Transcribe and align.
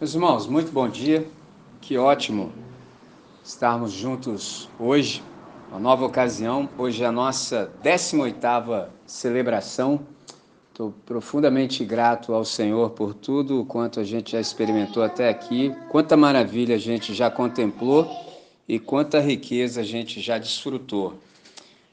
Meus 0.00 0.14
irmãos, 0.14 0.46
muito 0.46 0.70
bom 0.70 0.88
dia. 0.88 1.26
Que 1.80 1.98
ótimo 1.98 2.52
estarmos 3.44 3.90
juntos 3.90 4.68
hoje, 4.78 5.24
uma 5.68 5.80
nova 5.80 6.06
ocasião. 6.06 6.68
Hoje 6.78 7.02
é 7.02 7.06
a 7.06 7.10
nossa 7.10 7.68
18ª 7.82 8.90
celebração. 9.04 10.06
Estou 10.68 10.94
profundamente 11.04 11.84
grato 11.84 12.32
ao 12.32 12.44
Senhor 12.44 12.90
por 12.90 13.12
tudo 13.12 13.64
quanto 13.64 13.98
a 13.98 14.04
gente 14.04 14.30
já 14.30 14.40
experimentou 14.40 15.02
até 15.02 15.28
aqui, 15.28 15.74
quanta 15.88 16.16
maravilha 16.16 16.76
a 16.76 16.78
gente 16.78 17.12
já 17.12 17.28
contemplou 17.28 18.08
e 18.68 18.78
quanta 18.78 19.18
riqueza 19.18 19.80
a 19.80 19.84
gente 19.84 20.20
já 20.20 20.38
desfrutou. 20.38 21.18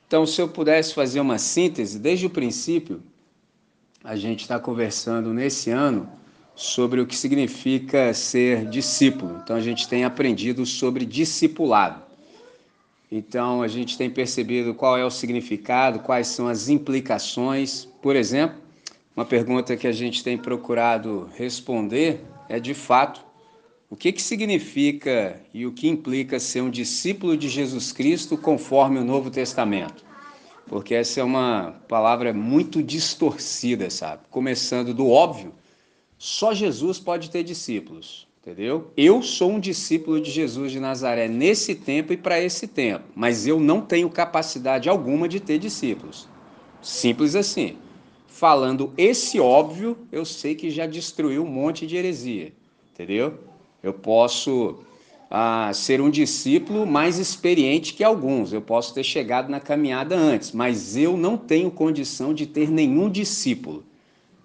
Então, 0.05 0.27
se 0.27 0.39
eu 0.39 0.47
pudesse 0.47 0.93
fazer 0.93 1.21
uma 1.21 1.39
síntese, 1.39 1.97
desde 1.97 2.27
o 2.27 2.29
princípio, 2.29 3.01
a 4.03 4.15
gente 4.15 4.41
está 4.41 4.59
conversando 4.59 5.33
nesse 5.33 5.71
ano 5.71 6.07
sobre 6.55 7.01
o 7.01 7.05
que 7.05 7.15
significa 7.15 8.13
ser 8.13 8.65
discípulo. 8.67 9.39
Então 9.43 9.55
a 9.55 9.61
gente 9.61 9.87
tem 9.87 10.05
aprendido 10.05 10.65
sobre 10.65 11.05
discipulado. 11.05 12.01
Então 13.11 13.61
a 13.61 13.67
gente 13.67 13.97
tem 13.97 14.09
percebido 14.09 14.73
qual 14.73 14.97
é 14.97 15.05
o 15.05 15.11
significado, 15.11 15.99
quais 15.99 16.27
são 16.27 16.47
as 16.47 16.69
implicações. 16.69 17.85
Por 18.01 18.15
exemplo, 18.15 18.57
uma 19.15 19.25
pergunta 19.25 19.75
que 19.75 19.87
a 19.87 19.91
gente 19.91 20.23
tem 20.23 20.37
procurado 20.37 21.29
responder 21.35 22.21
é 22.47 22.59
de 22.59 22.73
fato 22.73 23.23
o 23.89 23.95
que, 23.95 24.11
que 24.11 24.21
significa 24.21 25.39
e 25.53 25.65
o 25.65 25.71
que 25.71 25.87
implica 25.87 26.39
ser 26.39 26.61
um 26.61 26.69
discípulo 26.69 27.37
de 27.37 27.47
Jesus 27.47 27.91
Cristo 27.91 28.37
conforme 28.37 28.99
o 28.99 29.05
Novo 29.05 29.29
Testamento. 29.29 30.03
Porque 30.67 30.95
essa 30.95 31.19
é 31.19 31.23
uma 31.23 31.75
palavra 31.87 32.33
muito 32.33 32.81
distorcida, 32.81 33.89
sabe? 33.89 34.23
Começando 34.31 34.93
do 34.93 35.07
óbvio, 35.07 35.53
só 36.17 36.53
Jesus 36.53 36.99
pode 36.99 37.29
ter 37.29 37.43
discípulos, 37.43 38.27
entendeu? 38.41 38.91
Eu 38.95 39.21
sou 39.21 39.51
um 39.51 39.59
discípulo 39.59 40.19
de 40.19 40.31
Jesus 40.31 40.71
de 40.71 40.79
Nazaré 40.79 41.27
nesse 41.27 41.75
tempo 41.75 42.13
e 42.13 42.17
para 42.17 42.41
esse 42.41 42.67
tempo, 42.67 43.05
mas 43.15 43.45
eu 43.45 43.59
não 43.59 43.81
tenho 43.81 44.09
capacidade 44.09 44.89
alguma 44.89 45.27
de 45.27 45.39
ter 45.39 45.59
discípulos. 45.59 46.27
Simples 46.81 47.35
assim. 47.35 47.77
Falando 48.27 48.93
esse 48.97 49.39
óbvio, 49.39 49.97
eu 50.11 50.25
sei 50.25 50.55
que 50.55 50.69
já 50.69 50.85
destruiu 50.85 51.43
um 51.43 51.47
monte 51.47 51.87
de 51.87 51.95
heresia, 51.95 52.51
entendeu? 52.93 53.39
Eu 53.81 53.93
posso 53.93 54.79
ah, 55.29 55.71
ser 55.73 56.01
um 56.01 56.09
discípulo 56.09 56.85
mais 56.85 57.17
experiente 57.17 57.93
que 57.93 58.03
alguns, 58.03 58.53
eu 58.53 58.61
posso 58.61 58.93
ter 58.93 59.03
chegado 59.03 59.49
na 59.49 59.59
caminhada 59.59 60.15
antes, 60.15 60.51
mas 60.51 60.95
eu 60.95 61.15
não 61.17 61.37
tenho 61.37 61.71
condição 61.71 62.33
de 62.33 62.45
ter 62.45 62.69
nenhum 62.69 63.09
discípulo. 63.09 63.83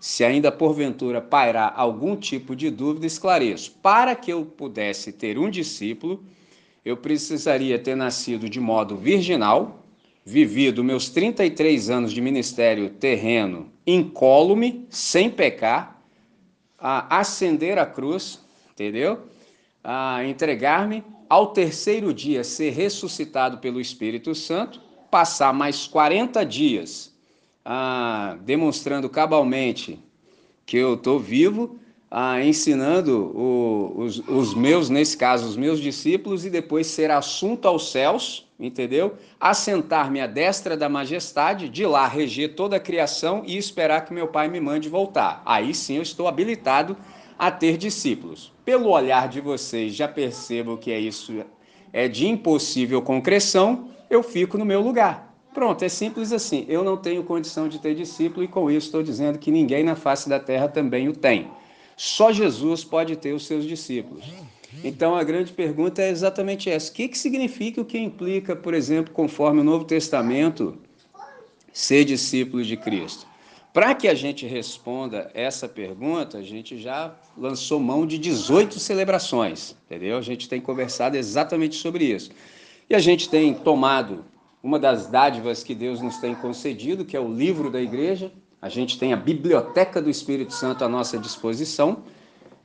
Se 0.00 0.24
ainda 0.24 0.50
porventura 0.50 1.20
pairar 1.20 1.74
algum 1.76 2.16
tipo 2.16 2.56
de 2.56 2.70
dúvida, 2.70 3.06
esclareço. 3.06 3.72
Para 3.82 4.16
que 4.16 4.32
eu 4.32 4.46
pudesse 4.46 5.12
ter 5.12 5.38
um 5.38 5.50
discípulo, 5.50 6.24
eu 6.82 6.96
precisaria 6.96 7.78
ter 7.78 7.94
nascido 7.94 8.48
de 8.48 8.58
modo 8.58 8.96
virginal, 8.96 9.84
vivido 10.24 10.82
meus 10.82 11.10
33 11.10 11.90
anos 11.90 12.12
de 12.14 12.20
ministério 12.22 12.88
terreno 12.88 13.70
incólume, 13.86 14.86
sem 14.88 15.28
pecar, 15.28 16.02
a 16.78 17.18
ascender 17.18 17.78
a 17.78 17.84
cruz, 17.84 18.40
entendeu? 18.72 19.26
A 19.84 20.24
entregar-me, 20.24 21.04
ao 21.28 21.48
terceiro 21.48 22.14
dia 22.14 22.42
ser 22.42 22.70
ressuscitado 22.70 23.58
pelo 23.58 23.80
Espírito 23.80 24.34
Santo, 24.34 24.80
passar 25.10 25.52
mais 25.52 25.86
40 25.86 26.44
dias 26.46 27.10
demonstrando 28.42 29.08
cabalmente 29.08 29.98
que 30.66 30.76
eu 30.76 30.94
estou 30.94 31.18
vivo, 31.18 31.78
ah, 32.10 32.42
ensinando 32.44 33.32
o, 33.36 33.94
os, 33.96 34.18
os, 34.28 34.54
meus, 34.54 34.90
nesse 34.90 35.16
caso, 35.16 35.46
os 35.46 35.56
meus 35.56 35.80
discípulos, 35.80 36.44
e 36.44 36.50
depois 36.50 36.86
ser 36.86 37.10
assunto 37.10 37.66
aos 37.66 37.90
céus, 37.90 38.48
entendeu? 38.58 39.14
Assentar-me 39.38 40.20
à 40.20 40.26
destra 40.26 40.76
da 40.76 40.88
majestade, 40.88 41.68
de 41.68 41.86
lá 41.86 42.06
reger 42.08 42.54
toda 42.54 42.76
a 42.76 42.80
criação 42.80 43.42
e 43.46 43.56
esperar 43.56 44.04
que 44.04 44.12
meu 44.12 44.28
Pai 44.28 44.48
me 44.48 44.60
mande 44.60 44.88
voltar. 44.88 45.42
Aí 45.46 45.74
sim 45.74 45.96
eu 45.96 46.02
estou 46.02 46.26
habilitado 46.26 46.96
a 47.38 47.50
ter 47.50 47.76
discípulos. 47.76 48.52
Pelo 48.64 48.90
olhar 48.90 49.28
de 49.28 49.40
vocês, 49.40 49.94
já 49.94 50.08
percebo 50.08 50.76
que 50.76 50.90
é 50.90 50.98
isso 50.98 51.44
é 51.92 52.06
de 52.08 52.26
impossível 52.28 53.02
concreção, 53.02 53.88
eu 54.08 54.22
fico 54.22 54.56
no 54.56 54.64
meu 54.64 54.80
lugar. 54.80 55.29
Pronto, 55.52 55.84
é 55.84 55.88
simples 55.88 56.32
assim. 56.32 56.64
Eu 56.68 56.84
não 56.84 56.96
tenho 56.96 57.24
condição 57.24 57.68
de 57.68 57.78
ter 57.78 57.94
discípulo 57.94 58.44
e 58.44 58.48
com 58.48 58.70
isso 58.70 58.86
estou 58.86 59.02
dizendo 59.02 59.38
que 59.38 59.50
ninguém 59.50 59.82
na 59.82 59.96
face 59.96 60.28
da 60.28 60.38
terra 60.38 60.68
também 60.68 61.08
o 61.08 61.12
tem. 61.12 61.48
Só 61.96 62.32
Jesus 62.32 62.84
pode 62.84 63.16
ter 63.16 63.34
os 63.34 63.46
seus 63.46 63.64
discípulos. 63.64 64.24
Então 64.84 65.16
a 65.16 65.24
grande 65.24 65.52
pergunta 65.52 66.00
é 66.00 66.10
exatamente 66.10 66.70
essa: 66.70 66.90
o 66.90 66.94
que, 66.94 67.08
que 67.08 67.18
significa 67.18 67.80
o 67.80 67.84
que 67.84 67.98
implica, 67.98 68.54
por 68.54 68.72
exemplo, 68.74 69.12
conforme 69.12 69.60
o 69.60 69.64
Novo 69.64 69.84
Testamento, 69.84 70.78
ser 71.72 72.04
discípulo 72.04 72.62
de 72.62 72.76
Cristo? 72.76 73.26
Para 73.72 73.94
que 73.94 74.08
a 74.08 74.14
gente 74.14 74.46
responda 74.46 75.30
essa 75.32 75.68
pergunta, 75.68 76.38
a 76.38 76.42
gente 76.42 76.76
já 76.76 77.14
lançou 77.36 77.78
mão 77.78 78.04
de 78.04 78.18
18 78.18 78.80
celebrações, 78.80 79.76
entendeu? 79.86 80.16
A 80.16 80.22
gente 80.22 80.48
tem 80.48 80.60
conversado 80.60 81.16
exatamente 81.16 81.76
sobre 81.76 82.04
isso. 82.04 82.30
E 82.88 82.94
a 82.94 82.98
gente 82.98 83.28
tem 83.28 83.54
tomado 83.54 84.24
uma 84.62 84.78
das 84.78 85.06
dádivas 85.06 85.62
que 85.62 85.74
Deus 85.74 86.00
nos 86.00 86.18
tem 86.18 86.34
concedido, 86.34 87.04
que 87.04 87.16
é 87.16 87.20
o 87.20 87.32
livro 87.32 87.70
da 87.70 87.80
igreja. 87.80 88.30
A 88.60 88.68
gente 88.68 88.98
tem 88.98 89.12
a 89.12 89.16
biblioteca 89.16 90.02
do 90.02 90.10
Espírito 90.10 90.52
Santo 90.52 90.84
à 90.84 90.88
nossa 90.88 91.18
disposição. 91.18 92.02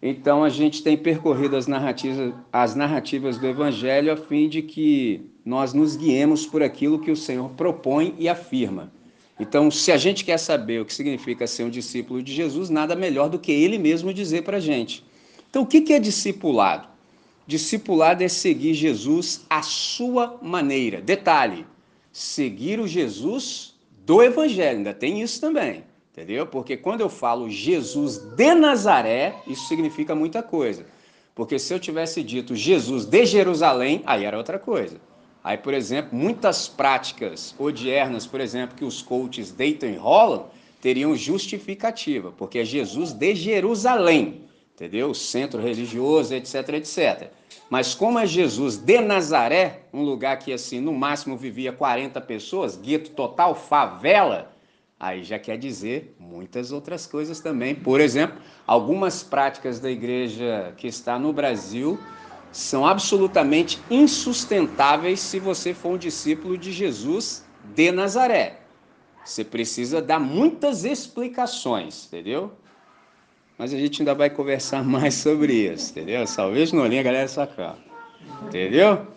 Então 0.01 0.43
a 0.43 0.49
gente 0.49 0.83
tem 0.83 0.97
percorrido 0.97 1.55
as 1.55 1.67
narrativas, 1.67 2.33
as 2.51 2.75
narrativas 2.75 3.37
do 3.37 3.47
Evangelho 3.47 4.11
a 4.11 4.17
fim 4.17 4.49
de 4.49 4.61
que 4.61 5.31
nós 5.43 5.73
nos 5.73 5.95
guiemos 5.95 6.45
por 6.45 6.61
aquilo 6.61 6.99
que 6.99 7.11
o 7.11 7.15
Senhor 7.15 7.49
propõe 7.51 8.13
e 8.19 8.27
afirma. 8.27 8.91
Então, 9.39 9.69
se 9.69 9.91
a 9.91 9.97
gente 9.97 10.23
quer 10.23 10.37
saber 10.37 10.81
o 10.81 10.85
que 10.85 10.93
significa 10.93 11.45
ser 11.45 11.63
um 11.63 11.69
discípulo 11.69 12.23
de 12.23 12.33
Jesus, 12.33 12.69
nada 12.69 12.95
melhor 12.95 13.29
do 13.29 13.37
que 13.37 13.51
ele 13.51 13.77
mesmo 13.77 14.13
dizer 14.13 14.43
para 14.43 14.57
a 14.57 14.61
gente. 14.61 15.03
Então, 15.49 15.63
o 15.63 15.65
que 15.65 15.91
é 15.91 15.99
discipulado? 15.99 16.87
Discipulado 17.45 18.23
é 18.23 18.27
seguir 18.27 18.73
Jesus 18.73 19.45
à 19.49 19.61
sua 19.61 20.39
maneira. 20.41 21.01
Detalhe: 21.01 21.65
seguir 22.15 22.79
o 22.79 22.87
Jesus 22.87 23.75
do 24.05 24.23
Evangelho, 24.23 24.77
ainda 24.77 24.93
tem 24.93 25.21
isso 25.21 25.41
também, 25.41 25.83
entendeu? 26.13 26.47
Porque 26.47 26.77
quando 26.77 27.01
eu 27.01 27.09
falo 27.09 27.49
Jesus 27.49 28.17
de 28.19 28.55
Nazaré, 28.55 29.35
isso 29.45 29.67
significa 29.67 30.15
muita 30.15 30.41
coisa. 30.41 30.85
Porque 31.35 31.59
se 31.59 31.73
eu 31.73 31.79
tivesse 31.79 32.23
dito 32.23 32.55
Jesus 32.55 33.03
de 33.03 33.25
Jerusalém, 33.25 34.01
aí 34.05 34.23
era 34.23 34.37
outra 34.37 34.57
coisa. 34.57 34.95
Aí, 35.43 35.57
por 35.57 35.73
exemplo, 35.73 36.17
muitas 36.17 36.69
práticas 36.69 37.53
odiernas, 37.59 38.25
por 38.25 38.39
exemplo, 38.39 38.77
que 38.77 38.85
os 38.85 39.01
coaches 39.01 39.51
deitam 39.51 39.89
e 39.89 39.97
rolam, 39.97 40.45
teriam 40.79 41.17
justificativa, 41.17 42.31
porque 42.31 42.59
é 42.59 42.63
Jesus 42.63 43.11
de 43.11 43.35
Jerusalém, 43.35 44.43
entendeu? 44.75 45.13
Centro 45.13 45.61
religioso, 45.61 46.35
etc, 46.35 46.69
etc. 46.73 47.29
Mas 47.69 47.95
como 47.95 48.19
é 48.19 48.27
Jesus 48.27 48.77
de 48.77 48.99
Nazaré, 48.99 49.83
um 49.91 50.03
lugar 50.03 50.37
que 50.37 50.53
assim 50.53 50.79
no 50.79 50.93
máximo 50.93 51.35
vivia 51.37 51.71
40 51.71 52.19
pessoas, 52.21 52.75
gueto 52.75 53.11
total, 53.11 53.55
favela, 53.55 54.51
aí 54.99 55.23
já 55.23 55.39
quer 55.39 55.57
dizer 55.57 56.15
muitas 56.19 56.71
outras 56.71 57.07
coisas 57.07 57.39
também. 57.39 57.73
Por 57.73 57.99
exemplo, 58.01 58.37
algumas 58.67 59.23
práticas 59.23 59.79
da 59.79 59.89
igreja 59.89 60.73
que 60.77 60.87
está 60.87 61.17
no 61.17 61.33
Brasil 61.33 61.97
são 62.51 62.85
absolutamente 62.85 63.79
insustentáveis 63.89 65.19
se 65.19 65.39
você 65.39 65.73
for 65.73 65.93
um 65.93 65.97
discípulo 65.97 66.57
de 66.57 66.71
Jesus 66.71 67.43
de 67.73 67.91
Nazaré. 67.91 68.59
Você 69.25 69.43
precisa 69.43 70.01
dar 70.01 70.19
muitas 70.19 70.85
explicações, 70.85 72.05
entendeu? 72.05 72.51
Mas 73.57 73.73
a 73.73 73.77
gente 73.77 74.01
ainda 74.01 74.13
vai 74.13 74.29
conversar 74.29 74.83
mais 74.85 75.13
sobre 75.15 75.53
isso, 75.71 75.91
entendeu? 75.91 76.25
Salve 76.27 76.71
Nolinha, 76.73 77.03
galera 77.03 77.27
sacana. 77.27 77.77
Entendeu? 78.43 79.07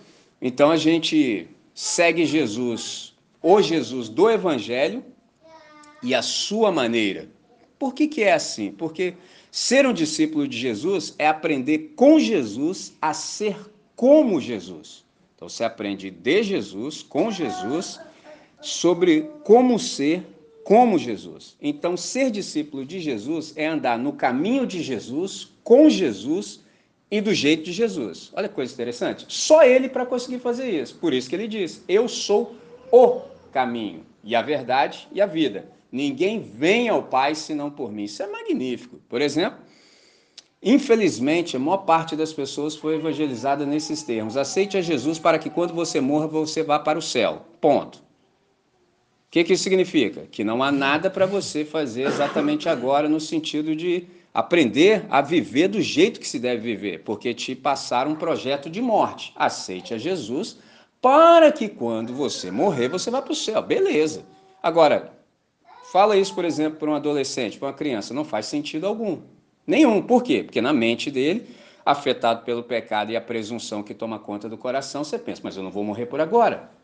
Então 0.41 0.71
a 0.71 0.77
gente 0.77 1.49
segue 1.75 2.25
Jesus, 2.25 3.15
o 3.43 3.61
Jesus 3.61 4.09
do 4.09 4.31
Evangelho 4.31 5.05
e 6.03 6.15
a 6.15 6.23
sua 6.23 6.71
maneira. 6.71 7.29
Por 7.79 7.95
que, 7.95 8.09
que 8.09 8.23
é 8.23 8.33
assim? 8.33 8.73
Porque 8.73 9.15
ser 9.51 9.87
um 9.87 9.93
discípulo 9.93 10.47
de 10.47 10.59
Jesus 10.59 11.15
é 11.19 11.27
aprender 11.27 11.93
com 11.97 12.19
Jesus 12.19 12.97
a 13.01 13.15
ser 13.15 13.57
como 13.95 14.41
Jesus. 14.41 15.05
Então 15.35 15.49
você 15.49 15.65
aprende 15.65 16.11
de 16.11 16.43
Jesus, 16.43 17.03
com 17.03 17.31
Jesus, 17.31 18.01
sobre 18.61 19.31
como 19.45 19.79
ser 19.79 20.27
como 20.69 20.99
Jesus. 20.99 21.57
Então, 21.63 21.97
ser 21.97 22.31
discípulo 22.31 22.85
de 22.85 23.01
Jesus 23.01 23.55
é 23.57 23.67
andar 23.67 23.99
no 23.99 24.13
caminho 24.13 24.67
de 24.67 24.83
Jesus, 24.83 25.49
com 25.65 25.89
Jesus 25.89 26.61
e 27.11 27.23
do 27.23 27.33
jeito 27.33 27.63
de 27.63 27.73
Jesus. 27.73 28.31
Olha 28.35 28.51
que 28.51 28.55
coisa 28.55 28.75
interessante. 28.75 29.25
Só 29.31 29.63
ele 29.63 29.89
para 29.89 30.05
conseguir 30.05 30.41
fazer 30.41 30.69
isso. 30.69 30.97
Por 30.97 31.15
isso 31.15 31.27
que 31.27 31.35
ele 31.35 31.49
diz: 31.49 31.83
Eu 31.89 32.07
sou 32.07 32.55
o 32.93 33.23
caminho 33.51 34.05
e 34.23 34.37
a 34.37 34.43
verdade 34.43 35.09
e 35.11 35.23
a 35.23 35.27
vida. 35.27 35.71
Ninguém 35.91 36.39
vem 36.39 36.91
ao 36.91 37.03
Pai 37.03 37.35
senão 37.35 37.71
por 37.71 37.91
mim. 37.91 38.05
Isso 38.05 38.23
é 38.23 38.27
magnífico. 38.27 39.01
Por 39.09 39.23
exemplo, 39.23 39.61
Infelizmente, 40.63 41.57
a 41.57 41.61
maior 41.61 41.79
parte 41.79 42.15
das 42.17 42.33
pessoas 42.33 42.77
foi 42.77 42.97
evangelizada 42.97 43.65
nesses 43.65 44.03
termos. 44.03 44.37
Aceite 44.37 44.77
a 44.77 44.83
Jesus 44.83 45.19
para 45.19 45.39
que 45.39 45.49
quando 45.49 45.73
você 45.73 45.99
morra, 45.99 46.27
você 46.27 46.63
vá 46.65 46.79
para 46.81 46.99
o 46.99 47.03
céu. 47.03 47.47
Ponto. 47.59 48.08
O 49.29 49.31
que, 49.31 49.45
que 49.45 49.53
isso 49.53 49.63
significa? 49.63 50.23
Que 50.31 50.43
não 50.43 50.63
há 50.63 50.73
nada 50.73 51.11
para 51.11 51.27
você 51.27 51.63
fazer 51.63 52.07
exatamente 52.07 52.67
agora, 52.67 53.11
no 53.11 53.21
sentido 53.21 53.77
de 53.77 54.07
aprender 54.33 55.05
a 55.11 55.21
viver 55.21 55.69
do 55.69 55.83
jeito 55.83 56.19
que 56.19 56.27
se 56.27 56.39
deve 56.39 56.63
viver, 56.63 57.03
porque 57.05 57.35
te 57.35 57.55
passaram 57.55 58.13
um 58.13 58.17
projeto 58.17 58.71
de 58.71 58.81
morte. 58.81 59.35
Aceite 59.37 59.93
a 59.93 59.99
Jesus 59.99 60.59
para 61.03 61.53
que 61.53 61.69
quando 61.69 62.15
você 62.15 62.51
morrer, 62.51 62.89
você 62.89 63.11
vá 63.11 63.21
para 63.21 63.33
o 63.33 63.37
céu. 63.37 63.61
Beleza. 63.61 64.25
Agora, 64.63 65.13
fala 65.93 66.17
isso, 66.17 66.35
por 66.35 66.47
exemplo, 66.47 66.79
para 66.79 66.91
um 66.91 66.95
adolescente, 66.95 67.59
para 67.59 67.69
uma 67.69 67.75
criança, 67.75 68.15
não 68.15 68.25
faz 68.25 68.47
sentido 68.47 68.87
algum. 68.87 69.21
Nenhum. 69.67 70.01
Por 70.01 70.23
quê? 70.23 70.43
Porque 70.43 70.63
na 70.63 70.73
mente 70.73 71.11
dele, 71.11 71.55
afetado 71.85 72.45
pelo 72.47 72.63
pecado 72.63 73.13
e 73.13 73.17
a 73.17 73.21
presunção 73.21 73.83
que 73.83 73.93
toma 73.93 74.19
conta 74.19 74.49
do 74.49 74.57
coração, 74.57 75.05
você 75.05 75.19
pensa, 75.19 75.43
mas 75.45 75.55
eu 75.55 75.63
não 75.63 75.71
vou 75.71 75.85
morrer 75.85 76.07
por 76.07 76.19
agora. 76.19 76.78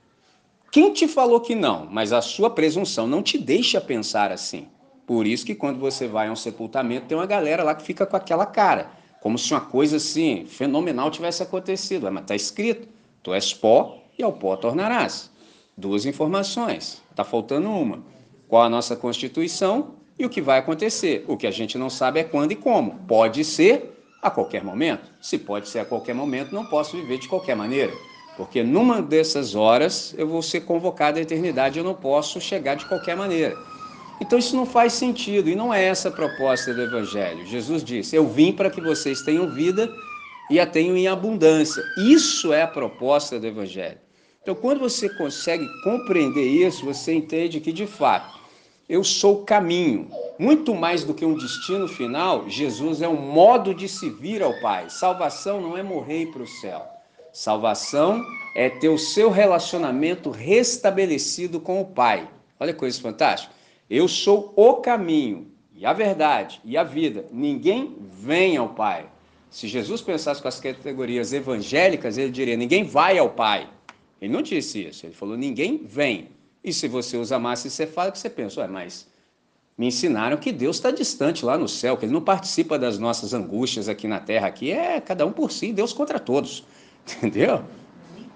Quem 0.74 0.92
te 0.92 1.06
falou 1.06 1.40
que 1.40 1.54
não? 1.54 1.86
Mas 1.88 2.12
a 2.12 2.20
sua 2.20 2.50
presunção 2.50 3.06
não 3.06 3.22
te 3.22 3.38
deixa 3.38 3.80
pensar 3.80 4.32
assim. 4.32 4.66
Por 5.06 5.24
isso 5.24 5.46
que 5.46 5.54
quando 5.54 5.78
você 5.78 6.08
vai 6.08 6.26
a 6.26 6.32
um 6.32 6.34
sepultamento, 6.34 7.06
tem 7.06 7.16
uma 7.16 7.26
galera 7.26 7.62
lá 7.62 7.76
que 7.76 7.84
fica 7.84 8.04
com 8.04 8.16
aquela 8.16 8.44
cara, 8.44 8.90
como 9.22 9.38
se 9.38 9.54
uma 9.54 9.60
coisa 9.60 9.98
assim 9.98 10.46
fenomenal 10.46 11.12
tivesse 11.12 11.44
acontecido. 11.44 12.10
Mas 12.10 12.24
está 12.24 12.34
escrito: 12.34 12.88
tu 13.22 13.32
és 13.32 13.54
pó 13.54 14.02
e 14.18 14.24
ao 14.24 14.32
pó 14.32 14.56
tornarás. 14.56 15.30
Duas 15.76 16.06
informações. 16.06 17.00
Está 17.08 17.22
faltando 17.22 17.70
uma. 17.70 18.02
Qual 18.48 18.64
a 18.64 18.68
nossa 18.68 18.96
constituição 18.96 19.94
e 20.18 20.26
o 20.26 20.28
que 20.28 20.42
vai 20.42 20.58
acontecer. 20.58 21.24
O 21.28 21.36
que 21.36 21.46
a 21.46 21.52
gente 21.52 21.78
não 21.78 21.88
sabe 21.88 22.18
é 22.18 22.24
quando 22.24 22.50
e 22.50 22.56
como. 22.56 22.98
Pode 23.06 23.44
ser 23.44 23.96
a 24.20 24.28
qualquer 24.28 24.64
momento. 24.64 25.08
Se 25.22 25.38
pode 25.38 25.68
ser 25.68 25.78
a 25.78 25.84
qualquer 25.84 26.16
momento, 26.16 26.52
não 26.52 26.66
posso 26.66 26.96
viver 26.96 27.18
de 27.18 27.28
qualquer 27.28 27.54
maneira. 27.54 27.92
Porque 28.36 28.62
numa 28.62 29.00
dessas 29.00 29.54
horas 29.54 30.14
eu 30.18 30.26
vou 30.26 30.42
ser 30.42 30.62
convocado 30.62 31.18
à 31.18 31.22
eternidade, 31.22 31.78
eu 31.78 31.84
não 31.84 31.94
posso 31.94 32.40
chegar 32.40 32.74
de 32.74 32.84
qualquer 32.86 33.16
maneira. 33.16 33.56
Então 34.20 34.38
isso 34.38 34.56
não 34.56 34.66
faz 34.66 34.92
sentido 34.92 35.48
e 35.48 35.54
não 35.54 35.72
é 35.72 35.84
essa 35.84 36.08
a 36.08 36.12
proposta 36.12 36.72
do 36.72 36.82
Evangelho. 36.82 37.46
Jesus 37.46 37.82
disse: 37.84 38.16
Eu 38.16 38.26
vim 38.26 38.52
para 38.52 38.70
que 38.70 38.80
vocês 38.80 39.22
tenham 39.22 39.50
vida 39.50 39.92
e 40.50 40.60
a 40.60 40.66
tenham 40.66 40.96
em 40.96 41.08
abundância. 41.08 41.82
Isso 41.96 42.52
é 42.52 42.62
a 42.62 42.68
proposta 42.68 43.38
do 43.38 43.46
Evangelho. 43.46 43.98
Então, 44.42 44.54
quando 44.54 44.80
você 44.80 45.08
consegue 45.08 45.66
compreender 45.82 46.46
isso, 46.46 46.84
você 46.84 47.14
entende 47.14 47.60
que 47.60 47.72
de 47.72 47.86
fato 47.86 48.38
eu 48.88 49.02
sou 49.02 49.40
o 49.40 49.44
caminho. 49.44 50.10
Muito 50.38 50.74
mais 50.74 51.02
do 51.02 51.14
que 51.14 51.24
um 51.24 51.34
destino 51.34 51.88
final, 51.88 52.48
Jesus 52.48 53.00
é 53.00 53.08
um 53.08 53.16
modo 53.16 53.72
de 53.72 53.88
se 53.88 54.10
vir 54.10 54.42
ao 54.42 54.60
Pai. 54.60 54.90
Salvação 54.90 55.60
não 55.60 55.78
é 55.78 55.82
morrer 55.82 56.26
para 56.26 56.42
o 56.42 56.46
céu. 56.46 56.93
Salvação 57.34 58.24
é 58.54 58.70
ter 58.70 58.88
o 58.88 58.96
seu 58.96 59.28
relacionamento 59.28 60.30
restabelecido 60.30 61.58
com 61.58 61.80
o 61.80 61.84
Pai. 61.84 62.30
Olha 62.60 62.72
que 62.72 62.78
coisa 62.78 63.00
fantástica. 63.00 63.52
Eu 63.90 64.06
sou 64.06 64.52
o 64.54 64.74
caminho, 64.74 65.48
e 65.74 65.84
a 65.84 65.92
verdade, 65.92 66.60
e 66.64 66.76
a 66.76 66.84
vida. 66.84 67.26
Ninguém 67.32 67.96
vem 68.00 68.56
ao 68.56 68.68
Pai. 68.68 69.06
Se 69.50 69.66
Jesus 69.66 70.00
pensasse 70.00 70.40
com 70.40 70.46
as 70.46 70.60
categorias 70.60 71.32
evangélicas, 71.32 72.16
ele 72.16 72.30
diria: 72.30 72.56
ninguém 72.56 72.84
vai 72.84 73.18
ao 73.18 73.30
Pai. 73.30 73.68
Ele 74.22 74.32
não 74.32 74.40
disse 74.40 74.86
isso. 74.86 75.04
Ele 75.04 75.12
falou: 75.12 75.36
ninguém 75.36 75.82
vem. 75.84 76.28
E 76.62 76.72
se 76.72 76.86
você 76.86 77.16
usa 77.16 77.36
massa 77.36 77.66
encefálica, 77.66 78.16
você 78.16 78.30
pensa, 78.30 78.60
ué, 78.60 78.68
mas 78.68 79.08
me 79.76 79.88
ensinaram 79.88 80.36
que 80.36 80.52
Deus 80.52 80.76
está 80.76 80.92
distante 80.92 81.44
lá 81.44 81.58
no 81.58 81.68
céu, 81.68 81.96
que 81.96 82.04
Ele 82.04 82.12
não 82.12 82.22
participa 82.22 82.78
das 82.78 82.96
nossas 82.96 83.34
angústias 83.34 83.88
aqui 83.88 84.06
na 84.06 84.20
terra. 84.20 84.46
Aqui 84.46 84.70
é 84.70 85.00
cada 85.00 85.26
um 85.26 85.32
por 85.32 85.50
si, 85.50 85.72
Deus 85.72 85.92
contra 85.92 86.20
todos. 86.20 86.64
Entendeu? 87.06 87.62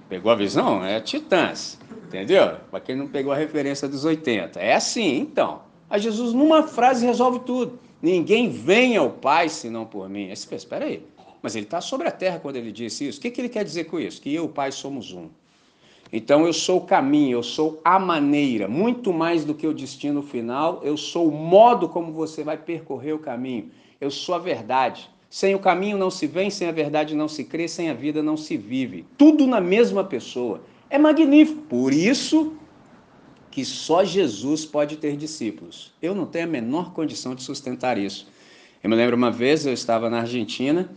Pegou 0.08 0.30
a 0.30 0.34
visão? 0.34 0.84
É 0.84 1.00
titãs. 1.00 1.78
Entendeu? 2.06 2.56
Para 2.70 2.80
quem 2.80 2.96
não 2.96 3.08
pegou 3.08 3.32
a 3.32 3.36
referência 3.36 3.88
dos 3.88 4.04
80. 4.04 4.58
É 4.60 4.74
assim, 4.74 5.18
então. 5.18 5.62
A 5.90 5.98
Jesus, 5.98 6.32
numa 6.32 6.62
frase, 6.62 7.04
resolve 7.04 7.40
tudo. 7.40 7.78
Ninguém 8.00 8.50
vem 8.50 8.96
ao 8.96 9.10
Pai 9.10 9.48
senão 9.48 9.84
por 9.84 10.08
mim. 10.08 10.28
Aí 10.28 10.36
você 10.36 10.46
pensa, 10.46 10.64
espera 10.64 10.84
aí. 10.84 11.02
Mas 11.42 11.54
ele 11.54 11.66
está 11.66 11.80
sobre 11.80 12.08
a 12.08 12.10
terra 12.10 12.38
quando 12.38 12.56
ele 12.56 12.72
disse 12.72 13.06
isso. 13.06 13.18
O 13.18 13.22
que, 13.22 13.30
que 13.30 13.40
ele 13.40 13.48
quer 13.48 13.64
dizer 13.64 13.84
com 13.84 13.98
isso? 13.98 14.20
Que 14.20 14.34
eu 14.34 14.44
e 14.44 14.46
o 14.46 14.48
Pai 14.48 14.72
somos 14.72 15.12
um. 15.12 15.28
Então 16.12 16.46
eu 16.46 16.52
sou 16.52 16.78
o 16.78 16.86
caminho, 16.86 17.38
eu 17.38 17.42
sou 17.42 17.80
a 17.84 17.98
maneira, 17.98 18.66
muito 18.66 19.12
mais 19.12 19.44
do 19.44 19.54
que 19.54 19.66
o 19.66 19.74
destino 19.74 20.22
final, 20.22 20.80
eu 20.82 20.96
sou 20.96 21.28
o 21.28 21.32
modo 21.32 21.86
como 21.86 22.12
você 22.12 22.42
vai 22.42 22.56
percorrer 22.56 23.12
o 23.12 23.18
caminho. 23.18 23.70
Eu 24.00 24.10
sou 24.10 24.34
a 24.34 24.38
verdade. 24.38 25.10
Sem 25.30 25.54
o 25.54 25.58
caminho 25.58 25.98
não 25.98 26.10
se 26.10 26.26
vem, 26.26 26.48
sem 26.50 26.68
a 26.68 26.72
verdade 26.72 27.14
não 27.14 27.28
se 27.28 27.44
crê, 27.44 27.68
sem 27.68 27.90
a 27.90 27.94
vida 27.94 28.22
não 28.22 28.36
se 28.36 28.56
vive. 28.56 29.04
Tudo 29.16 29.46
na 29.46 29.60
mesma 29.60 30.02
pessoa. 30.02 30.62
É 30.88 30.98
magnífico. 30.98 31.60
Por 31.62 31.92
isso 31.92 32.54
que 33.50 33.64
só 33.64 34.04
Jesus 34.04 34.64
pode 34.64 34.96
ter 34.96 35.16
discípulos. 35.16 35.92
Eu 36.00 36.14
não 36.14 36.24
tenho 36.24 36.46
a 36.46 36.48
menor 36.48 36.92
condição 36.92 37.34
de 37.34 37.42
sustentar 37.42 37.98
isso. 37.98 38.28
Eu 38.82 38.88
me 38.88 38.96
lembro 38.96 39.16
uma 39.16 39.30
vez, 39.30 39.66
eu 39.66 39.72
estava 39.72 40.08
na 40.08 40.20
Argentina, 40.20 40.88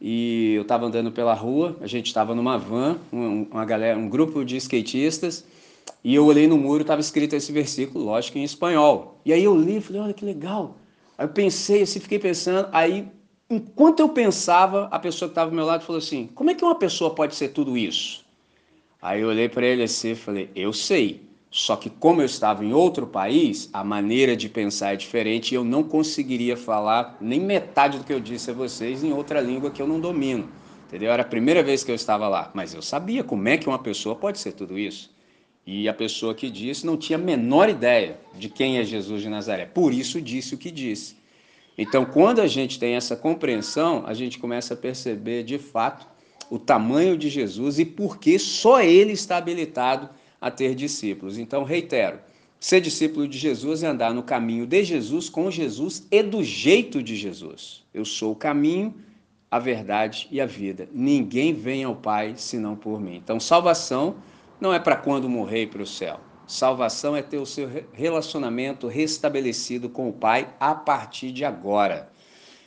e 0.00 0.54
eu 0.54 0.62
estava 0.62 0.86
andando 0.86 1.10
pela 1.10 1.32
rua, 1.32 1.76
a 1.80 1.86
gente 1.86 2.06
estava 2.06 2.34
numa 2.34 2.58
van, 2.58 2.98
uma 3.10 3.64
galera, 3.64 3.98
um 3.98 4.08
grupo 4.08 4.44
de 4.44 4.56
skatistas, 4.56 5.44
e 6.04 6.14
eu 6.14 6.26
olhei 6.26 6.46
no 6.46 6.58
muro, 6.58 6.82
estava 6.82 7.00
escrito 7.00 7.34
esse 7.34 7.52
versículo, 7.52 8.04
lógico, 8.04 8.36
em 8.36 8.44
espanhol. 8.44 9.20
E 9.24 9.32
aí 9.32 9.44
eu 9.44 9.56
li 9.56 9.76
e 9.76 9.80
falei, 9.80 10.02
olha 10.02 10.12
que 10.12 10.24
legal. 10.24 10.76
Aí 11.16 11.24
eu 11.24 11.30
pensei, 11.30 11.82
assim, 11.82 12.00
fiquei 12.00 12.18
pensando, 12.18 12.68
aí 12.72 13.08
enquanto 13.52 14.00
eu 14.00 14.08
pensava, 14.08 14.88
a 14.90 14.98
pessoa 14.98 15.28
que 15.28 15.32
estava 15.32 15.50
ao 15.50 15.54
meu 15.54 15.66
lado 15.66 15.84
falou 15.84 15.98
assim, 15.98 16.28
como 16.34 16.50
é 16.50 16.54
que 16.54 16.64
uma 16.64 16.74
pessoa 16.74 17.14
pode 17.14 17.34
ser 17.34 17.48
tudo 17.48 17.76
isso? 17.76 18.24
Aí 19.00 19.20
eu 19.20 19.28
olhei 19.28 19.48
para 19.48 19.66
ele 19.66 19.82
assim 19.82 20.12
e 20.12 20.14
falei, 20.14 20.50
eu 20.54 20.72
sei. 20.72 21.20
Só 21.50 21.76
que 21.76 21.90
como 21.90 22.22
eu 22.22 22.24
estava 22.24 22.64
em 22.64 22.72
outro 22.72 23.06
país, 23.06 23.68
a 23.74 23.84
maneira 23.84 24.34
de 24.34 24.48
pensar 24.48 24.94
é 24.94 24.96
diferente 24.96 25.52
e 25.52 25.54
eu 25.54 25.62
não 25.62 25.82
conseguiria 25.82 26.56
falar 26.56 27.18
nem 27.20 27.38
metade 27.38 27.98
do 27.98 28.04
que 28.04 28.12
eu 28.12 28.20
disse 28.20 28.50
a 28.50 28.54
vocês 28.54 29.04
em 29.04 29.12
outra 29.12 29.38
língua 29.38 29.70
que 29.70 29.82
eu 29.82 29.86
não 29.86 30.00
domino. 30.00 30.48
Entendeu? 30.86 31.12
Era 31.12 31.22
a 31.22 31.26
primeira 31.26 31.62
vez 31.62 31.84
que 31.84 31.90
eu 31.90 31.94
estava 31.94 32.26
lá, 32.26 32.50
mas 32.54 32.72
eu 32.72 32.80
sabia 32.80 33.22
como 33.22 33.48
é 33.48 33.58
que 33.58 33.68
uma 33.68 33.78
pessoa 33.78 34.16
pode 34.16 34.38
ser 34.38 34.52
tudo 34.52 34.78
isso. 34.78 35.10
E 35.66 35.88
a 35.88 35.94
pessoa 35.94 36.34
que 36.34 36.50
disse 36.50 36.86
não 36.86 36.96
tinha 36.96 37.18
a 37.18 37.22
menor 37.22 37.68
ideia 37.68 38.18
de 38.34 38.48
quem 38.48 38.78
é 38.78 38.84
Jesus 38.84 39.20
de 39.20 39.28
Nazaré. 39.28 39.66
Por 39.66 39.92
isso 39.92 40.22
disse 40.22 40.54
o 40.54 40.58
que 40.58 40.70
disse. 40.70 41.16
Então, 41.76 42.04
quando 42.04 42.40
a 42.40 42.46
gente 42.46 42.78
tem 42.78 42.94
essa 42.94 43.16
compreensão, 43.16 44.04
a 44.06 44.14
gente 44.14 44.38
começa 44.38 44.74
a 44.74 44.76
perceber 44.76 45.42
de 45.42 45.58
fato 45.58 46.06
o 46.50 46.58
tamanho 46.58 47.16
de 47.16 47.30
Jesus 47.30 47.78
e 47.78 47.84
por 47.84 48.18
que 48.18 48.38
só 48.38 48.82
ele 48.82 49.12
está 49.12 49.38
habilitado 49.38 50.10
a 50.40 50.50
ter 50.50 50.74
discípulos. 50.74 51.38
Então, 51.38 51.64
reitero: 51.64 52.18
ser 52.60 52.80
discípulo 52.80 53.26
de 53.26 53.38
Jesus 53.38 53.82
é 53.82 53.86
andar 53.86 54.12
no 54.12 54.22
caminho 54.22 54.66
de 54.66 54.84
Jesus, 54.84 55.28
com 55.28 55.50
Jesus 55.50 56.06
e 56.10 56.22
do 56.22 56.44
jeito 56.44 57.02
de 57.02 57.16
Jesus. 57.16 57.82
Eu 57.94 58.04
sou 58.04 58.32
o 58.32 58.36
caminho, 58.36 58.94
a 59.50 59.58
verdade 59.58 60.28
e 60.30 60.40
a 60.40 60.46
vida. 60.46 60.88
Ninguém 60.92 61.54
vem 61.54 61.84
ao 61.84 61.96
Pai 61.96 62.34
senão 62.36 62.76
por 62.76 63.00
mim. 63.00 63.16
Então, 63.16 63.40
salvação 63.40 64.16
não 64.60 64.74
é 64.74 64.78
para 64.78 64.96
quando 64.96 65.28
morrer 65.28 65.68
para 65.68 65.82
o 65.82 65.86
céu. 65.86 66.20
Salvação 66.52 67.16
é 67.16 67.22
ter 67.22 67.38
o 67.38 67.46
seu 67.46 67.66
relacionamento 67.94 68.86
restabelecido 68.86 69.88
com 69.88 70.10
o 70.10 70.12
Pai 70.12 70.54
a 70.60 70.74
partir 70.74 71.32
de 71.32 71.46
agora. 71.46 72.10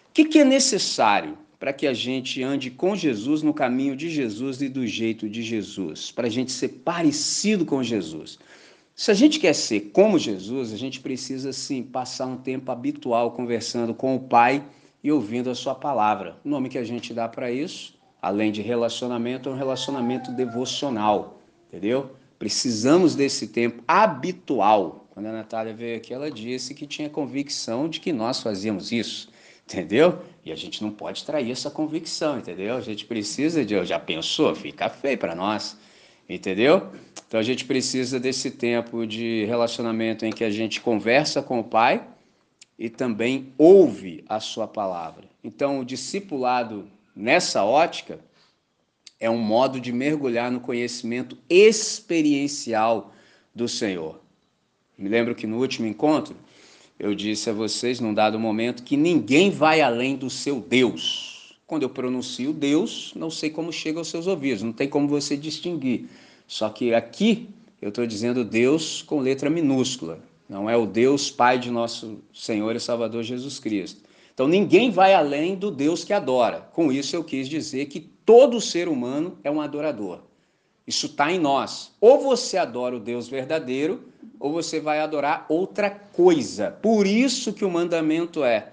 O 0.09 0.11
que, 0.11 0.25
que 0.25 0.39
é 0.39 0.43
necessário 0.43 1.37
para 1.59 1.71
que 1.71 1.85
a 1.85 1.93
gente 1.93 2.41
ande 2.41 2.71
com 2.71 2.95
Jesus 2.95 3.43
no 3.43 3.53
caminho 3.53 3.95
de 3.95 4.09
Jesus 4.09 4.59
e 4.59 4.69
do 4.69 4.87
jeito 4.87 5.29
de 5.29 5.43
Jesus, 5.43 6.11
para 6.11 6.25
a 6.25 6.29
gente 6.31 6.51
ser 6.51 6.69
parecido 6.83 7.63
com 7.63 7.83
Jesus. 7.83 8.39
Se 8.95 9.11
a 9.11 9.13
gente 9.13 9.39
quer 9.39 9.53
ser 9.53 9.91
como 9.93 10.17
Jesus, 10.17 10.73
a 10.73 10.77
gente 10.77 10.99
precisa 10.99 11.53
sim 11.53 11.83
passar 11.83 12.25
um 12.25 12.37
tempo 12.37 12.71
habitual 12.71 13.33
conversando 13.33 13.93
com 13.93 14.15
o 14.15 14.19
Pai 14.19 14.65
e 15.03 15.11
ouvindo 15.11 15.51
a 15.51 15.55
sua 15.55 15.75
palavra. 15.75 16.37
O 16.43 16.49
nome 16.49 16.69
que 16.69 16.79
a 16.79 16.83
gente 16.83 17.13
dá 17.13 17.27
para 17.27 17.51
isso, 17.51 17.93
além 18.19 18.51
de 18.51 18.63
relacionamento, 18.63 19.47
é 19.47 19.51
um 19.51 19.57
relacionamento 19.57 20.31
devocional, 20.31 21.39
entendeu? 21.67 22.15
Precisamos 22.37 23.15
desse 23.15 23.47
tempo 23.47 23.83
habitual. 23.87 25.07
Quando 25.11 25.27
a 25.27 25.31
Natália 25.31 25.73
veio 25.73 25.97
aqui, 25.97 26.13
ela 26.13 26.29
disse 26.29 26.73
que 26.73 26.85
tinha 26.85 27.09
convicção 27.09 27.87
de 27.87 27.99
que 27.99 28.11
nós 28.11 28.41
fazíamos 28.41 28.91
isso 28.91 29.29
entendeu? 29.65 30.19
E 30.43 30.51
a 30.51 30.55
gente 30.55 30.81
não 30.83 30.91
pode 30.91 31.23
trair 31.25 31.51
essa 31.51 31.71
convicção, 31.71 32.37
entendeu? 32.37 32.75
A 32.75 32.81
gente 32.81 33.05
precisa 33.05 33.65
de, 33.65 33.83
já 33.83 33.99
pensou, 33.99 34.53
fica 34.55 34.89
feio 34.89 35.17
para 35.17 35.33
nós, 35.33 35.77
entendeu? 36.29 36.91
Então 37.27 37.39
a 37.39 37.43
gente 37.43 37.65
precisa 37.65 38.19
desse 38.19 38.51
tempo 38.51 39.05
de 39.07 39.45
relacionamento 39.45 40.25
em 40.25 40.31
que 40.31 40.43
a 40.43 40.51
gente 40.51 40.79
conversa 40.79 41.41
com 41.41 41.59
o 41.59 41.63
Pai 41.63 42.07
e 42.77 42.89
também 42.89 43.51
ouve 43.57 44.23
a 44.29 44.39
sua 44.39 44.67
palavra. 44.67 45.25
Então 45.43 45.79
o 45.79 45.85
discipulado 45.85 46.87
nessa 47.15 47.63
ótica 47.63 48.19
é 49.25 49.29
um 49.29 49.39
modo 49.39 49.79
de 49.79 49.91
mergulhar 49.91 50.51
no 50.51 50.59
conhecimento 50.59 51.35
experiencial 51.49 53.11
do 53.55 53.67
Senhor. 53.67 54.21
Me 54.95 55.09
lembro 55.09 55.33
que 55.33 55.47
no 55.47 55.57
último 55.57 55.87
encontro 55.87 56.35
eu 56.99 57.15
disse 57.15 57.49
a 57.49 57.53
vocês 57.53 57.99
num 57.99 58.13
dado 58.13 58.39
momento 58.39 58.83
que 58.83 58.95
ninguém 58.95 59.49
vai 59.49 59.81
além 59.81 60.15
do 60.15 60.29
seu 60.29 60.59
Deus. 60.59 61.57
Quando 61.65 61.81
eu 61.81 61.89
pronuncio 61.89 62.53
Deus, 62.53 63.13
não 63.15 63.31
sei 63.31 63.49
como 63.49 63.73
chega 63.73 63.97
aos 63.97 64.09
seus 64.09 64.27
ouvidos, 64.27 64.61
não 64.61 64.71
tem 64.71 64.87
como 64.87 65.07
você 65.07 65.35
distinguir. 65.35 66.07
Só 66.47 66.69
que 66.69 66.93
aqui 66.93 67.49
eu 67.81 67.89
estou 67.89 68.05
dizendo 68.05 68.45
Deus 68.45 69.01
com 69.01 69.19
letra 69.19 69.49
minúscula, 69.49 70.19
não 70.47 70.69
é 70.69 70.77
o 70.77 70.85
Deus 70.85 71.31
Pai 71.31 71.57
de 71.57 71.71
nosso 71.71 72.19
Senhor 72.31 72.75
e 72.75 72.79
Salvador 72.79 73.23
Jesus 73.23 73.57
Cristo. 73.57 74.01
Então 74.35 74.47
ninguém 74.47 74.91
vai 74.91 75.15
além 75.15 75.55
do 75.55 75.71
Deus 75.71 76.03
que 76.03 76.13
adora. 76.13 76.61
Com 76.73 76.91
isso 76.91 77.15
eu 77.15 77.23
quis 77.23 77.49
dizer 77.49 77.87
que 77.87 78.13
todo 78.25 78.59
ser 78.59 78.87
humano 78.87 79.37
é 79.43 79.51
um 79.51 79.61
adorador. 79.61 80.21
Isso 80.87 81.07
está 81.07 81.31
em 81.31 81.39
nós. 81.39 81.91
Ou 81.99 82.21
você 82.21 82.57
adora 82.57 82.95
o 82.95 82.99
Deus 82.99 83.27
verdadeiro, 83.27 84.03
ou 84.39 84.51
você 84.51 84.79
vai 84.79 84.99
adorar 84.99 85.45
outra 85.49 85.89
coisa. 85.89 86.71
Por 86.81 87.07
isso 87.07 87.53
que 87.53 87.65
o 87.65 87.69
mandamento 87.69 88.43
é: 88.43 88.69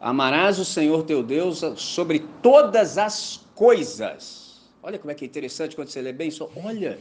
amarás 0.00 0.58
o 0.58 0.64
Senhor 0.64 1.02
teu 1.04 1.22
Deus 1.22 1.62
sobre 1.76 2.24
todas 2.42 2.98
as 2.98 3.40
coisas. 3.54 4.62
Olha 4.82 4.98
como 4.98 5.10
é 5.10 5.14
que 5.14 5.24
é 5.24 5.26
interessante 5.26 5.74
quando 5.74 5.88
você 5.88 6.00
lê 6.02 6.12
bem 6.12 6.28
isso. 6.28 6.48
Olha, 6.56 6.98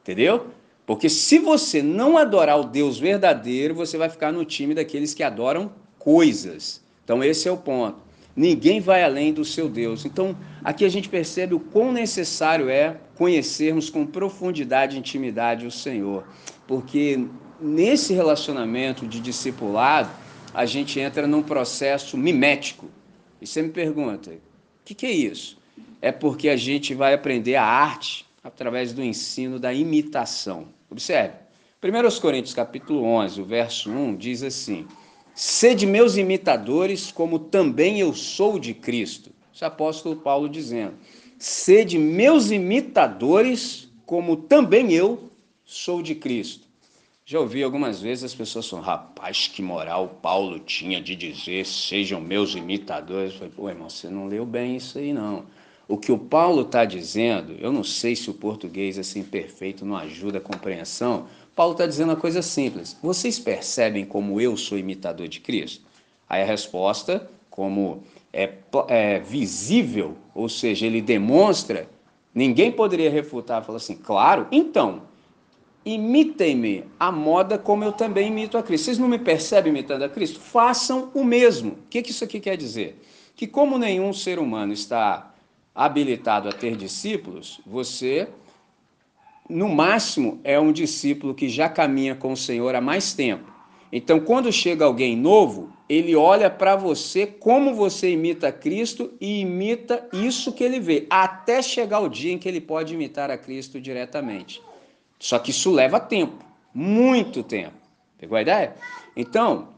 entendeu? 0.00 0.46
Porque 0.86 1.10
se 1.10 1.38
você 1.38 1.82
não 1.82 2.16
adorar 2.16 2.58
o 2.58 2.64
Deus 2.64 2.98
verdadeiro, 2.98 3.74
você 3.74 3.98
vai 3.98 4.08
ficar 4.08 4.32
no 4.32 4.42
time 4.44 4.74
daqueles 4.74 5.12
que 5.12 5.22
adoram 5.22 5.70
coisas. 5.98 6.82
Então, 7.04 7.22
esse 7.22 7.46
é 7.46 7.52
o 7.52 7.58
ponto. 7.58 8.07
Ninguém 8.38 8.78
vai 8.78 9.02
além 9.02 9.32
do 9.32 9.44
seu 9.44 9.68
Deus. 9.68 10.04
Então, 10.04 10.36
aqui 10.62 10.84
a 10.84 10.88
gente 10.88 11.08
percebe 11.08 11.54
o 11.54 11.58
quão 11.58 11.90
necessário 11.90 12.70
é 12.70 12.96
conhecermos 13.16 13.90
com 13.90 14.06
profundidade 14.06 14.94
e 14.94 14.98
intimidade 15.00 15.66
o 15.66 15.72
Senhor. 15.72 16.24
Porque 16.64 17.26
nesse 17.60 18.14
relacionamento 18.14 19.08
de 19.08 19.18
discipulado, 19.18 20.08
a 20.54 20.64
gente 20.64 21.00
entra 21.00 21.26
num 21.26 21.42
processo 21.42 22.16
mimético. 22.16 22.86
E 23.42 23.46
você 23.46 23.60
me 23.60 23.70
pergunta, 23.70 24.30
o 24.30 24.38
que, 24.84 24.94
que 24.94 25.06
é 25.06 25.10
isso? 25.10 25.58
É 26.00 26.12
porque 26.12 26.48
a 26.48 26.56
gente 26.56 26.94
vai 26.94 27.14
aprender 27.14 27.56
a 27.56 27.64
arte 27.64 28.24
através 28.44 28.92
do 28.92 29.02
ensino 29.02 29.58
da 29.58 29.74
imitação. 29.74 30.68
Observe. 30.88 31.34
1 31.82 32.20
Coríntios 32.20 32.54
capítulo 32.54 33.02
11, 33.02 33.40
o 33.40 33.44
verso 33.44 33.90
1 33.90 34.14
diz 34.14 34.44
assim: 34.44 34.86
Sede 35.40 35.86
meus 35.86 36.16
imitadores, 36.16 37.12
como 37.12 37.38
também 37.38 38.00
eu 38.00 38.12
sou 38.12 38.58
de 38.58 38.74
Cristo. 38.74 39.30
Isso 39.54 39.64
é 39.64 39.68
o 39.68 39.70
apóstolo 39.70 40.16
Paulo 40.16 40.48
dizendo. 40.48 40.94
Sede 41.38 41.96
meus 41.96 42.50
imitadores, 42.50 43.88
como 44.04 44.34
também 44.36 44.92
eu 44.92 45.30
sou 45.64 46.02
de 46.02 46.16
Cristo. 46.16 46.66
Já 47.24 47.38
ouvi 47.38 47.62
algumas 47.62 48.00
vezes 48.00 48.24
as 48.24 48.34
pessoas 48.34 48.68
falando, 48.68 48.86
rapaz, 48.86 49.46
que 49.46 49.62
moral 49.62 50.18
Paulo 50.20 50.58
tinha 50.58 51.00
de 51.00 51.14
dizer, 51.14 51.64
sejam 51.64 52.20
meus 52.20 52.56
imitadores. 52.56 53.34
Eu 53.34 53.38
falei, 53.38 53.54
pô, 53.54 53.68
irmão, 53.68 53.88
você 53.88 54.08
não 54.08 54.26
leu 54.26 54.44
bem 54.44 54.74
isso 54.74 54.98
aí, 54.98 55.12
não. 55.12 55.46
O 55.86 55.96
que 55.96 56.10
o 56.10 56.18
Paulo 56.18 56.62
está 56.62 56.84
dizendo, 56.84 57.54
eu 57.60 57.72
não 57.72 57.84
sei 57.84 58.16
se 58.16 58.28
o 58.28 58.34
português 58.34 58.98
assim 58.98 59.22
perfeito 59.22 59.86
não 59.86 59.96
ajuda 59.96 60.38
a 60.38 60.40
compreensão. 60.40 61.28
Paulo 61.58 61.72
está 61.72 61.86
dizendo 61.86 62.10
uma 62.10 62.16
coisa 62.16 62.40
simples. 62.40 62.96
Vocês 63.02 63.36
percebem 63.36 64.04
como 64.04 64.40
eu 64.40 64.56
sou 64.56 64.78
imitador 64.78 65.26
de 65.26 65.40
Cristo? 65.40 65.84
Aí 66.28 66.40
a 66.40 66.44
resposta, 66.44 67.28
como 67.50 68.04
é, 68.32 68.48
é 68.86 69.18
visível, 69.18 70.16
ou 70.32 70.48
seja, 70.48 70.86
ele 70.86 71.02
demonstra, 71.02 71.90
ninguém 72.32 72.70
poderia 72.70 73.10
refutar, 73.10 73.64
falar 73.64 73.78
assim, 73.78 73.96
claro, 73.96 74.46
então, 74.52 75.02
imitem-me 75.84 76.84
a 76.96 77.10
moda 77.10 77.58
como 77.58 77.82
eu 77.82 77.90
também 77.90 78.28
imito 78.28 78.56
a 78.56 78.62
Cristo. 78.62 78.84
Vocês 78.84 78.98
não 78.98 79.08
me 79.08 79.18
percebem 79.18 79.72
imitando 79.72 80.04
a 80.04 80.08
Cristo? 80.08 80.38
Façam 80.38 81.10
o 81.12 81.24
mesmo. 81.24 81.72
O 81.72 81.88
que, 81.90 82.02
que 82.02 82.12
isso 82.12 82.22
aqui 82.22 82.38
quer 82.38 82.56
dizer? 82.56 83.02
Que 83.34 83.48
como 83.48 83.78
nenhum 83.78 84.12
ser 84.12 84.38
humano 84.38 84.72
está 84.72 85.34
habilitado 85.74 86.48
a 86.48 86.52
ter 86.52 86.76
discípulos, 86.76 87.60
você, 87.66 88.28
no 89.48 89.68
máximo, 89.68 90.40
é 90.44 90.58
um 90.60 90.72
discípulo 90.72 91.34
que 91.34 91.48
já 91.48 91.68
caminha 91.68 92.14
com 92.14 92.32
o 92.32 92.36
Senhor 92.36 92.74
há 92.74 92.80
mais 92.80 93.14
tempo. 93.14 93.50
Então, 93.90 94.20
quando 94.20 94.52
chega 94.52 94.84
alguém 94.84 95.16
novo, 95.16 95.72
ele 95.88 96.14
olha 96.14 96.50
para 96.50 96.76
você 96.76 97.26
como 97.26 97.74
você 97.74 98.10
imita 98.10 98.52
Cristo 98.52 99.10
e 99.18 99.40
imita 99.40 100.06
isso 100.12 100.52
que 100.52 100.62
ele 100.62 100.78
vê, 100.78 101.06
até 101.08 101.62
chegar 101.62 102.00
o 102.00 102.08
dia 102.08 102.32
em 102.32 102.38
que 102.38 102.48
ele 102.48 102.60
pode 102.60 102.92
imitar 102.92 103.30
a 103.30 103.38
Cristo 103.38 103.80
diretamente. 103.80 104.60
Só 105.18 105.38
que 105.38 105.50
isso 105.50 105.70
leva 105.70 105.98
tempo, 105.98 106.44
muito 106.74 107.42
tempo. 107.42 107.76
Pegou 108.18 108.36
a 108.36 108.42
ideia? 108.42 108.74
Então, 109.16 109.68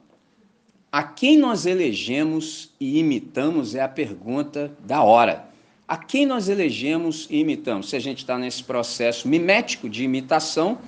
a 0.90 1.04
quem 1.04 1.38
nós 1.38 1.64
elegemos 1.64 2.74
e 2.80 2.98
imitamos 2.98 3.76
é 3.76 3.80
a 3.80 3.88
pergunta 3.88 4.76
da 4.80 5.04
hora 5.04 5.49
a 5.90 5.96
quem 5.96 6.24
nós 6.24 6.48
elegemos 6.48 7.26
e 7.28 7.40
imitamos? 7.40 7.90
Se 7.90 7.96
a 7.96 7.98
gente 7.98 8.18
está 8.18 8.38
nesse 8.38 8.62
processo 8.62 9.26
mimético 9.26 9.88
de 9.88 10.04
imitação, 10.04 10.78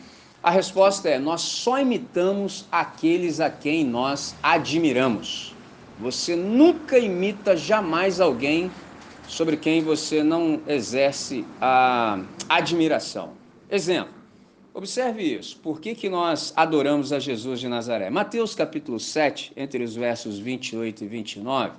a 0.41 0.49
resposta 0.49 1.09
é: 1.09 1.19
nós 1.19 1.41
só 1.41 1.81
imitamos 1.81 2.67
aqueles 2.71 3.41
a 3.41 3.51
quem 3.51 3.85
nós 3.85 4.33
admiramos. 4.41 5.57
Você 5.99 6.37
nunca 6.37 7.01
imita 7.01 7.57
jamais 7.57 8.21
alguém 8.21 8.71
sobre 9.27 9.57
quem 9.57 9.83
você 9.83 10.23
não 10.23 10.63
exerce 10.69 11.45
a 11.61 12.21
admiração. 12.49 13.33
Exemplo, 13.69 14.15
observe 14.73 15.25
isso. 15.25 15.57
Por 15.57 15.81
que, 15.81 15.97
que 15.97 16.09
nós 16.09 16.53
adoramos 16.55 17.13
a 17.13 17.19
Jesus 17.19 17.59
de 17.59 17.67
Nazaré? 17.67 18.09
Mateus 18.09 18.55
capítulo 18.55 19.01
7, 19.01 19.53
entre 19.57 19.83
os 19.83 19.97
versos 19.97 20.39
28 20.39 21.03
e 21.03 21.09
29, 21.09 21.73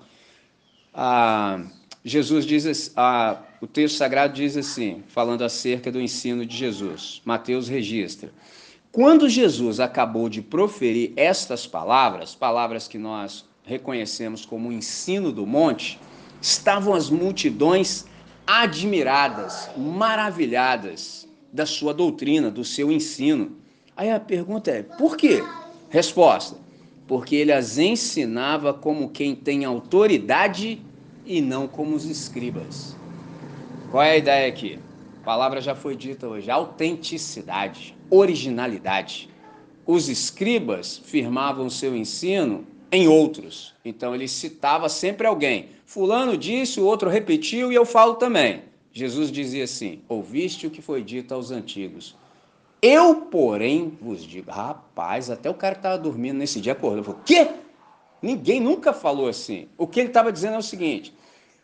ah, 0.94 1.64
Jesus 2.06 2.46
diz, 2.46 2.92
ah, 2.98 3.42
o 3.62 3.68
texto 3.68 3.96
sagrado 3.96 4.34
diz 4.34 4.58
assim, 4.58 5.04
falando 5.08 5.44
acerca 5.44 5.90
do 5.90 6.02
ensino 6.02 6.46
de 6.46 6.56
Jesus. 6.58 7.22
Mateus 7.24 7.70
registra. 7.70 8.30
Quando 8.92 9.30
Jesus 9.30 9.80
acabou 9.80 10.28
de 10.28 10.42
proferir 10.42 11.14
estas 11.16 11.66
palavras, 11.66 12.36
palavras 12.36 12.88
que 12.88 12.98
nós 12.98 13.46
reconhecemos 13.64 14.46
como 14.46 14.72
ensino 14.72 15.32
do 15.32 15.48
monte, 15.48 15.98
estavam 16.42 16.94
as 16.94 17.10
multidões 17.10 18.06
admiradas, 18.46 19.70
maravilhadas 19.78 21.28
da 21.52 21.66
sua 21.66 21.94
doutrina, 21.94 22.52
do 22.52 22.66
seu 22.66 22.92
ensino. 22.92 23.56
Aí 23.96 24.12
a 24.12 24.20
pergunta 24.20 24.70
é: 24.70 24.84
por 24.84 25.16
quê? 25.16 25.42
Resposta: 25.90 26.58
porque 27.08 27.36
ele 27.36 27.54
as 27.54 27.78
ensinava 27.78 28.74
como 28.74 29.10
quem 29.10 29.34
tem 29.34 29.64
autoridade 29.64 30.82
e 31.26 31.42
não 31.42 31.68
como 31.68 31.96
os 31.96 32.06
escribas. 32.06 32.96
Qual 33.92 34.04
é 34.04 34.12
a 34.12 34.18
ideia 34.18 34.48
aqui? 34.48 34.80
A 35.22 35.26
palavra 35.26 35.62
já 35.62 35.76
foi 35.76 35.96
dita 35.96 36.28
hoje: 36.28 36.50
autenticidade, 36.50 37.96
originalidade. 38.10 39.30
Os 39.86 40.10
escribas 40.10 40.98
firmavam 40.98 41.70
seu 41.70 41.96
ensino 41.96 42.66
em 42.92 43.08
outros. 43.08 43.74
Então 43.84 44.16
ele 44.16 44.28
citava 44.28 44.88
sempre 44.88 45.28
alguém. 45.28 45.70
Fulano 45.86 46.38
disse, 46.38 46.80
o 46.80 46.86
outro 46.86 47.10
repetiu 47.10 47.72
e 47.72 47.76
eu 47.76 47.86
falo 47.86 48.16
também. 48.16 48.64
Jesus 48.92 49.32
dizia 49.32 49.64
assim: 49.64 50.02
Ouviste 50.08 50.68
o 50.68 50.72
que 50.72 50.82
foi 50.82 51.04
dito 51.04 51.34
aos 51.34 51.52
antigos. 51.52 52.16
Eu, 52.82 53.16
porém, 53.16 53.98
vos 54.02 54.24
digo, 54.24 54.52
rapaz, 54.52 55.30
até 55.30 55.50
o 55.50 55.54
cara 55.54 55.74
que 55.74 55.80
estava 55.80 55.98
dormindo 55.98 56.38
nesse 56.38 56.60
dia 56.60 56.74
acordou. 56.74 57.02
Falou, 57.02 57.22
quê? 57.26 57.48
Ninguém 58.24 58.62
nunca 58.62 58.94
falou 58.94 59.28
assim. 59.28 59.68
O 59.78 59.86
que 59.86 60.00
ele 60.00 60.08
estava 60.08 60.32
dizendo 60.32 60.56
é 60.56 60.60
o 60.60 60.64
seguinte: 60.64 61.14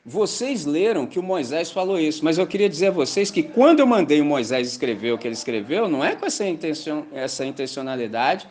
vocês 0.05 0.65
leram 0.65 1.07
que 1.07 1.17
o 1.17 1.23
Moisés 1.23 1.71
falou 1.71 1.97
isso, 1.97 2.23
mas 2.25 2.37
eu 2.37 2.45
queria 2.45 2.67
dizer 2.67 2.87
a 2.87 2.91
vocês 2.91 3.31
que 3.31 3.41
quando 3.41 3.79
eu 3.79 3.87
mandei 3.87 4.19
o 4.19 4.25
Moisés 4.25 4.67
escrever 4.67 5.13
o 5.13 5.17
que 5.17 5.25
ele 5.25 5.35
escreveu, 5.35 5.87
não 5.87 6.03
é 6.03 6.17
com 6.17 6.25
essa, 6.25 6.45
intenção, 6.45 7.05
essa 7.13 7.45
intencionalidade 7.45 8.45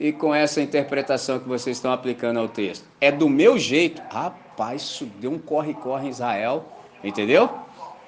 e 0.00 0.10
com 0.12 0.34
essa 0.34 0.60
interpretação 0.60 1.38
que 1.38 1.48
vocês 1.48 1.76
estão 1.76 1.92
aplicando 1.92 2.40
ao 2.40 2.48
texto. 2.48 2.84
É 3.00 3.12
do 3.12 3.28
meu 3.28 3.56
jeito. 3.56 4.02
Rapaz, 4.10 4.82
isso 4.82 5.06
deu 5.20 5.30
um 5.30 5.38
corre-corre 5.38 6.08
em 6.08 6.10
Israel, 6.10 6.64
entendeu? 7.04 7.48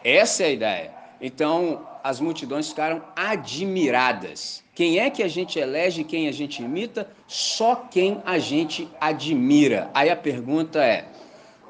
Essa 0.03 0.43
é 0.43 0.47
a 0.47 0.51
ideia. 0.51 0.91
Então, 1.21 1.87
as 2.07 2.21
multidões 2.21 2.69
ficaram 2.69 3.03
admiradas. 3.17 4.63
Quem 4.73 5.01
é 5.01 5.11
que 5.11 5.25
a 5.25 5.29
gente 5.29 5.59
elege, 5.59 6.05
quem 6.05 6.29
a 6.29 6.33
gente 6.33 6.63
imita? 6.63 7.11
Só 7.27 7.75
quem 7.75 8.23
a 8.25 8.39
gente 8.39 8.89
admira. 9.01 9.91
Aí 9.93 10.09
a 10.09 10.15
pergunta 10.15 10.79
é: 10.85 11.09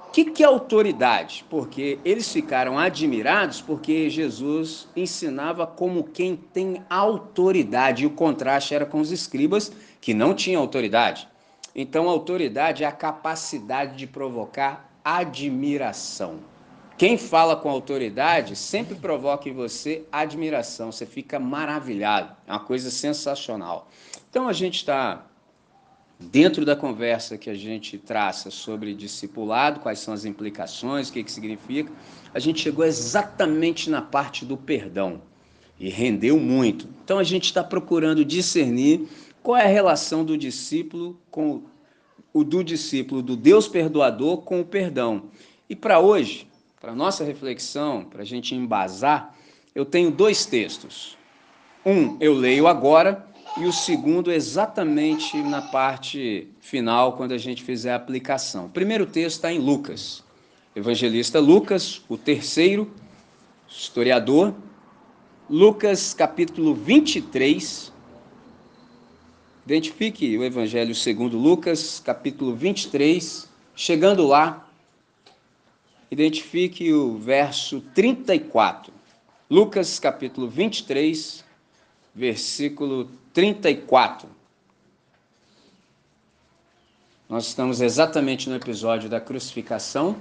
o 0.06 0.10
que, 0.10 0.26
que 0.26 0.42
é 0.42 0.46
autoridade? 0.46 1.42
Porque 1.48 1.98
eles 2.04 2.30
ficaram 2.30 2.78
admirados 2.78 3.62
porque 3.62 4.10
Jesus 4.10 4.86
ensinava 4.94 5.66
como 5.66 6.04
quem 6.04 6.36
tem 6.36 6.84
autoridade, 6.90 8.04
e 8.04 8.06
o 8.06 8.10
contraste 8.10 8.74
era 8.74 8.84
com 8.84 9.00
os 9.00 9.10
escribas 9.10 9.72
que 10.02 10.12
não 10.12 10.34
tinham 10.34 10.60
autoridade. 10.60 11.26
Então, 11.74 12.10
autoridade 12.10 12.84
é 12.84 12.86
a 12.86 12.92
capacidade 12.92 13.96
de 13.96 14.06
provocar 14.06 14.90
admiração. 15.02 16.55
Quem 16.98 17.18
fala 17.18 17.54
com 17.54 17.68
autoridade 17.68 18.56
sempre 18.56 18.94
provoca 18.94 19.48
em 19.48 19.52
você 19.52 20.04
admiração, 20.10 20.90
você 20.90 21.04
fica 21.04 21.38
maravilhado, 21.38 22.34
é 22.46 22.52
uma 22.52 22.60
coisa 22.60 22.90
sensacional. 22.90 23.90
Então 24.30 24.48
a 24.48 24.52
gente 24.54 24.76
está 24.76 25.26
dentro 26.18 26.64
da 26.64 26.74
conversa 26.74 27.36
que 27.36 27.50
a 27.50 27.54
gente 27.54 27.98
traça 27.98 28.50
sobre 28.50 28.94
discipulado, 28.94 29.80
quais 29.80 29.98
são 29.98 30.14
as 30.14 30.24
implicações, 30.24 31.08
o 31.08 31.12
que, 31.12 31.22
que 31.22 31.30
significa, 31.30 31.92
a 32.32 32.38
gente 32.38 32.60
chegou 32.60 32.84
exatamente 32.84 33.90
na 33.90 34.00
parte 34.00 34.46
do 34.46 34.56
perdão 34.56 35.20
e 35.78 35.90
rendeu 35.90 36.38
muito. 36.38 36.88
Então 37.04 37.18
a 37.18 37.24
gente 37.24 37.44
está 37.44 37.62
procurando 37.62 38.24
discernir 38.24 39.06
qual 39.42 39.58
é 39.58 39.64
a 39.64 39.68
relação 39.68 40.24
do 40.24 40.36
discípulo 40.36 41.20
com 41.30 41.62
o 42.32 42.42
do 42.42 42.64
discípulo 42.64 43.20
do 43.20 43.36
Deus 43.36 43.68
perdoador 43.68 44.38
com 44.38 44.60
o 44.60 44.64
perdão. 44.64 45.24
E 45.68 45.76
para 45.76 46.00
hoje, 46.00 46.45
para 46.80 46.94
nossa 46.94 47.24
reflexão, 47.24 48.04
para 48.04 48.22
a 48.22 48.24
gente 48.24 48.54
embasar, 48.54 49.34
eu 49.74 49.84
tenho 49.84 50.10
dois 50.10 50.46
textos. 50.46 51.16
Um 51.84 52.16
eu 52.20 52.34
leio 52.34 52.66
agora 52.66 53.26
e 53.56 53.64
o 53.64 53.72
segundo 53.72 54.30
exatamente 54.30 55.36
na 55.42 55.62
parte 55.62 56.48
final, 56.60 57.14
quando 57.14 57.32
a 57.32 57.38
gente 57.38 57.62
fizer 57.62 57.92
a 57.92 57.96
aplicação. 57.96 58.66
O 58.66 58.70
primeiro 58.70 59.06
texto 59.06 59.36
está 59.36 59.52
em 59.52 59.58
Lucas. 59.58 60.22
Evangelista 60.74 61.40
Lucas, 61.40 62.02
o 62.06 62.18
terceiro 62.18 62.90
historiador, 63.66 64.54
Lucas 65.48 66.12
capítulo 66.12 66.74
23. 66.74 67.92
Identifique 69.64 70.36
o 70.36 70.44
Evangelho 70.44 70.94
segundo 70.94 71.38
Lucas, 71.38 72.00
capítulo 72.04 72.54
23. 72.54 73.48
Chegando 73.74 74.26
lá, 74.26 74.65
identifique 76.10 76.92
o 76.92 77.16
verso 77.16 77.80
34. 77.94 78.92
Lucas 79.50 79.98
capítulo 79.98 80.48
23, 80.48 81.44
versículo 82.14 83.08
34. 83.32 84.28
Nós 87.28 87.48
estamos 87.48 87.80
exatamente 87.80 88.48
no 88.48 88.54
episódio 88.54 89.08
da 89.08 89.20
crucificação. 89.20 90.16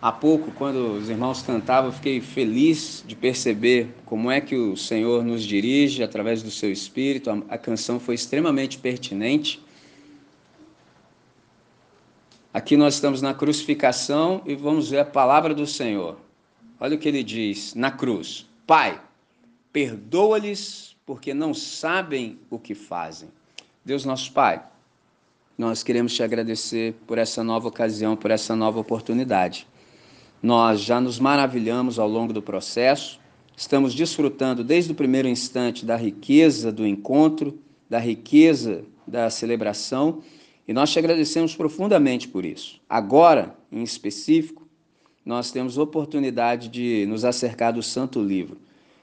Há 0.00 0.12
pouco, 0.12 0.52
quando 0.52 0.98
os 0.98 1.08
irmãos 1.08 1.42
cantavam, 1.42 1.90
fiquei 1.90 2.20
feliz 2.20 3.02
de 3.06 3.16
perceber 3.16 3.88
como 4.04 4.30
é 4.30 4.38
que 4.38 4.54
o 4.54 4.76
Senhor 4.76 5.24
nos 5.24 5.42
dirige 5.42 6.02
através 6.02 6.42
do 6.42 6.50
seu 6.50 6.70
espírito. 6.70 7.30
A, 7.48 7.56
canção 7.56 7.98
foi 7.98 8.14
extremamente 8.14 8.76
pertinente. 8.76 9.63
Aqui 12.54 12.76
nós 12.76 12.94
estamos 12.94 13.20
na 13.20 13.34
crucificação 13.34 14.40
e 14.46 14.54
vamos 14.54 14.88
ver 14.88 15.00
a 15.00 15.04
palavra 15.04 15.52
do 15.52 15.66
Senhor. 15.66 16.16
Olha 16.78 16.94
o 16.94 16.98
que 17.00 17.08
ele 17.08 17.24
diz 17.24 17.74
na 17.74 17.90
cruz: 17.90 18.48
Pai, 18.64 19.00
perdoa-lhes 19.72 20.94
porque 21.04 21.34
não 21.34 21.52
sabem 21.52 22.38
o 22.48 22.56
que 22.56 22.72
fazem. 22.72 23.28
Deus 23.84 24.04
nosso 24.04 24.32
Pai, 24.32 24.62
nós 25.58 25.82
queremos 25.82 26.14
te 26.14 26.22
agradecer 26.22 26.94
por 27.08 27.18
essa 27.18 27.42
nova 27.42 27.66
ocasião, 27.66 28.16
por 28.16 28.30
essa 28.30 28.54
nova 28.54 28.78
oportunidade. 28.78 29.66
Nós 30.40 30.80
já 30.80 31.00
nos 31.00 31.18
maravilhamos 31.18 31.98
ao 31.98 32.08
longo 32.08 32.32
do 32.32 32.40
processo, 32.40 33.18
estamos 33.56 33.96
desfrutando 33.96 34.62
desde 34.62 34.92
o 34.92 34.94
primeiro 34.94 35.26
instante 35.26 35.84
da 35.84 35.96
riqueza 35.96 36.70
do 36.70 36.86
encontro, 36.86 37.58
da 37.90 37.98
riqueza 37.98 38.84
da 39.04 39.28
celebração, 39.28 40.22
e 40.66 40.72
nós 40.72 40.90
te 40.90 40.98
agradecemos 40.98 41.54
profundamente 41.54 42.28
por 42.28 42.44
isso. 42.44 42.80
Agora, 42.88 43.56
em 43.70 43.82
específico, 43.82 44.66
nós 45.24 45.50
temos 45.50 45.78
oportunidade 45.78 46.68
de 46.68 47.06
nos 47.06 47.24
acercar 47.24 47.72
do 47.72 47.82
Santo 47.82 48.22
Livro. 48.22 48.58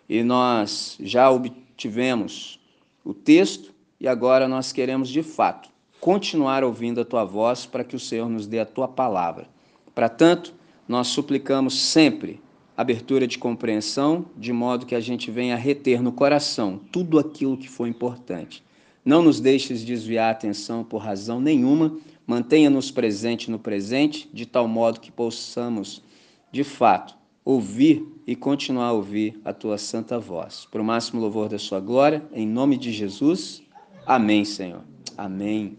E 0.07 0.23
nós 0.23 0.97
já 0.99 1.27
tivemos 1.75 2.59
o 3.03 3.13
texto 3.13 3.73
e 3.99 4.07
agora 4.07 4.47
nós 4.47 4.71
queremos 4.71 5.09
de 5.09 5.23
fato 5.23 5.69
continuar 5.99 6.63
ouvindo 6.63 7.01
a 7.01 7.05
tua 7.05 7.23
voz 7.23 7.65
para 7.65 7.83
que 7.83 7.95
o 7.95 7.99
Senhor 7.99 8.27
nos 8.27 8.47
dê 8.47 8.59
a 8.59 8.65
tua 8.65 8.87
palavra. 8.87 9.47
Para 9.93 10.09
tanto, 10.09 10.53
nós 10.87 11.07
suplicamos 11.07 11.79
sempre 11.79 12.41
abertura 12.75 13.27
de 13.27 13.37
compreensão, 13.37 14.25
de 14.35 14.51
modo 14.51 14.85
que 14.85 14.95
a 14.95 14.99
gente 14.99 15.29
venha 15.29 15.55
reter 15.55 16.01
no 16.01 16.11
coração 16.11 16.79
tudo 16.91 17.19
aquilo 17.19 17.57
que 17.57 17.69
foi 17.69 17.89
importante. 17.89 18.63
Não 19.03 19.21
nos 19.23 19.39
deixes 19.39 19.83
desviar 19.83 20.29
a 20.29 20.31
atenção 20.31 20.83
por 20.83 20.99
razão 20.99 21.41
nenhuma, 21.41 21.97
mantenha-nos 22.25 22.91
presente 22.91 23.49
no 23.49 23.57
presente, 23.57 24.29
de 24.31 24.45
tal 24.45 24.67
modo 24.67 24.99
que 24.99 25.11
possamos, 25.11 26.03
de 26.51 26.63
fato, 26.63 27.15
ouvir 27.43 28.05
e 28.27 28.35
continuar 28.35 28.87
a 28.87 28.91
ouvir 28.93 29.39
a 29.43 29.51
tua 29.51 29.77
santa 29.77 30.19
voz. 30.19 30.67
Para 30.69 30.81
o 30.81 30.85
máximo 30.85 31.19
louvor 31.19 31.49
da 31.49 31.57
sua 31.57 31.79
glória, 31.79 32.23
em 32.31 32.47
nome 32.47 32.77
de 32.77 32.91
Jesus. 32.91 33.63
Amém, 34.05 34.45
Senhor. 34.45 34.83
Amém. 35.17 35.77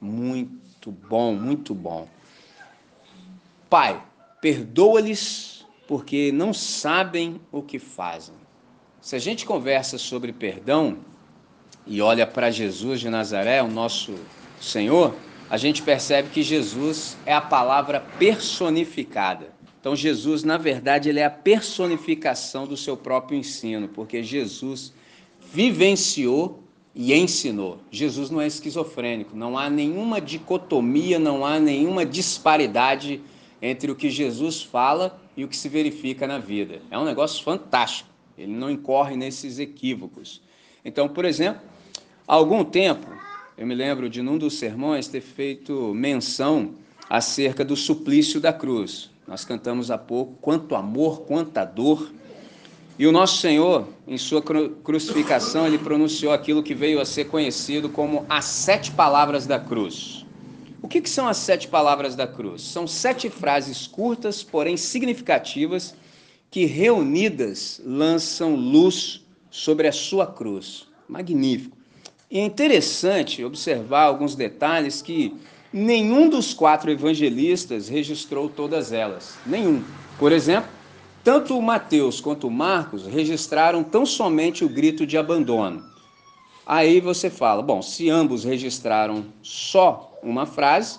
Muito 0.00 0.90
bom, 0.90 1.34
muito 1.34 1.74
bom. 1.74 2.08
Pai, 3.68 4.02
perdoa-lhes 4.40 5.66
porque 5.86 6.32
não 6.32 6.54
sabem 6.54 7.40
o 7.52 7.62
que 7.62 7.78
fazem. 7.78 8.34
Se 9.00 9.14
a 9.14 9.18
gente 9.18 9.44
conversa 9.44 9.98
sobre 9.98 10.32
perdão 10.32 10.98
e 11.86 12.00
olha 12.00 12.26
para 12.26 12.50
Jesus 12.50 13.00
de 13.00 13.08
Nazaré, 13.10 13.62
o 13.62 13.68
nosso 13.68 14.14
Senhor, 14.60 15.14
a 15.50 15.56
gente 15.56 15.82
percebe 15.82 16.30
que 16.30 16.42
Jesus 16.42 17.16
é 17.26 17.34
a 17.34 17.40
palavra 17.40 18.00
personificada. 18.18 19.52
Então 19.80 19.94
Jesus, 19.94 20.42
na 20.44 20.56
verdade, 20.56 21.10
ele 21.10 21.20
é 21.20 21.26
a 21.26 21.30
personificação 21.30 22.66
do 22.66 22.76
seu 22.76 22.96
próprio 22.96 23.38
ensino, 23.38 23.86
porque 23.88 24.22
Jesus 24.22 24.94
vivenciou 25.52 26.64
e 26.94 27.12
ensinou. 27.12 27.78
Jesus 27.90 28.30
não 28.30 28.40
é 28.40 28.46
esquizofrênico, 28.46 29.36
não 29.36 29.58
há 29.58 29.68
nenhuma 29.68 30.20
dicotomia, 30.20 31.18
não 31.18 31.44
há 31.44 31.60
nenhuma 31.60 32.06
disparidade 32.06 33.20
entre 33.60 33.90
o 33.90 33.94
que 33.94 34.08
Jesus 34.08 34.62
fala 34.62 35.20
e 35.36 35.44
o 35.44 35.48
que 35.48 35.56
se 35.56 35.68
verifica 35.68 36.26
na 36.26 36.38
vida. 36.38 36.80
É 36.90 36.98
um 36.98 37.04
negócio 37.04 37.44
fantástico. 37.44 38.08
Ele 38.38 38.52
não 38.52 38.70
incorre 38.70 39.16
nesses 39.16 39.58
equívocos. 39.58 40.40
Então, 40.84 41.08
por 41.08 41.24
exemplo, 41.24 41.60
há 42.26 42.34
algum 42.34 42.64
tempo, 42.64 43.06
eu 43.56 43.66
me 43.66 43.74
lembro 43.74 44.08
de 44.08 44.22
num 44.22 44.38
dos 44.38 44.58
sermões 44.58 45.06
ter 45.06 45.20
feito 45.20 45.92
menção 45.94 46.74
acerca 47.08 47.64
do 47.64 47.76
suplício 47.76 48.40
da 48.40 48.52
cruz. 48.52 49.10
Nós 49.26 49.44
cantamos 49.44 49.90
há 49.90 49.98
pouco, 49.98 50.34
quanto 50.40 50.74
amor, 50.74 51.22
quanta 51.22 51.64
dor. 51.64 52.10
E 52.98 53.06
o 53.06 53.12
nosso 53.12 53.40
Senhor, 53.40 53.88
em 54.06 54.18
sua 54.18 54.42
crucificação, 54.42 55.66
ele 55.66 55.78
pronunciou 55.78 56.32
aquilo 56.32 56.62
que 56.62 56.74
veio 56.74 57.00
a 57.00 57.04
ser 57.04 57.24
conhecido 57.26 57.88
como 57.88 58.24
as 58.28 58.44
sete 58.44 58.90
palavras 58.90 59.46
da 59.46 59.58
cruz. 59.58 60.24
O 60.80 60.88
que, 60.88 61.00
que 61.00 61.08
são 61.08 61.26
as 61.26 61.38
sete 61.38 61.66
palavras 61.66 62.14
da 62.14 62.26
cruz? 62.26 62.62
São 62.62 62.86
sete 62.86 63.30
frases 63.30 63.86
curtas, 63.86 64.42
porém 64.42 64.76
significativas, 64.76 65.94
que 66.50 66.66
reunidas 66.66 67.80
lançam 67.84 68.54
luz 68.54 69.24
sobre 69.50 69.88
a 69.88 69.92
sua 69.92 70.26
cruz. 70.26 70.86
Magnífico. 71.08 71.83
E 72.30 72.38
é 72.38 72.44
interessante 72.44 73.44
observar 73.44 74.04
alguns 74.04 74.34
detalhes 74.34 75.02
que 75.02 75.36
nenhum 75.72 76.28
dos 76.28 76.54
quatro 76.54 76.90
evangelistas 76.90 77.88
registrou 77.88 78.48
todas 78.48 78.92
elas. 78.92 79.36
Nenhum. 79.44 79.82
Por 80.18 80.32
exemplo, 80.32 80.70
tanto 81.22 81.58
o 81.58 81.62
Mateus 81.62 82.20
quanto 82.20 82.50
Marcos 82.50 83.06
registraram 83.06 83.82
tão 83.82 84.04
somente 84.04 84.64
o 84.64 84.68
grito 84.68 85.06
de 85.06 85.16
abandono. 85.16 85.84
Aí 86.66 87.00
você 87.00 87.28
fala, 87.28 87.62
bom, 87.62 87.82
se 87.82 88.08
ambos 88.08 88.44
registraram 88.44 89.26
só 89.42 90.18
uma 90.22 90.46
frase, 90.46 90.98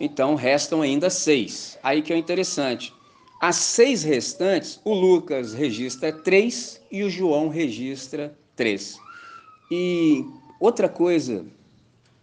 então 0.00 0.34
restam 0.34 0.80
ainda 0.80 1.10
seis. 1.10 1.78
Aí 1.82 2.02
que 2.02 2.12
é 2.12 2.16
interessante. 2.16 2.94
As 3.40 3.56
seis 3.56 4.02
restantes, 4.02 4.80
o 4.84 4.94
Lucas 4.94 5.52
registra 5.52 6.12
três 6.12 6.80
e 6.90 7.02
o 7.02 7.10
João 7.10 7.48
registra 7.48 8.36
três. 8.56 8.98
E 9.70 10.24
outra 10.58 10.88
coisa 10.88 11.44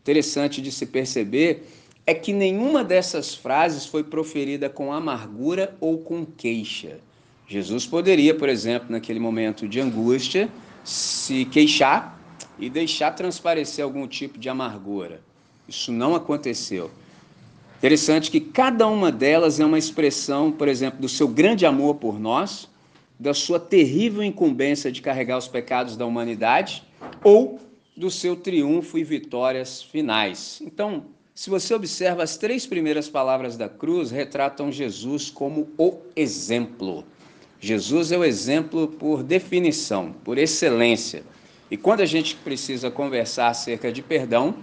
interessante 0.01 0.61
de 0.61 0.71
se 0.71 0.85
perceber 0.85 1.67
é 2.05 2.13
que 2.13 2.31
nenhuma 2.31 2.83
dessas 2.83 3.33
frases 3.33 3.85
foi 3.85 4.03
proferida 4.03 4.69
com 4.69 4.93
amargura 4.93 5.75
ou 5.79 5.97
com 5.97 6.25
queixa. 6.25 6.99
Jesus 7.47 7.85
poderia, 7.85 8.33
por 8.35 8.49
exemplo, 8.49 8.91
naquele 8.91 9.19
momento 9.19 9.67
de 9.67 9.79
angústia, 9.79 10.49
se 10.83 11.45
queixar 11.45 12.19
e 12.59 12.69
deixar 12.69 13.11
transparecer 13.11 13.83
algum 13.83 14.07
tipo 14.07 14.37
de 14.37 14.49
amargura. 14.49 15.21
Isso 15.67 15.91
não 15.91 16.15
aconteceu. 16.15 16.91
Interessante 17.77 18.31
que 18.31 18.39
cada 18.39 18.87
uma 18.87 19.11
delas 19.11 19.59
é 19.59 19.65
uma 19.65 19.77
expressão, 19.77 20.51
por 20.51 20.67
exemplo, 20.67 20.99
do 20.99 21.09
seu 21.09 21.27
grande 21.27 21.65
amor 21.65 21.95
por 21.95 22.19
nós, 22.19 22.69
da 23.19 23.33
sua 23.33 23.59
terrível 23.59 24.23
incumbência 24.23 24.91
de 24.91 25.01
carregar 25.01 25.37
os 25.37 25.47
pecados 25.47 25.97
da 25.97 26.05
humanidade 26.05 26.83
ou 27.23 27.59
do 27.95 28.11
seu 28.11 28.35
triunfo 28.35 28.97
e 28.97 29.03
vitórias 29.03 29.81
finais. 29.81 30.61
Então, 30.61 31.05
se 31.33 31.49
você 31.49 31.73
observa, 31.73 32.23
as 32.23 32.37
três 32.37 32.65
primeiras 32.65 33.09
palavras 33.09 33.57
da 33.57 33.67
cruz 33.67 34.11
retratam 34.11 34.71
Jesus 34.71 35.29
como 35.29 35.69
o 35.77 35.97
exemplo. 36.15 37.05
Jesus 37.59 38.11
é 38.11 38.17
o 38.17 38.23
exemplo 38.23 38.87
por 38.87 39.23
definição, 39.23 40.13
por 40.23 40.37
excelência. 40.37 41.23
E 41.69 41.75
quando 41.75 42.01
a 42.01 42.05
gente 42.05 42.35
precisa 42.35 42.91
conversar 42.91 43.47
acerca 43.47 43.91
de 43.91 44.01
perdão, 44.01 44.55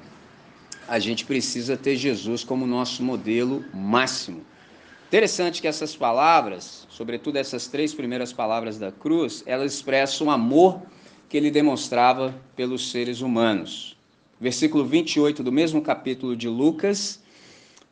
a 0.86 0.98
gente 0.98 1.24
precisa 1.24 1.76
ter 1.76 1.96
Jesus 1.96 2.44
como 2.44 2.66
nosso 2.66 3.02
modelo 3.02 3.64
máximo. 3.74 4.42
Interessante 5.08 5.60
que 5.60 5.68
essas 5.68 5.94
palavras, 5.94 6.86
sobretudo 6.88 7.36
essas 7.36 7.66
três 7.66 7.92
primeiras 7.92 8.32
palavras 8.32 8.78
da 8.78 8.90
cruz, 8.90 9.42
elas 9.46 9.74
expressam 9.74 10.30
amor 10.30 10.80
que 11.32 11.38
ele 11.38 11.50
demonstrava 11.50 12.34
pelos 12.54 12.90
seres 12.90 13.22
humanos. 13.22 13.96
Versículo 14.38 14.84
28 14.84 15.42
do 15.42 15.50
mesmo 15.50 15.80
capítulo 15.80 16.36
de 16.36 16.46
Lucas, 16.46 17.22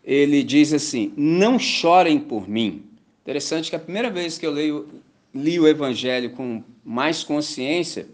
ele 0.04 0.42
diz 0.42 0.74
assim: 0.74 1.10
Não 1.16 1.58
chorem 1.58 2.20
por 2.20 2.46
mim. 2.46 2.84
Interessante 3.22 3.70
que 3.70 3.76
a 3.76 3.78
primeira 3.78 4.10
vez 4.10 4.36
que 4.36 4.46
eu 4.46 4.50
leio, 4.50 4.88
li 5.34 5.58
o 5.58 5.66
Evangelho 5.66 6.32
com 6.32 6.62
mais 6.84 7.24
consciência, 7.24 8.06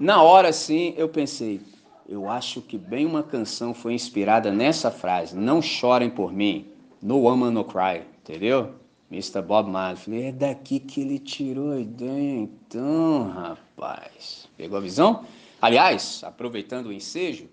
na 0.00 0.20
hora 0.20 0.52
sim 0.52 0.94
eu 0.96 1.08
pensei, 1.08 1.60
eu 2.08 2.28
acho 2.28 2.60
que 2.60 2.76
bem 2.76 3.06
uma 3.06 3.22
canção 3.22 3.72
foi 3.72 3.94
inspirada 3.94 4.50
nessa 4.50 4.90
frase: 4.90 5.36
Não 5.36 5.62
chorem 5.62 6.10
por 6.10 6.32
mim, 6.32 6.66
no 7.00 7.18
woman 7.18 7.52
no 7.52 7.62
cry. 7.62 8.02
Entendeu? 8.20 8.74
Mr. 9.12 9.42
Bob 9.42 9.70
Marley. 9.70 10.24
É 10.24 10.32
daqui 10.32 10.80
que 10.80 11.02
ele 11.02 11.18
tirou 11.18 11.72
a 11.72 11.78
ideia, 11.78 12.38
então, 12.38 13.30
rapaz. 13.30 14.48
Pegou 14.56 14.78
a 14.78 14.80
visão? 14.80 15.26
Aliás, 15.60 16.22
aproveitando 16.24 16.86
o 16.86 16.92
ensejo, 16.92 17.46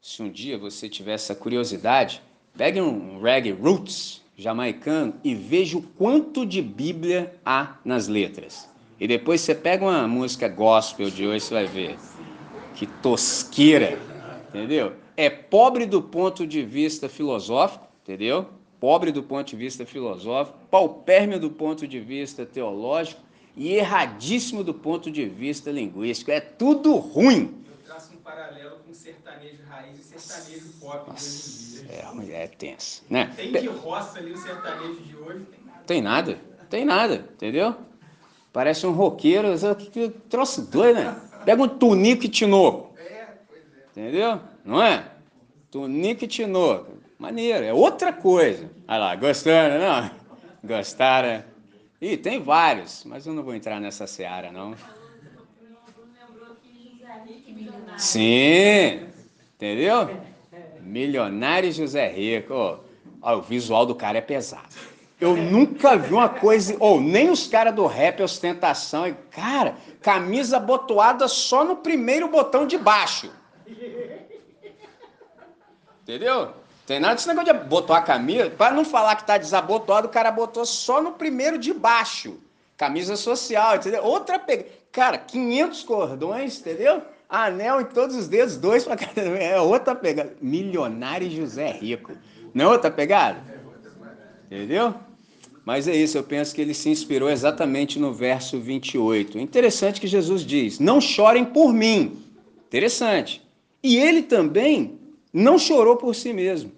se 0.00 0.22
um 0.22 0.30
dia 0.30 0.58
você 0.58 0.88
tiver 0.88 1.14
essa 1.14 1.34
curiosidade, 1.34 2.22
pegue 2.56 2.80
um 2.80 3.20
reggae 3.20 3.50
roots 3.50 4.22
jamaicano 4.36 5.14
e 5.24 5.34
veja 5.34 5.78
o 5.78 5.82
quanto 5.82 6.44
de 6.44 6.60
Bíblia 6.60 7.34
há 7.44 7.78
nas 7.84 8.06
letras. 8.06 8.68
E 9.00 9.08
depois 9.08 9.40
você 9.40 9.54
pega 9.54 9.84
uma 9.84 10.06
música 10.06 10.48
gospel 10.48 11.10
de 11.10 11.26
hoje, 11.26 11.46
você 11.46 11.54
vai 11.54 11.66
ver 11.66 11.96
que 12.74 12.86
tosqueira, 12.86 13.98
entendeu? 14.48 14.92
É 15.16 15.30
pobre 15.30 15.86
do 15.86 16.02
ponto 16.02 16.46
de 16.46 16.62
vista 16.62 17.08
filosófico, 17.08 17.86
entendeu? 18.02 18.48
Pobre 18.80 19.12
do 19.12 19.22
ponto 19.22 19.48
de 19.48 19.56
vista 19.56 19.86
filosófico, 19.86 20.58
paupérrimo 20.70 21.38
do 21.38 21.50
ponto 21.50 21.86
de 21.86 22.00
vista 22.00 22.44
teológico 22.44 23.20
e 23.56 23.72
erradíssimo 23.72 24.64
do 24.64 24.74
ponto 24.74 25.10
de 25.10 25.26
vista 25.26 25.70
linguístico. 25.70 26.30
É 26.30 26.40
tudo 26.40 26.96
ruim. 26.96 27.64
Eu 27.66 27.76
traço 27.84 28.12
um 28.12 28.16
paralelo 28.16 28.76
com 28.86 28.92
sertanejo 28.92 29.62
raiz 29.68 29.98
e 29.98 30.18
sertanejo 30.18 30.68
pop 30.80 31.10
Nossa, 31.10 31.84
É, 31.88 32.42
é 32.42 32.46
tenso, 32.48 33.04
né? 33.08 33.32
Tem 33.36 33.52
que 33.52 33.66
roça 33.66 34.18
ali 34.18 34.32
o 34.32 34.36
sertanejo 34.36 35.00
de 35.02 35.16
hoje? 35.16 35.46
Tem 35.46 35.64
nada. 35.64 35.82
Tem 35.86 36.02
nada, 36.02 36.40
tem 36.68 36.84
nada, 36.84 37.14
entendeu? 37.34 37.76
Parece 38.52 38.86
um 38.86 38.92
roqueiro, 38.92 39.48
que, 39.76 39.90
que 39.90 40.08
troço 40.28 40.62
doido, 40.62 41.00
né? 41.00 41.16
Pega 41.44 41.62
um 41.62 41.68
tunico 41.68 42.24
e 42.24 42.28
tinoco. 42.28 42.96
É, 42.96 43.26
pois 43.48 43.62
é. 43.62 43.86
Entendeu? 43.90 44.40
Não 44.64 44.82
é? 44.82 45.10
Tunico 45.70 46.24
e 46.24 46.28
tinoco. 46.28 46.93
Maneiro, 47.24 47.64
é 47.64 47.72
outra 47.72 48.12
coisa. 48.12 48.70
Olha 48.86 48.98
lá, 48.98 49.16
gostando, 49.16 49.78
não? 49.78 50.10
Gostaram? 50.62 51.42
Ih, 51.98 52.18
tem 52.18 52.38
vários, 52.38 53.02
mas 53.06 53.26
eu 53.26 53.32
não 53.32 53.42
vou 53.42 53.54
entrar 53.54 53.80
nessa 53.80 54.06
seara, 54.06 54.52
não. 54.52 54.74
Sim, 57.96 59.08
entendeu? 59.54 60.20
Milionário 60.82 61.72
José 61.72 62.08
Rico. 62.08 62.80
Ó, 63.22 63.36
o 63.38 63.40
visual 63.40 63.86
do 63.86 63.94
cara 63.94 64.18
é 64.18 64.20
pesado. 64.20 64.74
Eu 65.18 65.34
nunca 65.34 65.96
vi 65.96 66.12
uma 66.12 66.28
coisa, 66.28 66.76
ou 66.78 67.00
nem 67.00 67.30
os 67.30 67.48
caras 67.48 67.74
do 67.74 67.86
rap 67.86 68.22
ostentação. 68.22 69.16
Cara, 69.30 69.76
camisa 70.02 70.60
botoada 70.60 71.26
só 71.26 71.64
no 71.64 71.76
primeiro 71.76 72.28
botão 72.28 72.66
de 72.66 72.76
baixo. 72.76 73.32
Entendeu? 76.02 76.63
Tem 76.86 77.00
nada 77.00 77.14
desse 77.14 77.28
negócio 77.28 77.52
de 77.52 77.58
botar 77.66 77.98
a 77.98 78.02
camisa. 78.02 78.50
Para 78.50 78.74
não 78.74 78.84
falar 78.84 79.16
que 79.16 79.26
tá 79.26 79.38
desabotoado, 79.38 80.08
o 80.08 80.10
cara 80.10 80.30
botou 80.30 80.66
só 80.66 81.02
no 81.02 81.12
primeiro 81.12 81.56
de 81.56 81.72
baixo. 81.72 82.38
Camisa 82.76 83.16
social, 83.16 83.76
entendeu? 83.76 84.04
Outra 84.04 84.38
pegada. 84.38 84.68
Cara, 84.92 85.18
500 85.18 85.82
cordões, 85.82 86.60
entendeu? 86.60 87.02
Anel 87.28 87.80
em 87.80 87.84
todos 87.86 88.14
os 88.14 88.28
dedos, 88.28 88.56
dois 88.56 88.84
para 88.84 88.96
cada. 88.96 89.22
É 89.38 89.58
outra 89.60 89.94
pegada. 89.94 90.34
Milionário 90.40 91.30
José 91.30 91.70
Rico. 91.70 92.12
Não 92.52 92.66
é 92.66 92.68
outra 92.68 92.90
pegada? 92.90 93.42
Entendeu? 94.46 94.94
Mas 95.64 95.88
é 95.88 95.96
isso, 95.96 96.18
eu 96.18 96.22
penso 96.22 96.54
que 96.54 96.60
ele 96.60 96.74
se 96.74 96.90
inspirou 96.90 97.30
exatamente 97.30 97.98
no 97.98 98.12
verso 98.12 98.60
28. 98.60 99.38
Interessante 99.38 100.00
que 100.00 100.06
Jesus 100.06 100.42
diz: 100.42 100.78
Não 100.78 101.00
chorem 101.00 101.44
por 101.44 101.72
mim. 101.72 102.22
Interessante. 102.66 103.42
E 103.82 103.96
ele 103.96 104.22
também 104.22 104.98
não 105.34 105.58
chorou 105.58 105.96
por 105.96 106.14
si 106.14 106.32
mesmo. 106.32 106.70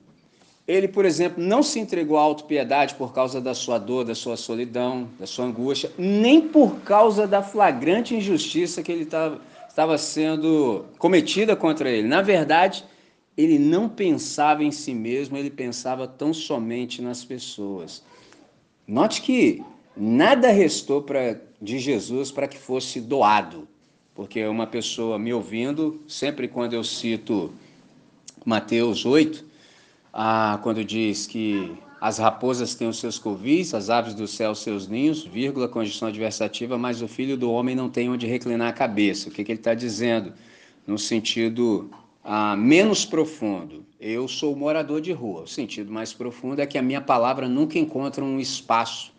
Ele, 0.67 0.89
por 0.89 1.05
exemplo, 1.05 1.45
não 1.45 1.63
se 1.63 1.79
entregou 1.79 2.17
à 2.17 2.23
autopiedade 2.23 2.95
por 2.95 3.13
causa 3.13 3.41
da 3.41 3.55
sua 3.55 3.79
dor, 3.79 4.05
da 4.05 4.15
sua 4.15 4.37
solidão, 4.37 5.09
da 5.21 5.27
sua 5.27 5.45
angústia, 5.45 5.93
nem 5.97 6.41
por 6.41 6.81
causa 6.81 7.27
da 7.27 7.43
flagrante 7.43 8.17
injustiça 8.17 8.83
que 8.83 8.91
ele 8.91 9.03
estava 9.03 9.99
sendo 9.99 10.87
cometida 10.99 11.55
contra 11.55 11.89
ele. 11.89 12.09
Na 12.09 12.21
verdade, 12.21 12.85
ele 13.37 13.61
não 13.61 13.89
pensava 13.89 14.65
em 14.65 14.73
si 14.73 14.93
mesmo, 14.93 15.37
ele 15.37 15.51
pensava 15.51 16.09
tão 16.09 16.35
somente 16.35 17.01
nas 17.01 17.23
pessoas. 17.23 18.03
Note 18.89 19.23
que 19.23 19.63
nada 19.97 20.51
restou 20.51 21.05
de 21.63 21.79
Jesus 21.79 22.33
para 22.33 22.49
que 22.49 22.59
fosse 22.59 23.01
doado, 23.01 23.69
porque 24.17 24.45
uma 24.47 24.67
pessoa 24.67 25.17
me 25.17 25.33
ouvindo, 25.33 26.01
sempre 26.09 26.49
quando 26.49 26.73
eu 26.73 26.83
cito 26.83 27.53
Mateus 28.47 29.05
8, 29.05 29.45
ah, 30.13 30.61
quando 30.63 30.85
diz 30.85 31.27
que 31.27 31.77
as 32.01 32.19
raposas 32.19 32.77
têm 32.77 32.89
os 32.89 33.01
seus 33.01 33.19
covis, 33.19 33.75
as 33.75 33.91
aves 33.91 34.15
do 34.15 34.29
céu 34.29 34.55
seus 34.55 34.87
ninhos, 34.87 35.25
vírgula, 35.25 35.67
condição 35.67 36.07
adversativa, 36.07 36.79
mas 36.79 37.03
o 37.03 37.09
filho 37.09 37.37
do 37.37 37.51
homem 37.51 37.75
não 37.75 37.91
tem 37.91 38.09
onde 38.09 38.25
reclinar 38.25 38.69
a 38.69 38.73
cabeça. 38.73 39.29
O 39.29 39.33
que, 39.33 39.43
que 39.43 39.51
ele 39.51 39.59
está 39.59 39.75
dizendo? 39.75 40.33
No 40.87 40.97
sentido 40.97 41.91
ah, 42.23 42.55
menos 42.55 43.05
profundo. 43.05 43.85
Eu 43.99 44.29
sou 44.29 44.55
morador 44.55 45.01
de 45.01 45.11
rua. 45.11 45.43
O 45.43 45.49
sentido 45.49 45.91
mais 45.91 46.13
profundo 46.13 46.63
é 46.63 46.67
que 46.67 46.79
a 46.79 46.83
minha 46.83 47.01
palavra 47.01 47.49
nunca 47.49 47.81
encontra 47.81 48.25
um 48.25 48.39
espaço 48.39 49.13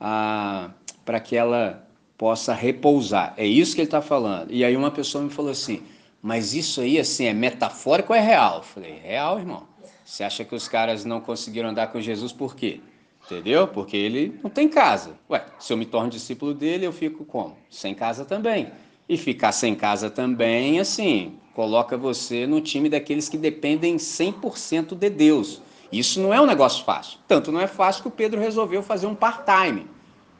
ah, 0.00 0.70
para 1.04 1.20
que 1.20 1.36
ela 1.36 1.86
possa 2.18 2.52
repousar. 2.52 3.34
É 3.36 3.46
isso 3.46 3.76
que 3.76 3.82
ele 3.82 3.86
está 3.86 4.02
falando. 4.02 4.50
E 4.50 4.64
aí 4.64 4.76
uma 4.76 4.90
pessoa 4.90 5.22
me 5.22 5.30
falou 5.30 5.52
assim: 5.52 5.80
mas 6.24 6.54
isso 6.54 6.80
aí, 6.80 6.98
assim, 6.98 7.26
é 7.26 7.34
metafórico 7.34 8.14
ou 8.14 8.18
é 8.18 8.20
real? 8.22 8.56
Eu 8.56 8.62
falei, 8.62 8.98
real, 8.98 9.38
irmão. 9.38 9.64
Você 10.02 10.24
acha 10.24 10.42
que 10.42 10.54
os 10.54 10.66
caras 10.66 11.04
não 11.04 11.20
conseguiram 11.20 11.68
andar 11.68 11.88
com 11.88 12.00
Jesus 12.00 12.32
por 12.32 12.56
quê? 12.56 12.80
Entendeu? 13.26 13.68
Porque 13.68 13.94
ele 13.94 14.40
não 14.42 14.48
tem 14.48 14.66
casa. 14.66 15.18
Ué, 15.28 15.44
se 15.58 15.70
eu 15.70 15.76
me 15.76 15.84
torno 15.84 16.08
discípulo 16.08 16.54
dele, 16.54 16.86
eu 16.86 16.92
fico 16.92 17.26
como? 17.26 17.58
Sem 17.68 17.94
casa 17.94 18.24
também. 18.24 18.72
E 19.06 19.18
ficar 19.18 19.52
sem 19.52 19.74
casa 19.74 20.08
também, 20.08 20.80
assim, 20.80 21.34
coloca 21.52 21.94
você 21.94 22.46
no 22.46 22.58
time 22.62 22.88
daqueles 22.88 23.28
que 23.28 23.36
dependem 23.36 23.96
100% 23.96 24.94
de 24.94 25.10
Deus. 25.10 25.60
Isso 25.92 26.22
não 26.22 26.32
é 26.32 26.40
um 26.40 26.46
negócio 26.46 26.86
fácil. 26.86 27.18
Tanto 27.28 27.52
não 27.52 27.60
é 27.60 27.66
fácil 27.66 28.00
que 28.00 28.08
o 28.08 28.10
Pedro 28.10 28.40
resolveu 28.40 28.82
fazer 28.82 29.06
um 29.06 29.14
part-time. 29.14 29.86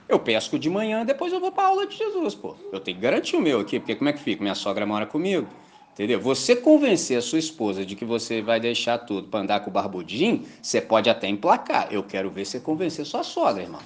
Eu 0.08 0.18
pesco 0.18 0.58
de 0.58 0.70
manhã, 0.70 1.04
depois 1.04 1.30
eu 1.30 1.40
vou 1.40 1.52
para 1.52 1.68
aula 1.68 1.86
de 1.86 1.94
Jesus, 1.94 2.34
pô. 2.34 2.56
Eu 2.72 2.80
tenho 2.80 2.96
que 2.96 3.02
garantir 3.02 3.36
o 3.36 3.40
meu 3.42 3.60
aqui, 3.60 3.78
porque 3.78 3.94
como 3.94 4.08
é 4.08 4.14
que 4.14 4.20
fica? 4.20 4.42
Minha 4.42 4.54
sogra 4.54 4.86
mora 4.86 5.04
comigo. 5.04 5.46
Entendeu? 5.94 6.20
Você 6.20 6.56
convencer 6.56 7.16
a 7.16 7.22
sua 7.22 7.38
esposa 7.38 7.86
de 7.86 7.94
que 7.94 8.04
você 8.04 8.42
vai 8.42 8.58
deixar 8.58 8.98
tudo 8.98 9.28
para 9.28 9.40
andar 9.40 9.60
com 9.60 9.70
o 9.70 9.72
barbudinho, 9.72 10.44
você 10.60 10.80
pode 10.80 11.08
até 11.08 11.28
emplacar. 11.28 11.86
Eu 11.90 12.02
quero 12.02 12.28
ver 12.30 12.44
você 12.44 12.58
convencer 12.58 13.06
sua 13.06 13.22
sogra, 13.22 13.62
irmão. 13.62 13.80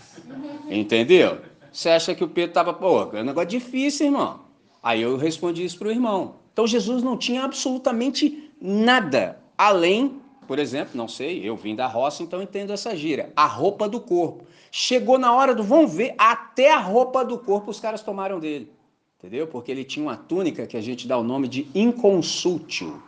Entendeu? 0.71 1.39
Você 1.71 1.91
acha 1.91 2.15
que 2.15 2.25
o 2.25 2.29
Pedro 2.29 2.51
estava, 2.51 2.73
pô, 2.73 3.11
é 3.15 3.21
um 3.21 3.25
negócio 3.25 3.51
difícil, 3.51 4.07
irmão. 4.07 4.41
Aí 4.83 5.03
eu 5.03 5.19
respondi 5.19 5.63
isso 5.63 5.79
para 5.79 5.89
o 5.89 5.91
irmão. 5.91 6.37
Então 6.51 6.67
Jesus 6.67 7.03
não 7.03 7.15
tinha 7.15 7.45
absolutamente 7.45 8.51
nada 8.59 9.39
além, 9.57 10.19
por 10.47 10.59
exemplo, 10.59 10.97
não 10.97 11.07
sei, 11.07 11.47
eu 11.47 11.55
vim 11.55 11.77
da 11.77 11.87
roça, 11.87 12.23
então 12.23 12.41
entendo 12.41 12.73
essa 12.73 12.97
gíria, 12.97 13.31
a 13.37 13.45
roupa 13.45 13.87
do 13.87 14.01
corpo. 14.01 14.47
Chegou 14.71 15.19
na 15.19 15.35
hora 15.35 15.55
do, 15.55 15.63
vamos 15.63 15.93
ver, 15.93 16.15
até 16.17 16.73
a 16.73 16.79
roupa 16.79 17.23
do 17.23 17.39
corpo 17.39 17.71
os 17.71 17.79
caras 17.79 18.03
tomaram 18.03 18.41
dele. 18.41 18.73
Entendeu? 19.19 19.49
Porque 19.49 19.73
ele 19.73 19.85
tinha 19.85 20.07
uma 20.07 20.17
túnica 20.17 20.67
que 20.67 20.77
a 20.77 20.81
gente 20.81 21.09
dá 21.09 21.19
o 21.19 21.25
nome 21.25 21.49
de 21.49 21.67
inconsútil. 21.75 23.03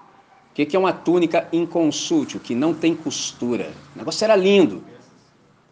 O 0.51 0.53
que 0.53 0.75
é 0.75 0.79
uma 0.79 0.93
túnica 0.93 1.49
inconsútil? 1.53 2.41
Que 2.41 2.55
não 2.55 2.75
tem 2.75 2.95
costura. 2.95 3.73
O 3.95 3.99
negócio 3.99 4.25
era 4.25 4.35
lindo. 4.35 4.83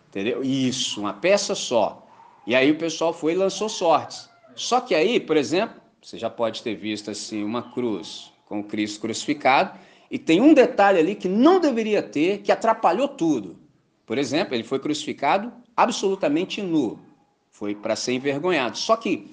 Entendeu? 0.08 0.42
Isso, 0.44 1.00
uma 1.00 1.12
peça 1.12 1.54
só. 1.54 2.06
E 2.46 2.54
aí 2.54 2.70
o 2.70 2.78
pessoal 2.78 3.12
foi 3.12 3.32
e 3.32 3.36
lançou 3.36 3.68
sortes. 3.68 4.30
Só 4.54 4.80
que 4.80 4.94
aí, 4.94 5.18
por 5.18 5.36
exemplo, 5.36 5.80
você 6.00 6.16
já 6.16 6.30
pode 6.30 6.62
ter 6.62 6.74
visto 6.74 7.10
assim 7.10 7.42
uma 7.42 7.72
cruz 7.72 8.32
com 8.46 8.62
Cristo 8.62 9.00
crucificado, 9.00 9.78
e 10.10 10.18
tem 10.18 10.40
um 10.40 10.54
detalhe 10.54 10.98
ali 10.98 11.14
que 11.14 11.28
não 11.28 11.60
deveria 11.60 12.02
ter, 12.02 12.38
que 12.38 12.50
atrapalhou 12.50 13.08
tudo. 13.08 13.58
Por 14.06 14.16
exemplo, 14.16 14.54
ele 14.54 14.64
foi 14.64 14.78
crucificado 14.78 15.52
absolutamente 15.76 16.62
nu. 16.62 16.98
Foi 17.50 17.74
para 17.74 17.94
ser 17.94 18.12
envergonhado. 18.12 18.78
Só 18.78 18.96
que 18.96 19.30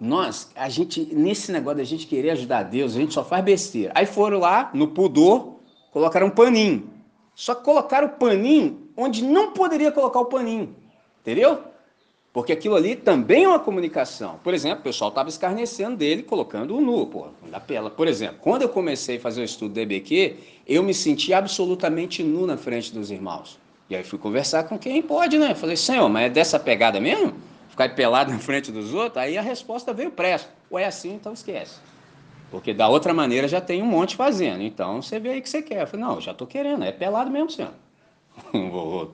nós, 0.00 0.50
a 0.54 0.68
gente, 0.68 1.08
nesse 1.14 1.52
negócio 1.52 1.78
da 1.78 1.84
gente 1.84 2.06
querer 2.06 2.30
ajudar 2.30 2.64
Deus, 2.64 2.94
a 2.94 2.98
gente 2.98 3.14
só 3.14 3.24
faz 3.24 3.44
besteira. 3.44 3.92
Aí 3.94 4.06
foram 4.06 4.38
lá, 4.38 4.70
no 4.74 4.88
pudor, 4.88 5.54
colocaram 5.92 6.26
um 6.26 6.30
paninho. 6.30 6.90
Só 7.34 7.54
colocaram 7.54 8.08
o 8.08 8.10
paninho 8.10 8.88
onde 8.96 9.22
não 9.24 9.52
poderia 9.52 9.90
colocar 9.90 10.20
o 10.20 10.26
paninho. 10.26 10.74
Entendeu? 11.20 11.60
Porque 12.32 12.52
aquilo 12.52 12.74
ali 12.74 12.96
também 12.96 13.44
é 13.44 13.48
uma 13.48 13.60
comunicação. 13.60 14.40
Por 14.42 14.52
exemplo, 14.52 14.80
o 14.80 14.82
pessoal 14.82 15.08
estava 15.08 15.28
escarnecendo 15.28 15.96
dele, 15.96 16.24
colocando 16.24 16.76
o 16.76 16.80
nu, 16.80 17.06
pô, 17.06 17.28
da 17.48 17.60
pela. 17.60 17.88
Por 17.90 18.08
exemplo, 18.08 18.38
quando 18.40 18.62
eu 18.62 18.68
comecei 18.68 19.18
a 19.18 19.20
fazer 19.20 19.40
o 19.40 19.44
estudo 19.44 19.74
do 19.74 19.80
EBQ, 19.80 20.36
eu 20.66 20.82
me 20.82 20.92
senti 20.92 21.32
absolutamente 21.32 22.24
nu 22.24 22.44
na 22.44 22.56
frente 22.56 22.92
dos 22.92 23.12
irmãos. 23.12 23.56
E 23.88 23.94
aí 23.94 24.02
fui 24.02 24.18
conversar 24.18 24.64
com 24.64 24.76
quem 24.76 25.00
pode, 25.00 25.38
né? 25.38 25.54
falei, 25.54 25.76
senhor, 25.76 26.08
mas 26.08 26.24
é 26.24 26.28
dessa 26.28 26.58
pegada 26.58 26.98
mesmo? 26.98 27.34
Ficar 27.68 27.94
pelado 27.94 28.32
na 28.32 28.38
frente 28.38 28.70
dos 28.70 28.94
outros? 28.94 29.16
Aí 29.22 29.36
a 29.36 29.42
resposta 29.42 29.92
veio 29.92 30.10
pressa. 30.10 30.48
Ou 30.70 30.78
é 30.78 30.84
assim, 30.84 31.14
então 31.14 31.32
esquece. 31.32 31.78
Porque 32.50 32.72
da 32.72 32.88
outra 32.88 33.12
maneira 33.12 33.48
já 33.48 33.60
tem 33.60 33.82
um 33.82 33.86
monte 33.86 34.16
fazendo. 34.16 34.62
Então 34.62 35.02
você 35.02 35.18
vê 35.18 35.30
aí 35.30 35.38
o 35.40 35.42
que 35.42 35.48
você 35.48 35.62
quer. 35.62 35.82
Eu 35.82 35.86
falei, 35.86 36.06
não, 36.06 36.20
já 36.20 36.32
estou 36.32 36.46
querendo, 36.46 36.84
é 36.84 36.92
pelado 36.92 37.30
mesmo, 37.30 37.50
senhor. 37.50 37.72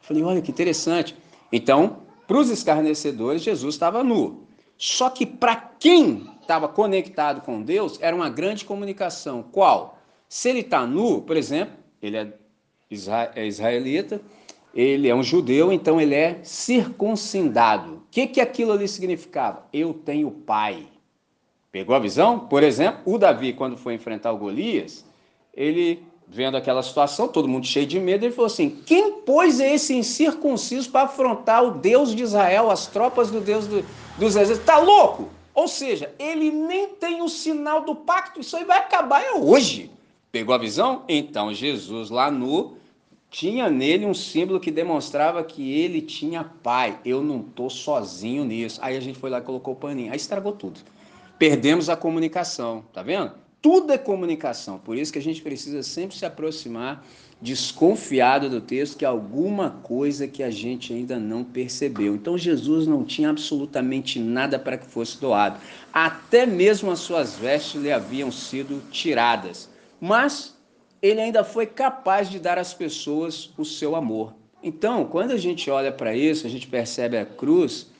falei, 0.00 0.22
olha 0.22 0.42
que 0.42 0.50
interessante. 0.50 1.16
Então, 1.50 1.98
para 2.26 2.36
os 2.36 2.50
escarnecedores, 2.50 3.42
Jesus 3.42 3.74
estava 3.74 4.02
nu. 4.02 4.46
Só 4.76 5.08
que 5.10 5.24
para 5.24 5.56
quem 5.56 6.28
estava 6.40 6.68
conectado 6.68 7.40
com 7.40 7.62
Deus, 7.62 7.98
era 8.00 8.14
uma 8.14 8.28
grande 8.28 8.64
comunicação. 8.64 9.42
Qual? 9.42 9.98
Se 10.28 10.48
ele 10.48 10.60
está 10.60 10.86
nu, 10.86 11.22
por 11.22 11.36
exemplo, 11.36 11.74
ele 12.02 12.16
é, 12.16 12.32
é 13.34 13.46
israelita, 13.46 14.20
ele 14.74 15.08
é 15.08 15.14
um 15.14 15.22
judeu, 15.22 15.72
então 15.72 16.00
ele 16.00 16.14
é 16.14 16.40
circuncidado. 16.42 17.94
O 17.94 18.02
que, 18.10 18.26
que 18.26 18.40
aquilo 18.40 18.72
ali 18.72 18.88
significava? 18.88 19.66
Eu 19.72 19.92
tenho 19.92 20.30
pai. 20.30 20.86
Pegou 21.70 21.94
a 21.94 21.98
visão? 21.98 22.38
Por 22.38 22.62
exemplo, 22.62 23.00
o 23.04 23.18
Davi, 23.18 23.52
quando 23.52 23.76
foi 23.76 23.94
enfrentar 23.94 24.32
o 24.32 24.36
Golias, 24.36 25.04
ele, 25.54 26.02
vendo 26.28 26.56
aquela 26.56 26.82
situação, 26.82 27.28
todo 27.28 27.48
mundo 27.48 27.66
cheio 27.66 27.86
de 27.86 27.98
medo, 27.98 28.24
ele 28.24 28.34
falou 28.34 28.46
assim: 28.46 28.82
quem 28.84 29.20
pôs 29.20 29.60
esse 29.60 29.94
incircunciso 29.94 30.90
para 30.90 31.02
afrontar 31.02 31.64
o 31.64 31.70
Deus 31.72 32.14
de 32.14 32.22
Israel, 32.22 32.70
as 32.70 32.86
tropas 32.86 33.30
do 33.30 33.40
Deus 33.40 33.66
do, 33.66 33.84
dos 34.18 34.36
exércitos? 34.36 34.60
Está 34.60 34.78
louco? 34.78 35.28
Ou 35.54 35.68
seja, 35.68 36.12
ele 36.18 36.50
nem 36.50 36.88
tem 36.88 37.22
o 37.22 37.28
sinal 37.28 37.82
do 37.82 37.94
pacto, 37.94 38.40
isso 38.40 38.56
aí 38.56 38.64
vai 38.64 38.78
acabar 38.78 39.22
é 39.22 39.32
hoje. 39.32 39.90
Pegou 40.30 40.54
a 40.54 40.58
visão? 40.58 41.04
Então 41.08 41.52
Jesus 41.52 42.08
lá 42.08 42.30
no 42.30 42.74
tinha 43.32 43.70
nele 43.70 44.04
um 44.04 44.12
símbolo 44.12 44.60
que 44.60 44.70
demonstrava 44.70 45.42
que 45.42 45.72
ele 45.72 46.02
tinha 46.02 46.44
pai. 46.44 46.98
Eu 47.02 47.24
não 47.24 47.40
estou 47.40 47.70
sozinho 47.70 48.44
nisso. 48.44 48.78
Aí 48.82 48.94
a 48.94 49.00
gente 49.00 49.18
foi 49.18 49.30
lá 49.30 49.38
e 49.38 49.42
colocou 49.42 49.72
o 49.72 49.76
paninho. 49.76 50.12
Aí 50.12 50.18
estragou 50.18 50.52
tudo. 50.52 50.80
Perdemos 51.38 51.88
a 51.88 51.96
comunicação, 51.96 52.84
tá 52.92 53.02
vendo? 53.02 53.32
Tudo 53.62 53.90
é 53.90 53.96
comunicação. 53.96 54.78
Por 54.78 54.98
isso 54.98 55.10
que 55.10 55.18
a 55.18 55.22
gente 55.22 55.40
precisa 55.40 55.82
sempre 55.82 56.14
se 56.14 56.26
aproximar 56.26 57.04
desconfiado 57.40 58.50
do 58.50 58.60
texto 58.60 58.98
que 58.98 59.04
alguma 59.04 59.70
coisa 59.82 60.28
que 60.28 60.42
a 60.42 60.50
gente 60.50 60.92
ainda 60.92 61.18
não 61.18 61.42
percebeu. 61.42 62.14
Então 62.14 62.36
Jesus 62.36 62.86
não 62.86 63.02
tinha 63.02 63.30
absolutamente 63.30 64.20
nada 64.20 64.58
para 64.58 64.76
que 64.76 64.86
fosse 64.86 65.18
doado. 65.18 65.58
Até 65.90 66.44
mesmo 66.44 66.90
as 66.90 67.00
suas 67.00 67.36
vestes 67.36 67.80
lhe 67.80 67.90
haviam 67.90 68.30
sido 68.30 68.82
tiradas. 68.90 69.70
Mas 69.98 70.51
ele 71.02 71.20
ainda 71.20 71.42
foi 71.42 71.66
capaz 71.66 72.30
de 72.30 72.38
dar 72.38 72.58
às 72.58 72.72
pessoas 72.72 73.50
o 73.58 73.64
seu 73.64 73.96
amor. 73.96 74.32
Então, 74.62 75.04
quando 75.04 75.32
a 75.32 75.36
gente 75.36 75.68
olha 75.68 75.90
para 75.90 76.14
isso, 76.14 76.46
a 76.46 76.50
gente 76.50 76.68
percebe 76.68 77.18
a 77.18 77.26
cruz, 77.26 77.90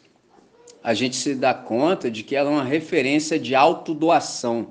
a 0.82 0.94
gente 0.94 1.16
se 1.16 1.34
dá 1.34 1.52
conta 1.52 2.08
de 2.08 2.22
que 2.22 2.36
ela 2.36 2.48
é 2.48 2.54
uma 2.54 2.64
referência 2.64 3.38
de 3.38 3.56
autodoação. 3.56 4.68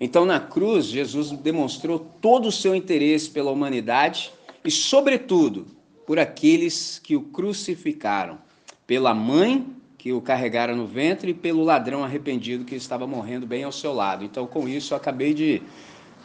Então, 0.00 0.24
na 0.24 0.38
cruz, 0.38 0.86
Jesus 0.86 1.32
demonstrou 1.32 1.98
todo 1.98 2.46
o 2.46 2.52
seu 2.52 2.74
interesse 2.74 3.28
pela 3.28 3.50
humanidade 3.50 4.32
e, 4.64 4.70
sobretudo, 4.70 5.66
por 6.06 6.18
aqueles 6.18 7.00
que 7.02 7.16
o 7.16 7.22
crucificaram, 7.22 8.38
pela 8.86 9.12
mãe 9.12 9.66
que 9.98 10.12
o 10.12 10.20
carregaram 10.20 10.76
no 10.76 10.86
ventre 10.86 11.30
e 11.30 11.34
pelo 11.34 11.64
ladrão 11.64 12.04
arrependido 12.04 12.64
que 12.64 12.74
estava 12.74 13.06
morrendo 13.06 13.46
bem 13.46 13.64
ao 13.64 13.72
seu 13.72 13.92
lado. 13.92 14.22
Então, 14.22 14.46
com 14.46 14.68
isso, 14.68 14.92
eu 14.92 14.98
acabei 14.98 15.32
de 15.32 15.62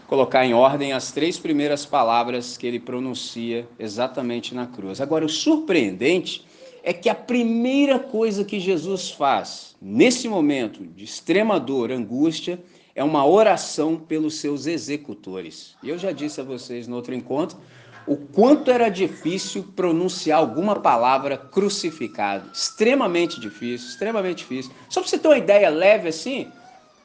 colocar 0.09 0.43
em 0.43 0.55
ordem 0.55 0.91
as 0.91 1.11
três 1.11 1.37
primeiras 1.37 1.85
palavras 1.85 2.57
que 2.57 2.65
ele 2.65 2.79
pronuncia 2.79 3.69
exatamente 3.77 4.55
na 4.55 4.65
cruz. 4.65 4.99
Agora, 4.99 5.23
o 5.23 5.29
surpreendente 5.29 6.43
é 6.83 6.91
que 6.91 7.09
a 7.09 7.13
primeira 7.13 7.99
coisa 7.99 8.43
que 8.43 8.59
Jesus 8.59 9.11
faz 9.11 9.75
nesse 9.79 10.27
momento 10.27 10.83
de 10.83 11.03
extrema 11.03 11.59
dor, 11.59 11.91
angústia, 11.91 12.59
é 12.95 13.03
uma 13.03 13.23
oração 13.23 13.97
pelos 13.97 14.39
seus 14.39 14.65
executores. 14.65 15.75
E 15.83 15.89
eu 15.89 15.97
já 15.99 16.11
disse 16.11 16.41
a 16.41 16.43
vocês 16.43 16.87
no 16.87 16.95
outro 16.95 17.13
encontro 17.13 17.59
o 18.07 18.17
quanto 18.17 18.71
era 18.71 18.89
difícil 18.89 19.63
pronunciar 19.75 20.39
alguma 20.39 20.79
palavra 20.79 21.37
crucificado. 21.37 22.49
Extremamente 22.51 23.39
difícil, 23.39 23.89
extremamente 23.89 24.39
difícil. 24.39 24.71
Só 24.89 25.01
para 25.01 25.09
você 25.09 25.19
ter 25.19 25.27
uma 25.27 25.37
ideia 25.37 25.69
leve 25.69 26.09
assim, 26.09 26.47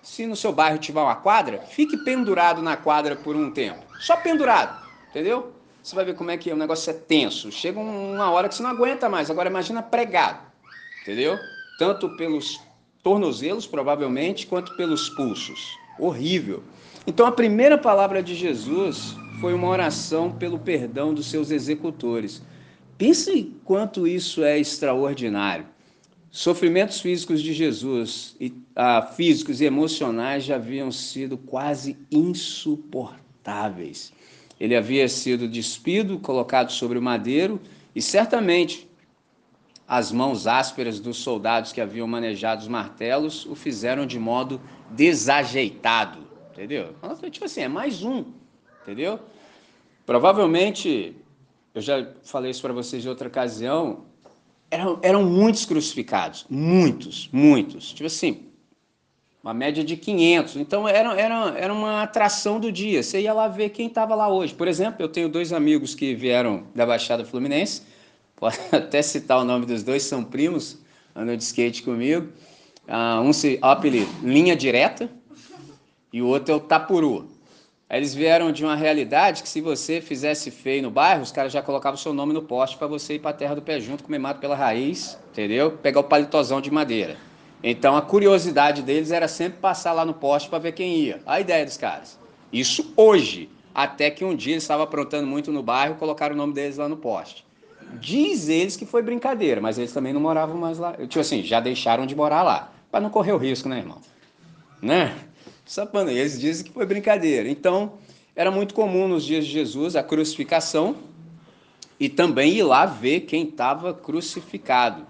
se 0.04 0.26
no 0.26 0.36
seu 0.36 0.52
bairro 0.52 0.78
tiver 0.78 1.00
uma 1.00 1.16
quadra, 1.16 1.58
fique 1.62 1.96
pendurado 1.96 2.62
na 2.62 2.76
quadra 2.76 3.16
por 3.16 3.34
um 3.34 3.50
tempo. 3.50 3.82
Só 3.98 4.16
pendurado, 4.16 4.86
entendeu? 5.10 5.52
Você 5.82 5.96
vai 5.96 6.04
ver 6.04 6.14
como 6.14 6.30
é 6.30 6.36
que 6.36 6.50
é, 6.50 6.54
o 6.54 6.56
negócio 6.56 6.90
é 6.90 6.92
tenso. 6.92 7.50
Chega 7.50 7.80
uma 7.80 8.30
hora 8.30 8.48
que 8.48 8.54
você 8.54 8.62
não 8.62 8.70
aguenta 8.70 9.08
mais. 9.08 9.30
Agora 9.30 9.48
imagina 9.48 9.82
pregado, 9.82 10.38
entendeu? 11.02 11.38
Tanto 11.78 12.10
pelos 12.16 12.60
tornozelos, 13.02 13.66
provavelmente, 13.66 14.46
quanto 14.46 14.76
pelos 14.76 15.08
pulsos. 15.08 15.76
Horrível. 15.98 16.62
Então 17.06 17.26
a 17.26 17.32
primeira 17.32 17.76
palavra 17.76 18.22
de 18.22 18.34
Jesus 18.34 19.16
foi 19.40 19.52
uma 19.52 19.68
oração 19.68 20.30
pelo 20.30 20.58
perdão 20.58 21.12
dos 21.12 21.30
seus 21.30 21.50
executores. 21.50 22.42
Pense 22.96 23.54
quanto 23.64 24.06
isso 24.06 24.42
é 24.44 24.58
extraordinário. 24.58 25.66
Sofrimentos 26.36 27.00
físicos 27.00 27.40
de 27.40 27.52
Jesus, 27.52 28.34
e, 28.40 28.52
ah, 28.74 29.02
físicos 29.02 29.60
e 29.60 29.66
emocionais, 29.66 30.42
já 30.42 30.56
haviam 30.56 30.90
sido 30.90 31.38
quase 31.38 31.96
insuportáveis. 32.10 34.12
Ele 34.58 34.74
havia 34.74 35.08
sido 35.08 35.46
despido, 35.46 36.18
colocado 36.18 36.72
sobre 36.72 36.98
o 36.98 37.02
madeiro, 37.02 37.60
e 37.94 38.02
certamente 38.02 38.90
as 39.86 40.10
mãos 40.10 40.48
ásperas 40.48 40.98
dos 40.98 41.18
soldados 41.18 41.72
que 41.72 41.80
haviam 41.80 42.08
manejado 42.08 42.62
os 42.62 42.68
martelos 42.68 43.46
o 43.46 43.54
fizeram 43.54 44.04
de 44.04 44.18
modo 44.18 44.60
desajeitado, 44.90 46.18
entendeu? 46.50 46.96
Tipo 47.30 47.44
assim, 47.44 47.60
é 47.60 47.68
mais 47.68 48.02
um, 48.02 48.24
entendeu? 48.82 49.20
Provavelmente, 50.04 51.16
eu 51.72 51.80
já 51.80 52.04
falei 52.24 52.50
isso 52.50 52.60
para 52.60 52.72
vocês 52.72 53.04
em 53.04 53.08
outra 53.08 53.28
ocasião, 53.28 54.12
eram, 54.74 54.98
eram 55.02 55.22
muitos 55.24 55.64
crucificados, 55.64 56.44
muitos, 56.50 57.28
muitos. 57.32 57.92
Tipo 57.92 58.06
assim, 58.06 58.46
uma 59.42 59.54
média 59.54 59.84
de 59.84 59.96
500. 59.96 60.56
Então 60.56 60.88
era, 60.88 61.14
era, 61.14 61.54
era 61.56 61.72
uma 61.72 62.02
atração 62.02 62.58
do 62.58 62.72
dia. 62.72 63.02
Você 63.02 63.20
ia 63.20 63.32
lá 63.32 63.46
ver 63.46 63.70
quem 63.70 63.86
estava 63.86 64.14
lá 64.14 64.28
hoje. 64.28 64.52
Por 64.52 64.66
exemplo, 64.66 64.96
eu 65.00 65.08
tenho 65.08 65.28
dois 65.28 65.52
amigos 65.52 65.94
que 65.94 66.14
vieram 66.14 66.64
da 66.74 66.84
Baixada 66.84 67.24
Fluminense. 67.24 67.82
Posso 68.34 68.58
até 68.72 69.00
citar 69.00 69.38
o 69.38 69.44
nome 69.44 69.64
dos 69.64 69.84
dois, 69.84 70.02
são 70.02 70.24
primos, 70.24 70.78
andam 71.14 71.36
de 71.36 71.44
skate 71.44 71.82
comigo. 71.82 72.28
Uh, 72.88 73.20
um 73.22 73.32
se 73.32 73.58
apelido 73.62 74.10
Linha 74.22 74.54
Direta 74.56 75.08
e 76.12 76.20
o 76.20 76.26
outro 76.26 76.52
é 76.52 76.56
o 76.56 76.60
Tapuru. 76.60 77.30
Eles 77.96 78.12
vieram 78.12 78.50
de 78.50 78.64
uma 78.64 78.74
realidade 78.74 79.40
que 79.40 79.48
se 79.48 79.60
você 79.60 80.00
fizesse 80.00 80.50
feio 80.50 80.82
no 80.82 80.90
bairro, 80.90 81.22
os 81.22 81.30
caras 81.30 81.52
já 81.52 81.62
colocavam 81.62 81.94
o 81.94 81.98
seu 81.98 82.12
nome 82.12 82.32
no 82.32 82.42
poste 82.42 82.76
para 82.76 82.88
você 82.88 83.14
ir 83.14 83.18
para 83.20 83.30
a 83.30 83.34
terra 83.34 83.54
do 83.54 83.62
pé 83.62 83.78
junto, 83.78 84.02
comer 84.02 84.18
mato 84.18 84.40
pela 84.40 84.56
raiz, 84.56 85.16
entendeu? 85.30 85.70
Pegar 85.70 86.00
o 86.00 86.04
palitozão 86.04 86.60
de 86.60 86.72
madeira. 86.72 87.16
Então 87.62 87.96
a 87.96 88.02
curiosidade 88.02 88.82
deles 88.82 89.12
era 89.12 89.28
sempre 89.28 89.60
passar 89.60 89.92
lá 89.92 90.04
no 90.04 90.12
poste 90.12 90.48
para 90.48 90.58
ver 90.58 90.72
quem 90.72 90.96
ia. 90.96 91.20
A 91.24 91.40
ideia 91.40 91.64
dos 91.64 91.76
caras. 91.76 92.18
Isso 92.52 92.92
hoje. 92.96 93.48
Até 93.72 94.10
que 94.10 94.24
um 94.24 94.34
dia 94.34 94.54
eles 94.54 94.64
estavam 94.64 94.84
aprontando 94.84 95.26
muito 95.26 95.52
no 95.52 95.62
bairro, 95.62 95.94
colocaram 95.94 96.34
o 96.34 96.38
nome 96.38 96.52
deles 96.52 96.76
lá 96.76 96.88
no 96.88 96.96
poste. 96.96 97.44
Diz 98.00 98.48
eles 98.48 98.76
que 98.76 98.84
foi 98.84 99.02
brincadeira, 99.02 99.60
mas 99.60 99.78
eles 99.78 99.92
também 99.92 100.12
não 100.12 100.20
moravam 100.20 100.56
mais 100.56 100.78
lá. 100.78 100.92
Tipo 100.94 101.20
assim, 101.20 101.42
já 101.44 101.60
deixaram 101.60 102.06
de 102.06 102.16
morar 102.16 102.42
lá. 102.42 102.72
Para 102.90 103.00
não 103.00 103.10
correr 103.10 103.32
o 103.32 103.36
risco, 103.38 103.68
né, 103.68 103.78
irmão? 103.78 103.98
Né? 104.82 105.14
Sapando. 105.64 106.10
Eles 106.10 106.38
dizem 106.38 106.64
que 106.64 106.72
foi 106.72 106.86
brincadeira. 106.86 107.48
Então, 107.48 107.94
era 108.36 108.50
muito 108.50 108.74
comum 108.74 109.08
nos 109.08 109.24
dias 109.24 109.46
de 109.46 109.52
Jesus 109.52 109.96
a 109.96 110.02
crucificação 110.02 110.96
e 111.98 112.08
também 112.08 112.52
ir 112.54 112.62
lá 112.64 112.84
ver 112.84 113.20
quem 113.20 113.44
estava 113.44 113.94
crucificado. 113.94 115.06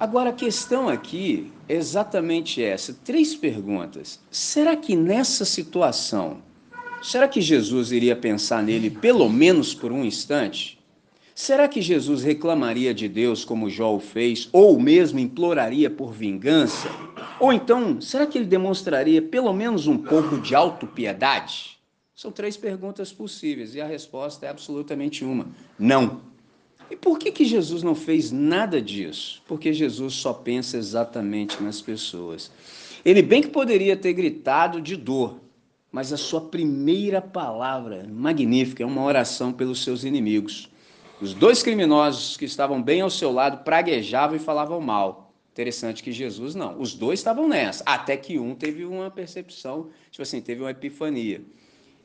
Agora, 0.00 0.30
a 0.30 0.32
questão 0.32 0.88
aqui 0.88 1.52
é 1.68 1.74
exatamente 1.74 2.62
essa: 2.62 2.96
três 3.04 3.34
perguntas. 3.34 4.20
Será 4.30 4.76
que 4.76 4.96
nessa 4.96 5.44
situação, 5.44 6.42
será 7.02 7.28
que 7.28 7.40
Jesus 7.40 7.92
iria 7.92 8.16
pensar 8.16 8.62
nele 8.62 8.90
pelo 8.90 9.28
menos 9.28 9.74
por 9.74 9.92
um 9.92 10.04
instante? 10.04 10.77
Será 11.40 11.68
que 11.68 11.80
Jesus 11.80 12.24
reclamaria 12.24 12.92
de 12.92 13.08
Deus 13.08 13.44
como 13.44 13.70
Jó 13.70 13.94
o 13.94 14.00
fez, 14.00 14.48
ou 14.52 14.76
mesmo 14.80 15.20
imploraria 15.20 15.88
por 15.88 16.12
vingança? 16.12 16.90
Ou 17.38 17.52
então, 17.52 18.00
será 18.00 18.26
que 18.26 18.36
ele 18.36 18.44
demonstraria 18.44 19.22
pelo 19.22 19.52
menos 19.52 19.86
um 19.86 19.96
pouco 19.96 20.40
de 20.40 20.52
autopiedade? 20.56 21.78
São 22.12 22.32
três 22.32 22.56
perguntas 22.56 23.12
possíveis 23.12 23.76
e 23.76 23.80
a 23.80 23.86
resposta 23.86 24.46
é 24.46 24.48
absolutamente 24.48 25.24
uma: 25.24 25.46
não. 25.78 26.22
E 26.90 26.96
por 26.96 27.20
que, 27.20 27.30
que 27.30 27.44
Jesus 27.44 27.84
não 27.84 27.94
fez 27.94 28.32
nada 28.32 28.82
disso? 28.82 29.40
Porque 29.46 29.72
Jesus 29.72 30.14
só 30.14 30.32
pensa 30.32 30.76
exatamente 30.76 31.62
nas 31.62 31.80
pessoas. 31.80 32.50
Ele 33.04 33.22
bem 33.22 33.42
que 33.42 33.48
poderia 33.48 33.96
ter 33.96 34.12
gritado 34.12 34.80
de 34.80 34.96
dor, 34.96 35.38
mas 35.92 36.12
a 36.12 36.16
sua 36.16 36.40
primeira 36.40 37.22
palavra, 37.22 38.04
magnífica, 38.10 38.82
é 38.82 38.86
uma 38.86 39.04
oração 39.04 39.52
pelos 39.52 39.84
seus 39.84 40.02
inimigos. 40.02 40.68
Os 41.20 41.34
dois 41.34 41.64
criminosos 41.64 42.36
que 42.36 42.44
estavam 42.44 42.80
bem 42.80 43.00
ao 43.00 43.10
seu 43.10 43.32
lado 43.32 43.64
praguejavam 43.64 44.36
e 44.36 44.38
falavam 44.38 44.80
mal. 44.80 45.32
Interessante 45.52 46.00
que 46.00 46.12
Jesus 46.12 46.54
não. 46.54 46.80
Os 46.80 46.94
dois 46.94 47.18
estavam 47.18 47.48
nessa, 47.48 47.82
até 47.84 48.16
que 48.16 48.38
um 48.38 48.54
teve 48.54 48.84
uma 48.84 49.10
percepção, 49.10 49.88
tipo 50.12 50.22
assim, 50.22 50.40
teve 50.40 50.60
uma 50.60 50.70
epifania. 50.70 51.42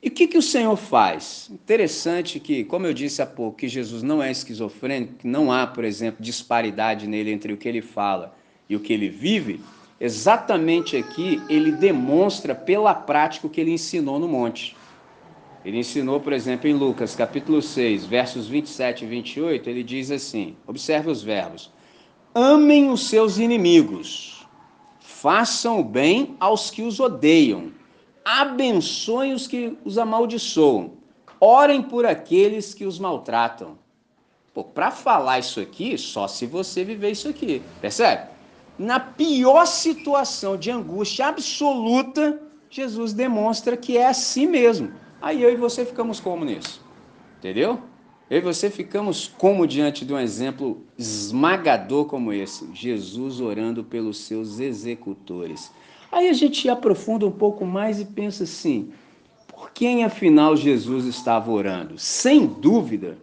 E 0.02 0.08
o 0.08 0.12
que, 0.12 0.28
que 0.28 0.38
o 0.38 0.42
Senhor 0.42 0.76
faz? 0.76 1.48
Interessante 1.52 2.40
que, 2.40 2.64
como 2.64 2.88
eu 2.88 2.94
disse 2.94 3.22
há 3.22 3.26
pouco, 3.28 3.60
que 3.60 3.68
Jesus 3.68 4.02
não 4.02 4.22
é 4.22 4.32
esquizofrênico, 4.32 5.14
que 5.20 5.28
não 5.28 5.52
há, 5.52 5.68
por 5.68 5.86
exemplo, 5.86 6.24
disparidade 6.24 7.08
nele 7.08 7.32
entre 7.32 7.54
o 7.54 7.58
que 7.58 7.70
ele 7.70 7.84
fala 7.84 8.36
e 8.68 8.76
o 8.76 8.80
que 8.80 8.92
ele 8.92 9.10
vive. 9.10 9.62
Exatamente 10.02 10.98
aqui 10.98 11.40
ele 11.48 11.72
demonstra 11.72 12.56
pela 12.56 12.96
prática 12.96 13.46
o 13.46 13.50
que 13.50 13.62
ele 13.62 13.72
ensinou 13.72 14.18
no 14.18 14.28
monte. 14.28 14.76
Ele 15.66 15.80
ensinou, 15.80 16.20
por 16.20 16.34
exemplo, 16.34 16.68
em 16.68 16.74
Lucas, 16.74 17.16
capítulo 17.16 17.62
6, 17.62 18.06
versos 18.06 18.48
27 18.48 19.06
e 19.06 19.08
28, 19.08 19.70
ele 19.70 19.84
diz 19.84 20.12
assim: 20.12 20.58
observe 20.68 21.10
os 21.10 21.22
verbos. 21.22 21.72
Amem 22.36 22.90
os 22.90 23.08
seus 23.08 23.38
inimigos, 23.38 24.46
façam 25.00 25.80
o 25.80 25.84
bem 25.84 26.36
aos 26.40 26.70
que 26.70 26.82
os 26.82 27.00
odeiam, 27.00 27.72
abençoem 28.26 29.34
os 29.34 29.48
que 29.48 29.78
os 29.86 29.98
amaldiçoam, 29.98 30.94
orem 31.40 31.82
por 31.82 32.06
aqueles 32.06 32.74
que 32.74 32.86
os 32.86 33.00
maltratam. 33.00 33.78
Pô, 34.54 34.64
para 34.64 34.92
falar 34.92 35.40
isso 35.40 35.60
aqui, 35.60 35.98
só 35.98 36.28
se 36.28 36.46
você 36.46 36.84
viver 36.84 37.12
isso 37.12 37.30
aqui, 37.30 37.62
percebe? 37.80 38.28
Na 38.78 39.00
pior 39.00 39.66
situação 39.66 40.58
de 40.58 40.70
angústia 40.70 41.28
absoluta, 41.28 42.42
Jesus 42.70 43.14
demonstra 43.14 43.78
que 43.78 43.98
é 43.98 44.08
assim 44.08 44.48
mesmo. 44.48 44.92
Aí 45.24 45.42
eu 45.42 45.54
e 45.54 45.56
você 45.56 45.86
ficamos 45.86 46.20
como 46.20 46.44
nisso? 46.44 46.82
Entendeu? 47.40 47.80
Eu 48.30 48.40
e 48.40 48.42
você 48.42 48.70
ficamos 48.70 49.26
como 49.26 49.66
diante 49.66 50.04
de 50.04 50.14
um 50.14 50.20
exemplo 50.20 50.84
esmagador 50.98 52.04
como 52.04 52.34
esse, 52.34 52.68
Jesus 52.74 53.40
orando 53.40 53.86
pelos 53.86 54.18
seus 54.18 54.60
executores. 54.60 55.72
Aí 56.12 56.28
a 56.28 56.34
gente 56.34 56.68
aprofunda 56.68 57.26
um 57.26 57.32
pouco 57.32 57.66
mais 57.66 58.02
e 58.02 58.06
pensa 58.06 58.44
assim: 58.44 58.92
por 59.48 59.72
quem 59.72 60.04
afinal 60.04 60.58
Jesus 60.58 61.06
estava 61.06 61.50
orando? 61.50 61.98
Sem 61.98 62.46
dúvida, 62.46 63.18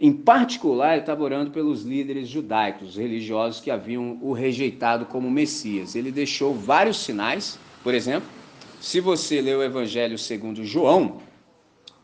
em 0.00 0.12
particular, 0.12 0.94
ele 0.94 1.02
estava 1.02 1.22
orando 1.22 1.52
pelos 1.52 1.84
líderes 1.84 2.26
judaicos, 2.26 2.96
religiosos 2.96 3.60
que 3.60 3.70
haviam 3.70 4.18
o 4.20 4.32
rejeitado 4.32 5.06
como 5.06 5.30
Messias. 5.30 5.94
Ele 5.94 6.10
deixou 6.10 6.52
vários 6.52 6.96
sinais, 6.96 7.56
por 7.84 7.94
exemplo, 7.94 8.28
se 8.80 8.98
você 8.98 9.40
ler 9.40 9.56
o 9.56 9.62
Evangelho 9.62 10.18
segundo 10.18 10.64
João, 10.64 11.24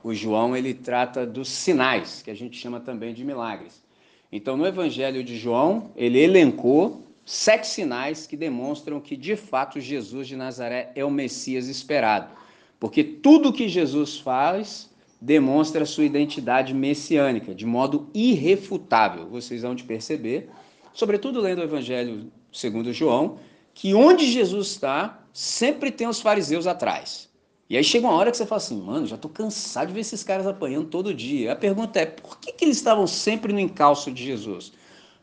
o 0.03 0.13
João 0.15 0.57
ele 0.57 0.75
trata 0.75 1.25
dos 1.25 1.49
sinais, 1.49 2.23
que 2.23 2.31
a 2.31 2.35
gente 2.35 2.59
chama 2.59 2.81
também 2.81 3.15
de 3.15 3.25
milagres. 3.25 3.83
Então, 4.31 4.57
no 4.57 4.67
Evangelho 4.67 5.23
de 5.23 5.39
João, 5.39 5.91
ele 5.95 6.19
elencou 6.19 7.07
sete 7.25 7.67
sinais 7.67 8.27
que 8.27 8.37
demonstram 8.37 9.01
que, 9.01 9.17
de 9.17 9.37
fato, 9.37 9.81
Jesus 9.81 10.27
de 10.27 10.37
Nazaré 10.37 10.91
é 10.95 11.05
o 11.05 11.11
Messias 11.11 11.69
esperado. 11.69 12.33
Porque 12.81 13.05
tudo 13.05 13.53
que 13.53 13.69
Jesus 13.69 14.19
faz 14.19 14.91
demonstra 15.21 15.87
sua 15.87 16.05
identidade 16.05 16.75
messiânica, 16.75 17.55
de 17.55 17.65
modo 17.65 18.11
irrefutável. 18.13 19.29
Vocês 19.29 19.63
vão 19.63 19.75
de 19.75 19.85
perceber, 19.85 20.51
sobretudo 20.93 21.41
lendo 21.41 21.61
o 21.61 21.65
Evangelho 21.65 22.33
segundo 22.53 22.93
João, 22.93 23.39
que 23.73 23.95
onde 23.95 24.31
Jesus 24.31 24.69
está, 24.69 25.23
sempre 25.33 25.91
tem 25.91 26.09
os 26.09 26.21
fariseus 26.21 26.67
atrás. 26.67 27.32
E 27.73 27.77
aí 27.79 27.83
chega 27.83 28.07
uma 28.07 28.15
hora 28.17 28.31
que 28.31 28.37
você 28.37 28.45
fala 28.45 28.59
assim, 28.59 28.79
mano, 28.79 29.07
já 29.07 29.15
estou 29.15 29.31
cansado 29.31 29.89
de 29.89 29.95
ver 29.95 30.01
esses 30.01 30.23
caras 30.23 30.47
apanhando 30.47 30.89
todo 30.89 31.15
dia. 31.15 31.55
A 31.55 31.57
pergunta 31.57 31.99
é, 31.99 32.05
por 32.05 32.37
que, 32.39 32.53
que 32.53 32.67
eles 32.67 32.77
estavam 32.77 33.07
sempre 33.07 33.51
no 33.51 33.59
encalço 33.59 34.13
de 34.13 34.23
Jesus? 34.23 34.75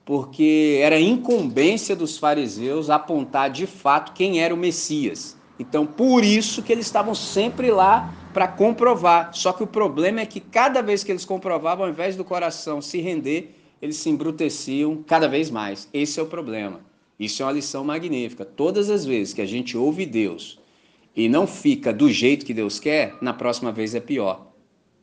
Porque 0.03 0.79
era 0.81 0.99
incumbência 0.99 1.95
dos 1.95 2.17
fariseus 2.17 2.89
apontar 2.89 3.51
de 3.51 3.67
fato 3.67 4.13
quem 4.13 4.41
era 4.41 4.51
o 4.51 4.57
Messias. 4.57 5.37
Então, 5.59 5.85
por 5.85 6.23
isso 6.23 6.63
que 6.63 6.71
eles 6.71 6.87
estavam 6.87 7.13
sempre 7.13 7.69
lá 7.69 8.11
para 8.33 8.47
comprovar. 8.47 9.29
Só 9.31 9.53
que 9.53 9.61
o 9.61 9.67
problema 9.67 10.21
é 10.21 10.25
que 10.25 10.39
cada 10.39 10.81
vez 10.81 11.03
que 11.03 11.11
eles 11.11 11.25
comprovavam, 11.25 11.85
ao 11.85 11.91
invés 11.91 12.15
do 12.15 12.25
coração 12.25 12.81
se 12.81 12.99
render, 12.99 13.55
eles 13.79 13.97
se 13.97 14.09
embruteciam 14.09 15.03
cada 15.05 15.27
vez 15.27 15.51
mais. 15.51 15.87
Esse 15.93 16.19
é 16.19 16.23
o 16.23 16.25
problema. 16.25 16.79
Isso 17.19 17.43
é 17.43 17.45
uma 17.45 17.51
lição 17.51 17.83
magnífica. 17.83 18.43
Todas 18.43 18.89
as 18.89 19.05
vezes 19.05 19.35
que 19.35 19.41
a 19.43 19.45
gente 19.45 19.77
ouve 19.77 20.03
Deus 20.03 20.57
e 21.15 21.27
não 21.27 21.45
fica 21.47 21.91
do 21.91 22.09
jeito 22.09 22.45
que 22.45 22.53
Deus 22.53 22.79
quer, 22.79 23.15
na 23.21 23.33
próxima 23.33 23.71
vez 23.71 23.95
é 23.95 23.99
pior. 23.99 24.47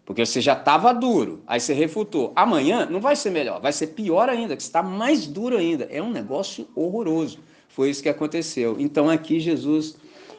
Porque 0.05 0.25
você 0.25 0.40
já 0.40 0.53
estava 0.53 0.92
duro, 0.92 1.42
aí 1.47 1.59
você 1.59 1.75
refutou. 1.75 2.33
Amanhã 2.37 2.87
não 2.87 3.01
vai 3.01 3.16
ser 3.16 3.31
melhor, 3.31 3.61
vai 3.61 3.73
ser 3.73 3.88
pior 3.88 4.29
ainda, 4.29 4.57
que 4.57 4.62
está 4.62 4.83
mais 4.83 5.27
duro 5.27 5.57
ainda. 5.57 5.88
É 5.90 6.01
um 6.01 6.11
negócio 6.11 6.69
horroroso. 6.77 7.40
Foi 7.69 7.90
isso 7.90 8.03
que 8.03 8.09
aconteceu. 8.09 8.77
Então 8.79 9.11
aqui 9.11 9.40
Jesus 9.40 9.97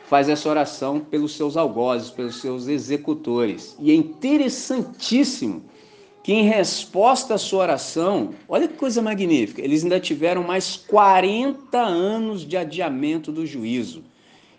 faz 0.07 0.29
essa 0.29 0.47
oração 0.49 1.01
pelos 1.01 1.35
seus 1.35 1.57
algozes, 1.57 2.09
pelos 2.09 2.39
seus 2.39 2.67
executores. 2.67 3.75
E 3.77 3.91
é 3.91 3.93
interessantíssimo 3.93 5.63
que 6.23 6.33
em 6.33 6.43
resposta 6.43 7.35
à 7.35 7.37
sua 7.37 7.63
oração, 7.63 8.31
olha 8.47 8.67
que 8.67 8.75
coisa 8.75 9.01
magnífica, 9.01 9.61
eles 9.61 9.83
ainda 9.83 9.99
tiveram 9.99 10.43
mais 10.43 10.77
40 10.77 11.77
anos 11.77 12.45
de 12.45 12.55
adiamento 12.55 13.31
do 13.31 13.45
juízo. 13.45 14.03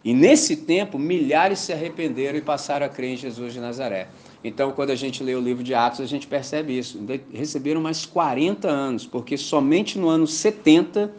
E 0.05 0.15
nesse 0.15 0.57
tempo, 0.57 0.99
milhares 0.99 1.59
se 1.59 1.73
arrependeram 1.73 2.39
e 2.39 2.43
passaram 2.43 2.87
a 2.87 2.89
crer 2.89 3.15
em 3.15 3.17
Jesus 3.17 3.53
de 3.53 3.61
Nazaré. 3.61 4.09
Então, 4.43 4.71
quando 4.73 4.91
a 4.91 4.95
gente 4.95 5.23
lê 5.23 5.35
o 5.35 5.41
livro 5.41 5.65
de 5.65 5.75
Atos, 5.75 6.01
a 6.01 6.07
gente 6.07 6.27
percebe 6.27 6.79
isso. 6.79 7.05
Receberam 7.33 7.81
mais 7.81 8.07
40 8.07 8.69
anos, 8.69 9.07
porque 9.07 9.37
somente 9.37 9.99
no 9.99 10.09
ano 10.09 10.27
70 10.27 11.13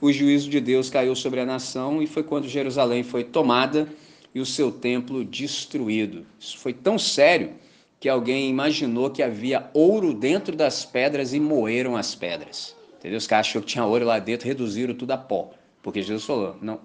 o 0.00 0.12
juízo 0.12 0.50
de 0.50 0.60
Deus 0.60 0.90
caiu 0.90 1.14
sobre 1.14 1.40
a 1.40 1.46
nação 1.46 2.02
e 2.02 2.06
foi 2.06 2.22
quando 2.22 2.46
Jerusalém 2.46 3.02
foi 3.02 3.24
tomada 3.24 3.88
e 4.34 4.40
o 4.40 4.44
seu 4.44 4.70
templo 4.70 5.24
destruído. 5.24 6.26
Isso 6.38 6.58
foi 6.58 6.74
tão 6.74 6.98
sério 6.98 7.52
que 7.98 8.08
alguém 8.08 8.50
imaginou 8.50 9.10
que 9.10 9.22
havia 9.22 9.70
ouro 9.72 10.12
dentro 10.12 10.54
das 10.54 10.84
pedras 10.84 11.32
e 11.32 11.40
moeram 11.40 11.96
as 11.96 12.14
pedras. 12.14 12.76
Entendeu? 12.98 13.16
Os 13.16 13.26
caras 13.26 13.50
que 13.50 13.60
tinha 13.62 13.84
ouro 13.86 14.04
lá 14.04 14.18
dentro, 14.18 14.46
reduziram 14.46 14.94
tudo 14.94 15.12
a 15.12 15.16
pó. 15.16 15.50
Porque 15.82 16.02
Jesus 16.02 16.24
falou: 16.24 16.56
não, 16.60 16.78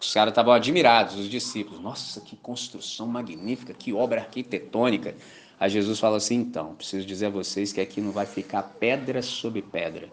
os 0.00 0.12
caras 0.12 0.32
estavam 0.32 0.52
admirados, 0.52 1.16
os 1.16 1.28
discípulos. 1.28 1.80
Nossa, 1.80 2.20
que 2.20 2.36
construção 2.36 3.06
magnífica, 3.06 3.74
que 3.74 3.92
obra 3.92 4.20
arquitetônica. 4.20 5.14
Aí 5.58 5.70
Jesus 5.70 5.98
fala 5.98 6.16
assim: 6.16 6.36
então, 6.36 6.74
preciso 6.74 7.06
dizer 7.06 7.26
a 7.26 7.30
vocês 7.30 7.72
que 7.72 7.80
aqui 7.80 8.00
não 8.00 8.12
vai 8.12 8.26
ficar 8.26 8.62
pedra 8.62 9.22
sobre 9.22 9.62
pedra. 9.62 10.08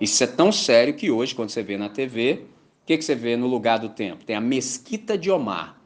Isso 0.00 0.22
é 0.24 0.26
tão 0.26 0.50
sério 0.50 0.94
que 0.94 1.10
hoje, 1.10 1.34
quando 1.34 1.50
você 1.50 1.62
vê 1.62 1.76
na 1.76 1.88
TV, 1.88 2.44
o 2.82 2.86
que, 2.86 2.96
que 2.96 3.04
você 3.04 3.14
vê 3.14 3.36
no 3.36 3.46
lugar 3.46 3.78
do 3.78 3.88
templo? 3.88 4.24
Tem 4.24 4.36
a 4.36 4.40
Mesquita 4.40 5.16
de 5.16 5.30
Omar. 5.30 5.76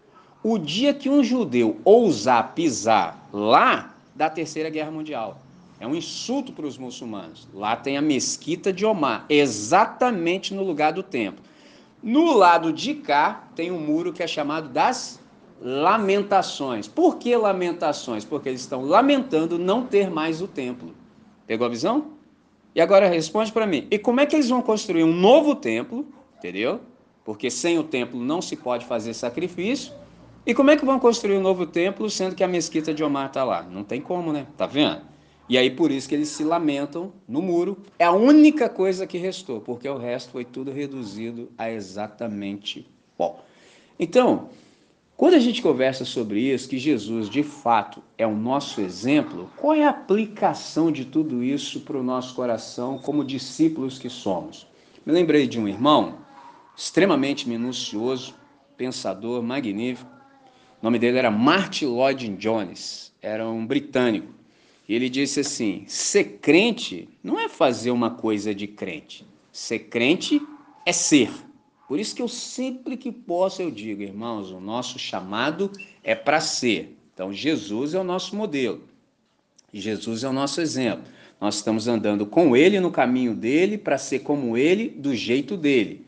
O 0.43 0.59
dia 0.59 0.93
que 0.93 1.09
um 1.09 1.25
judeu 1.25 1.81
ousar 1.85 2.55
pisar 2.55 3.29
lá, 3.33 3.95
da 4.15 4.31
Terceira 4.31 4.71
Guerra 4.71 4.91
Mundial. 4.91 5.41
É 5.81 5.87
um 5.87 5.95
insulto 5.95 6.53
para 6.53 6.67
os 6.67 6.79
muçulmanos. 6.79 7.49
Lá 7.53 7.75
tem 7.75 7.97
a 7.97 8.03
Mesquita 8.03 8.73
de 8.73 8.87
Omar, 8.87 9.27
exatamente 9.29 10.55
no 10.55 10.63
lugar 10.63 10.93
do 10.93 11.03
templo. 11.03 11.43
No 12.05 12.35
lado 12.35 12.71
de 12.71 12.93
cá 12.93 13.49
tem 13.57 13.73
um 13.73 13.81
muro 13.81 14.13
que 14.13 14.23
é 14.23 14.27
chamado 14.27 14.69
das 14.69 15.19
lamentações. 15.59 16.87
Por 16.87 17.17
que 17.17 17.35
lamentações? 17.35 18.27
Porque 18.27 18.51
eles 18.51 18.61
estão 18.61 18.85
lamentando 18.85 19.59
não 19.59 19.87
ter 19.87 20.11
mais 20.11 20.43
o 20.43 20.47
templo. 20.47 20.95
Pegou 21.47 21.67
a 21.67 21.71
visão? 21.71 22.09
E 22.75 22.81
agora 22.83 23.09
responde 23.09 23.51
para 23.51 23.67
mim. 23.67 23.87
E 23.91 23.99
como 23.99 24.21
é 24.21 24.27
que 24.27 24.37
eles 24.37 24.51
vão 24.51 24.61
construir 24.61 25.03
um 25.03 25.15
novo 25.15 25.55
templo? 25.55 26.07
Entendeu? 26.37 26.81
Porque 27.25 27.51
sem 27.51 27.79
o 27.79 27.83
templo 27.83 28.21
não 28.21 28.43
se 28.43 28.55
pode 28.55 28.85
fazer 28.85 29.15
sacrifício. 29.15 29.95
E 30.45 30.53
como 30.53 30.71
é 30.71 30.77
que 30.77 30.85
vão 30.85 30.99
construir 30.99 31.39
um 31.39 31.43
novo 31.43 31.65
templo 31.65 32.11
sendo 32.11 32.35
que 32.35 32.45
a 32.45 32.49
mesquita 32.49 32.93
de 32.93 33.03
Omar 33.03 33.29
está 33.29 33.45
lá? 33.45 33.63
Não 33.63 33.83
tem 33.83 34.03
como, 34.03 34.31
né? 34.31 34.47
Tá 34.59 34.67
vendo? 34.67 35.01
E 35.49 35.59
aí 35.59 35.71
por 35.71 35.91
isso 35.91 36.09
que 36.09 36.15
eles 36.15 36.29
se 36.29 36.43
lamentam 36.43 37.13
no 37.29 37.43
muro. 37.43 37.77
É 37.99 38.05
a 38.05 38.13
única 38.13 38.69
coisa 38.69 39.07
que 39.07 39.19
restou, 39.19 39.61
porque 39.61 39.89
o 39.89 39.99
resto 39.99 40.31
foi 40.31 40.45
tudo 40.45 40.71
reduzido 40.71 41.51
a 41.59 41.71
exatamente 41.71 42.87
pó. 43.17 43.45
Então, 43.99 44.49
quando 45.17 45.35
a 45.35 45.39
gente 45.39 45.63
conversa 45.63 46.05
sobre 46.05 46.41
isso, 46.41 46.69
que 46.69 46.79
Jesus 46.79 47.29
de 47.29 47.43
fato 47.43 48.03
é 48.19 48.27
o 48.27 48.35
nosso 48.35 48.81
exemplo, 48.81 49.51
qual 49.57 49.75
é 49.75 49.85
a 49.85 49.91
aplicação 49.91 50.91
de 50.91 51.05
tudo 51.05 51.43
isso 51.43 51.81
para 51.81 51.97
o 51.97 52.03
nosso 52.03 52.35
coração 52.35 52.99
como 52.99 53.25
discípulos 53.25 53.99
que 53.99 54.09
somos? 54.09 54.67
Me 55.07 55.13
lembrei 55.13 55.47
de 55.47 55.61
um 55.61 55.69
irmão 55.69 56.19
extremamente 56.77 57.49
minucioso, 57.49 58.35
pensador, 58.77 59.43
magnífico. 59.43 60.11
O 60.83 60.85
nome 60.85 60.99
dele 60.99 61.19
era 61.19 61.31
Martin 61.31 61.87
Lloyd 61.87 62.29
Jones, 62.37 63.13
era 63.23 63.49
um 63.49 63.65
britânico. 63.65 64.35
E 64.89 64.95
ele 64.95 65.09
disse 65.09 65.41
assim: 65.41 65.85
ser 65.87 66.39
crente 66.41 67.09
não 67.23 67.39
é 67.39 67.49
fazer 67.49 67.91
uma 67.91 68.11
coisa 68.11 68.55
de 68.55 68.67
crente. 68.67 69.27
Ser 69.53 69.81
crente 69.81 70.41
é 70.85 70.93
ser. 70.93 71.31
Por 71.89 71.99
isso 71.99 72.15
que 72.15 72.23
eu 72.23 72.29
sempre 72.29 72.97
que 72.97 73.13
posso 73.13 73.63
eu 73.63 73.71
digo, 73.71 74.03
irmãos, 74.03 74.51
o 74.51 74.61
nosso 74.61 74.99
chamado 74.99 75.71
é 76.03 76.15
para 76.15 76.41
ser. 76.41 76.97
Então 77.13 77.33
Jesus 77.33 77.95
é 77.95 78.01
o 78.01 78.05
nosso 78.05 78.35
modelo. 78.35 78.83
Jesus 79.73 80.25
é 80.25 80.29
o 80.29 80.33
nosso 80.33 80.61
exemplo. 80.61 81.05
Nós 81.41 81.57
estamos 81.57 81.89
andando 81.89 82.25
com 82.25 82.57
ele 82.57 82.81
no 82.81 82.91
caminho 82.91 83.35
dele 83.35 83.77
para 83.77 83.99
ser 83.99 84.21
como 84.21 84.57
ele, 84.57 84.89
do 84.89 85.15
jeito 85.15 85.57
dele. 85.57 86.07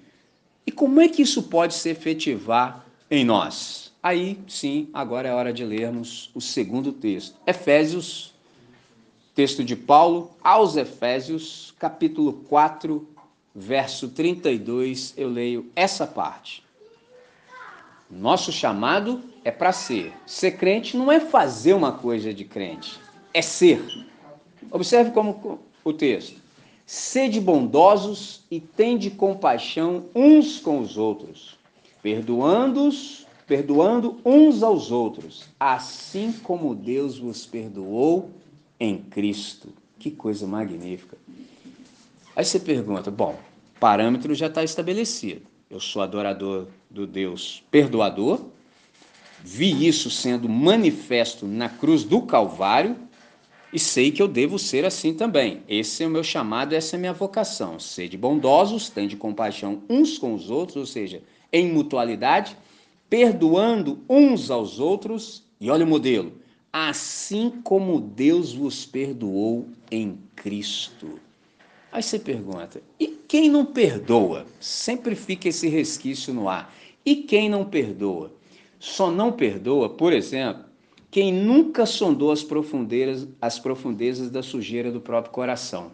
E 0.66 0.72
como 0.72 1.00
é 1.00 1.08
que 1.08 1.22
isso 1.22 1.44
pode 1.44 1.74
se 1.74 1.88
efetivar 1.90 2.86
em 3.10 3.24
nós? 3.24 3.92
Aí, 4.02 4.38
sim, 4.46 4.88
agora 4.94 5.28
é 5.28 5.32
hora 5.32 5.52
de 5.52 5.64
lermos 5.64 6.30
o 6.34 6.40
segundo 6.40 6.92
texto. 6.92 7.36
Efésios, 7.46 8.34
texto 9.36 9.62
de 9.62 9.76
Paulo 9.76 10.30
aos 10.42 10.76
Efésios, 10.76 11.74
capítulo 11.78 12.32
4, 12.48 13.06
verso 13.54 14.08
32, 14.08 15.12
eu 15.14 15.28
leio 15.28 15.70
essa 15.76 16.06
parte. 16.06 16.64
Nosso 18.10 18.50
chamado 18.50 19.20
é 19.44 19.50
para 19.50 19.72
ser. 19.72 20.14
Ser 20.24 20.52
crente 20.52 20.96
não 20.96 21.12
é 21.12 21.20
fazer 21.20 21.74
uma 21.74 21.92
coisa 21.92 22.32
de 22.32 22.46
crente, 22.46 22.98
é 23.34 23.42
ser. 23.42 24.06
Observe 24.70 25.10
como 25.10 25.60
o 25.84 25.92
texto. 25.92 26.40
Sede 26.86 27.38
bondosos 27.38 28.42
e 28.50 28.58
tende 28.58 29.10
compaixão 29.10 30.06
uns 30.14 30.58
com 30.58 30.80
os 30.80 30.96
outros, 30.96 31.58
perdoando-os, 32.02 33.26
perdoando 33.46 34.18
uns 34.24 34.62
aos 34.62 34.90
outros, 34.90 35.44
assim 35.60 36.32
como 36.32 36.74
Deus 36.74 37.18
vos 37.18 37.44
perdoou 37.44 38.30
em 38.78 38.98
Cristo. 38.98 39.68
Que 39.98 40.10
coisa 40.10 40.46
magnífica. 40.46 41.16
Aí 42.34 42.44
você 42.44 42.60
pergunta: 42.60 43.10
bom, 43.10 43.38
parâmetro 43.80 44.34
já 44.34 44.46
está 44.46 44.62
estabelecido. 44.62 45.42
Eu 45.68 45.80
sou 45.80 46.02
adorador 46.02 46.68
do 46.88 47.06
Deus 47.06 47.64
perdoador, 47.70 48.40
vi 49.42 49.86
isso 49.86 50.10
sendo 50.10 50.48
manifesto 50.48 51.46
na 51.46 51.68
cruz 51.68 52.04
do 52.04 52.22
Calvário 52.22 52.96
e 53.72 53.78
sei 53.78 54.12
que 54.12 54.22
eu 54.22 54.28
devo 54.28 54.58
ser 54.58 54.84
assim 54.84 55.12
também. 55.12 55.62
Esse 55.68 56.04
é 56.04 56.06
o 56.06 56.10
meu 56.10 56.22
chamado, 56.22 56.74
essa 56.74 56.94
é 56.94 56.98
a 56.98 57.00
minha 57.00 57.12
vocação. 57.12 57.80
Sede 57.80 58.16
bondosos, 58.16 58.88
tende 58.88 59.16
compaixão 59.16 59.82
uns 59.90 60.18
com 60.18 60.34
os 60.34 60.50
outros, 60.50 60.76
ou 60.76 60.86
seja, 60.86 61.22
em 61.52 61.72
mutualidade, 61.72 62.56
perdoando 63.10 63.98
uns 64.08 64.50
aos 64.50 64.78
outros, 64.78 65.42
e 65.60 65.68
olha 65.68 65.84
o 65.84 65.88
modelo, 65.88 66.32
assim 66.78 67.50
como 67.64 67.98
Deus 67.98 68.52
vos 68.52 68.84
perdoou 68.84 69.66
em 69.90 70.18
Cristo. 70.34 71.18
Aí 71.90 72.02
você 72.02 72.18
pergunta: 72.18 72.82
e 73.00 73.06
quem 73.06 73.48
não 73.48 73.64
perdoa? 73.64 74.44
Sempre 74.60 75.14
fica 75.14 75.48
esse 75.48 75.68
resquício 75.68 76.34
no 76.34 76.50
ar. 76.50 76.74
E 77.04 77.16
quem 77.16 77.48
não 77.48 77.64
perdoa? 77.64 78.30
Só 78.78 79.10
não 79.10 79.32
perdoa, 79.32 79.88
por 79.88 80.12
exemplo, 80.12 80.64
quem 81.10 81.32
nunca 81.32 81.86
sondou 81.86 82.30
as 82.30 82.42
profundezas, 82.42 83.26
as 83.40 83.58
profundezas 83.58 84.28
da 84.28 84.42
sujeira 84.42 84.92
do 84.92 85.00
próprio 85.00 85.32
coração. 85.32 85.92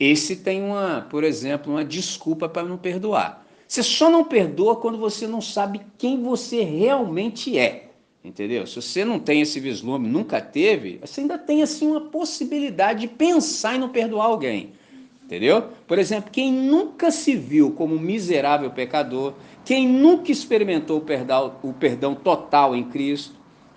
Esse 0.00 0.36
tem 0.36 0.62
uma, 0.62 1.06
por 1.10 1.22
exemplo, 1.22 1.70
uma 1.70 1.84
desculpa 1.84 2.48
para 2.48 2.66
não 2.66 2.78
perdoar. 2.78 3.46
Você 3.68 3.82
só 3.82 4.08
não 4.08 4.24
perdoa 4.24 4.76
quando 4.76 4.96
você 4.96 5.26
não 5.26 5.42
sabe 5.42 5.82
quem 5.98 6.22
você 6.22 6.62
realmente 6.62 7.58
é. 7.58 7.83
Entendeu? 8.24 8.66
Se 8.66 8.80
você 8.80 9.04
não 9.04 9.18
tem 9.18 9.42
esse 9.42 9.60
vislumbre, 9.60 10.10
nunca 10.10 10.40
teve, 10.40 10.98
você 11.04 11.20
ainda 11.20 11.36
tem 11.36 11.62
assim 11.62 11.86
uma 11.88 12.00
possibilidade 12.00 13.00
de 13.00 13.08
pensar 13.08 13.76
em 13.76 13.78
não 13.78 13.90
perdoar 13.90 14.24
alguém. 14.24 14.72
Entendeu? 15.24 15.68
Por 15.86 15.98
exemplo, 15.98 16.30
quem 16.30 16.50
nunca 16.50 17.10
se 17.10 17.36
viu 17.36 17.72
como 17.72 17.98
miserável 17.98 18.70
pecador, 18.70 19.34
quem 19.64 19.86
nunca 19.86 20.32
experimentou 20.32 20.98
o 21.62 21.72
perdão, 21.74 22.14
total 22.14 22.74
em 22.74 22.84
Cristo, 22.84 23.34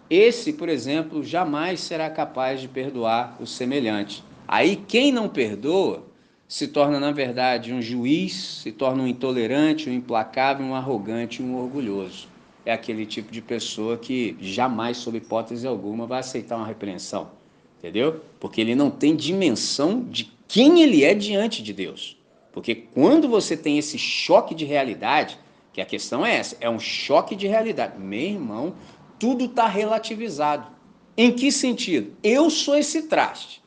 esse, 0.09 0.53
por 0.53 0.69
exemplo, 0.69 1.23
jamais 1.23 1.81
será 1.81 2.09
capaz 2.09 2.61
de 2.61 2.69
perdoar 2.69 3.35
o 3.41 3.45
semelhante. 3.45 4.23
Aí 4.47 4.77
quem 4.77 5.11
não 5.11 5.27
perdoa 5.27 6.05
se 6.47 6.69
torna, 6.69 7.01
na 7.01 7.11
verdade, 7.11 7.73
um 7.73 7.81
juiz, 7.81 8.61
se 8.63 8.71
torna 8.71 9.03
um 9.03 9.07
intolerante, 9.07 9.89
um 9.89 9.93
implacável, 9.93 10.65
um 10.65 10.73
arrogante, 10.73 11.43
um 11.43 11.57
orgulhoso. 11.57 12.29
É 12.68 12.74
aquele 12.74 13.05
tipo 13.05 13.32
de 13.32 13.41
pessoa 13.41 13.97
que 13.97 14.36
jamais, 14.41 14.97
sob 14.97 15.18
hipótese 15.18 15.65
alguma, 15.65 16.05
vai 16.05 16.20
aceitar 16.20 16.57
uma 16.57 16.68
repreensão. 16.68 17.30
Entendeu? 17.78 18.20
Porque 18.41 18.59
ele 18.59 18.76
não 18.76 18.91
tem 18.91 19.15
dimensão 19.15 20.03
de 20.03 20.30
quem 20.49 20.82
ele 20.82 21.01
é 21.01 21.13
diante 21.13 21.63
de 21.63 21.72
Deus. 21.72 22.18
Porque 22.51 22.76
quando 22.76 23.30
você 23.30 23.55
tem 23.55 23.78
esse 23.78 23.97
choque 23.97 24.53
de 24.53 24.65
realidade, 24.65 25.39
que 25.72 25.80
a 25.80 25.86
questão 25.86 26.26
é 26.26 26.36
essa, 26.36 26.57
é 26.59 26.70
um 26.70 26.78
choque 26.78 27.38
de 27.38 27.47
realidade. 27.47 27.97
Meu 27.97 28.20
irmão, 28.20 28.76
tudo 29.18 29.45
está 29.45 29.65
relativizado. 29.65 30.68
Em 31.15 31.32
que 31.32 31.53
sentido? 31.53 32.18
Eu 32.22 32.49
sou 32.49 32.76
esse 32.76 33.03
traste. 33.03 33.63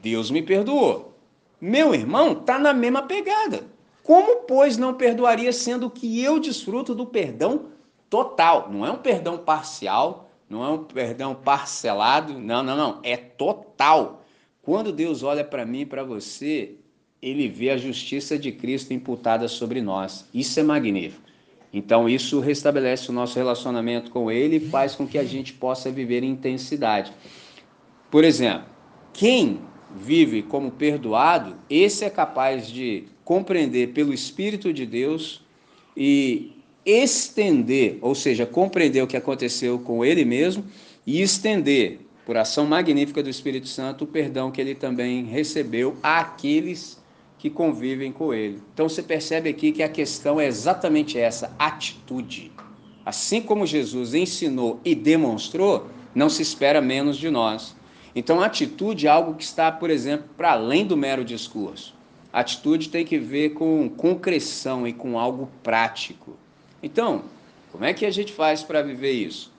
Deus 0.00 0.30
me 0.30 0.40
perdoou. 0.40 1.18
Meu 1.60 1.92
irmão 1.92 2.30
está 2.30 2.60
na 2.60 2.72
mesma 2.72 3.02
pegada. 3.02 3.64
Como, 4.04 4.42
pois, 4.42 4.76
não 4.76 4.94
perdoaria 4.94 5.52
sendo 5.52 5.90
que 5.90 6.22
eu 6.22 6.38
desfruto 6.38 6.94
do 6.94 7.04
perdão 7.04 7.74
total? 8.08 8.70
Não 8.70 8.84
é 8.86 8.90
um 8.90 8.98
perdão 8.98 9.38
parcial, 9.38 10.30
não 10.48 10.64
é 10.64 10.68
um 10.68 10.84
perdão 10.84 11.34
parcelado, 11.34 12.38
não, 12.38 12.62
não, 12.62 12.76
não. 12.76 13.00
É 13.02 13.16
total. 13.16 14.24
Quando 14.62 14.92
Deus 14.92 15.22
olha 15.22 15.44
para 15.44 15.64
mim 15.64 15.80
e 15.80 15.86
para 15.86 16.02
você, 16.02 16.76
ele 17.20 17.48
vê 17.48 17.70
a 17.70 17.76
justiça 17.76 18.38
de 18.38 18.52
Cristo 18.52 18.92
imputada 18.92 19.48
sobre 19.48 19.80
nós. 19.80 20.28
Isso 20.32 20.58
é 20.60 20.62
magnífico. 20.62 21.26
Então, 21.72 22.08
isso 22.08 22.40
restabelece 22.40 23.10
o 23.10 23.12
nosso 23.12 23.36
relacionamento 23.36 24.10
com 24.10 24.30
Ele 24.30 24.56
e 24.56 24.60
faz 24.60 24.94
com 24.94 25.06
que 25.06 25.18
a 25.18 25.24
gente 25.24 25.52
possa 25.52 25.90
viver 25.90 26.22
em 26.22 26.30
intensidade. 26.30 27.12
Por 28.10 28.24
exemplo, 28.24 28.66
quem 29.12 29.60
vive 29.94 30.42
como 30.42 30.70
perdoado, 30.70 31.56
esse 31.68 32.04
é 32.04 32.10
capaz 32.10 32.68
de 32.68 33.04
compreender 33.24 33.92
pelo 33.92 34.14
Espírito 34.14 34.72
de 34.72 34.86
Deus 34.86 35.42
e 35.96 36.55
estender, 36.86 37.98
ou 38.00 38.14
seja, 38.14 38.46
compreender 38.46 39.02
o 39.02 39.06
que 39.06 39.16
aconteceu 39.16 39.78
com 39.80 40.04
ele 40.04 40.24
mesmo 40.24 40.64
e 41.04 41.20
estender 41.20 41.98
por 42.24 42.36
ação 42.36 42.64
magnífica 42.64 43.22
do 43.22 43.28
Espírito 43.28 43.68
Santo, 43.68 44.04
o 44.04 44.06
perdão 44.06 44.50
que 44.50 44.60
ele 44.60 44.74
também 44.74 45.24
recebeu 45.24 45.96
àqueles 46.02 46.98
que 47.38 47.50
convivem 47.50 48.12
com 48.12 48.32
ele. 48.32 48.62
Então 48.72 48.88
você 48.88 49.02
percebe 49.02 49.50
aqui 49.50 49.72
que 49.72 49.82
a 49.82 49.88
questão 49.88 50.40
é 50.40 50.46
exatamente 50.46 51.18
essa: 51.18 51.54
atitude. 51.58 52.52
Assim 53.04 53.40
como 53.40 53.66
Jesus 53.66 54.14
ensinou 54.14 54.80
e 54.84 54.94
demonstrou, 54.94 55.88
não 56.14 56.28
se 56.28 56.42
espera 56.42 56.80
menos 56.80 57.16
de 57.16 57.30
nós. 57.30 57.76
Então, 58.16 58.40
atitude 58.40 59.06
é 59.06 59.10
algo 59.10 59.34
que 59.34 59.44
está, 59.44 59.70
por 59.70 59.90
exemplo, 59.90 60.30
para 60.36 60.52
além 60.52 60.86
do 60.86 60.96
mero 60.96 61.22
discurso. 61.22 61.94
Atitude 62.32 62.88
tem 62.88 63.04
que 63.04 63.18
ver 63.18 63.50
com 63.50 63.88
concreção 63.90 64.88
e 64.88 64.92
com 64.92 65.18
algo 65.18 65.50
prático. 65.62 66.36
Então, 66.82 67.24
como 67.72 67.84
é 67.84 67.92
que 67.92 68.06
a 68.06 68.10
gente 68.10 68.32
faz 68.32 68.62
para 68.62 68.82
viver 68.82 69.12
isso? 69.12 69.54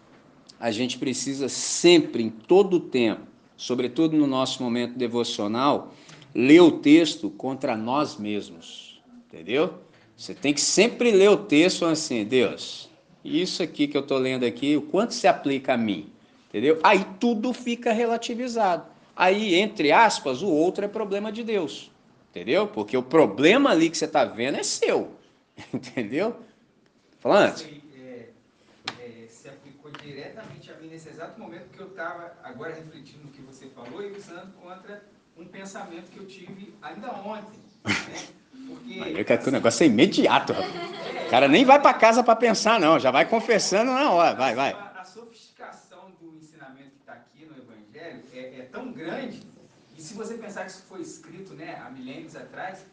a 0.59 0.71
gente 0.71 0.97
precisa 0.97 1.47
sempre, 1.49 2.23
em 2.23 2.29
todo 2.29 2.75
o 2.75 2.79
tempo, 2.79 3.21
sobretudo 3.55 4.15
no 4.15 4.27
nosso 4.27 4.61
momento 4.61 4.97
devocional, 4.97 5.93
ler 6.33 6.61
o 6.61 6.71
texto 6.71 7.29
contra 7.29 7.75
nós 7.75 8.17
mesmos. 8.17 9.01
Entendeu? 9.27 9.75
Você 10.15 10.33
tem 10.33 10.53
que 10.53 10.61
sempre 10.61 11.11
ler 11.11 11.29
o 11.29 11.37
texto 11.37 11.85
assim, 11.85 12.23
Deus, 12.23 12.89
isso 13.23 13.61
aqui 13.61 13.87
que 13.87 13.95
eu 13.95 14.01
estou 14.01 14.17
lendo 14.17 14.45
aqui, 14.45 14.75
o 14.75 14.81
quanto 14.81 15.13
se 15.13 15.27
aplica 15.27 15.73
a 15.73 15.77
mim? 15.77 16.09
Entendeu? 16.49 16.79
Aí 16.81 17.05
tudo 17.19 17.53
fica 17.53 17.91
relativizado. 17.91 18.85
Aí, 19.15 19.55
entre 19.55 19.91
aspas, 19.91 20.41
o 20.41 20.47
outro 20.47 20.85
é 20.85 20.87
problema 20.87 21.31
de 21.31 21.43
Deus. 21.43 21.91
Entendeu? 22.29 22.67
Porque 22.67 22.95
o 22.95 23.03
problema 23.03 23.71
ali 23.71 23.89
que 23.89 23.97
você 23.97 24.05
está 24.05 24.25
vendo 24.25 24.57
é 24.57 24.63
seu. 24.63 25.11
Entendeu? 25.73 26.35
Falando? 27.27 27.77
diretamente 30.01 30.71
a 30.71 30.75
mim 30.77 30.87
nesse 30.87 31.09
exato 31.09 31.37
momento 31.37 31.69
que 31.71 31.79
eu 31.79 31.87
estava 31.87 32.31
agora 32.41 32.73
refletindo 32.73 33.25
no 33.25 33.31
que 33.31 33.41
você 33.41 33.67
falou 33.67 34.01
e 34.01 34.11
usando 34.11 34.53
contra 34.61 35.03
um 35.37 35.45
pensamento 35.45 36.09
que 36.09 36.19
eu 36.19 36.25
tive 36.25 36.73
ainda 36.81 37.11
ontem. 37.11 37.59
Né? 37.83 38.27
Porque, 38.67 39.23
que 39.25 39.33
assim, 39.33 39.49
o 39.49 39.51
negócio 39.51 39.83
é 39.83 39.87
imediato. 39.87 40.53
É, 40.53 41.27
o 41.27 41.29
cara 41.29 41.49
nem 41.49 41.65
vai 41.65 41.81
para 41.81 41.93
casa 41.93 42.23
para 42.23 42.35
pensar, 42.35 42.79
não. 42.79 42.97
Já 42.97 43.11
vai 43.11 43.25
confessando 43.25 43.91
na 43.91 44.11
hora. 44.11 44.35
Vai, 44.35 44.55
vai. 44.55 44.71
A, 44.71 45.01
a 45.01 45.03
sofisticação 45.03 46.11
do 46.21 46.37
ensinamento 46.37 46.91
que 46.91 46.99
está 47.01 47.13
aqui 47.13 47.45
no 47.45 47.57
Evangelho 47.57 48.23
é, 48.33 48.59
é, 48.59 48.69
tão 48.71 48.91
grande. 48.93 49.43
E 49.97 50.01
se 50.01 50.13
você 50.13 50.35
pensar 50.35 50.63
que 50.63 50.71
isso 50.71 50.85
foi 50.87 51.01
escrito 51.01 51.53
né, 51.53 51.81
há 51.85 51.89
milênios 51.89 52.35
atrás, 52.35 52.85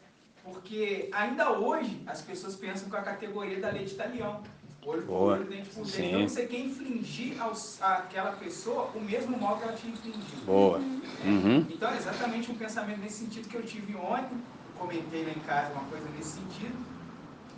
porque 0.45 1.09
ainda 1.11 1.51
hoje 1.51 2.01
as 2.05 2.21
pessoas 2.21 2.55
pensam 2.55 2.87
com 2.89 2.95
a 2.95 3.01
categoria 3.01 3.59
da 3.59 3.69
lei 3.69 3.85
de 3.85 3.95
talião. 3.95 4.43
Olho 4.85 5.01
por 5.01 5.13
olho, 5.13 5.43
dente 5.45 5.69
por 5.69 5.83
dente. 5.83 6.01
Então 6.03 6.21
você 6.27 6.45
quer 6.45 6.59
infligir 6.59 7.41
aos, 7.41 7.81
àquela 7.81 8.33
pessoa 8.33 8.91
o 8.93 9.01
mesmo 9.01 9.35
mal 9.35 9.57
que 9.57 9.63
ela 9.63 9.73
te 9.73 9.87
infligiu. 9.87 10.39
Boa. 10.45 10.77
Uhum. 10.77 11.65
Então 11.67 11.91
é 11.91 11.97
exatamente 11.97 12.51
um 12.51 12.55
pensamento 12.55 12.99
nesse 12.99 13.25
sentido 13.25 13.49
que 13.49 13.55
eu 13.55 13.63
tive 13.63 13.95
ontem. 13.95 14.37
Comentei 14.77 15.25
lá 15.25 15.31
em 15.31 15.39
casa 15.39 15.71
uma 15.73 15.83
coisa 15.85 16.07
nesse 16.15 16.37
sentido. 16.37 16.75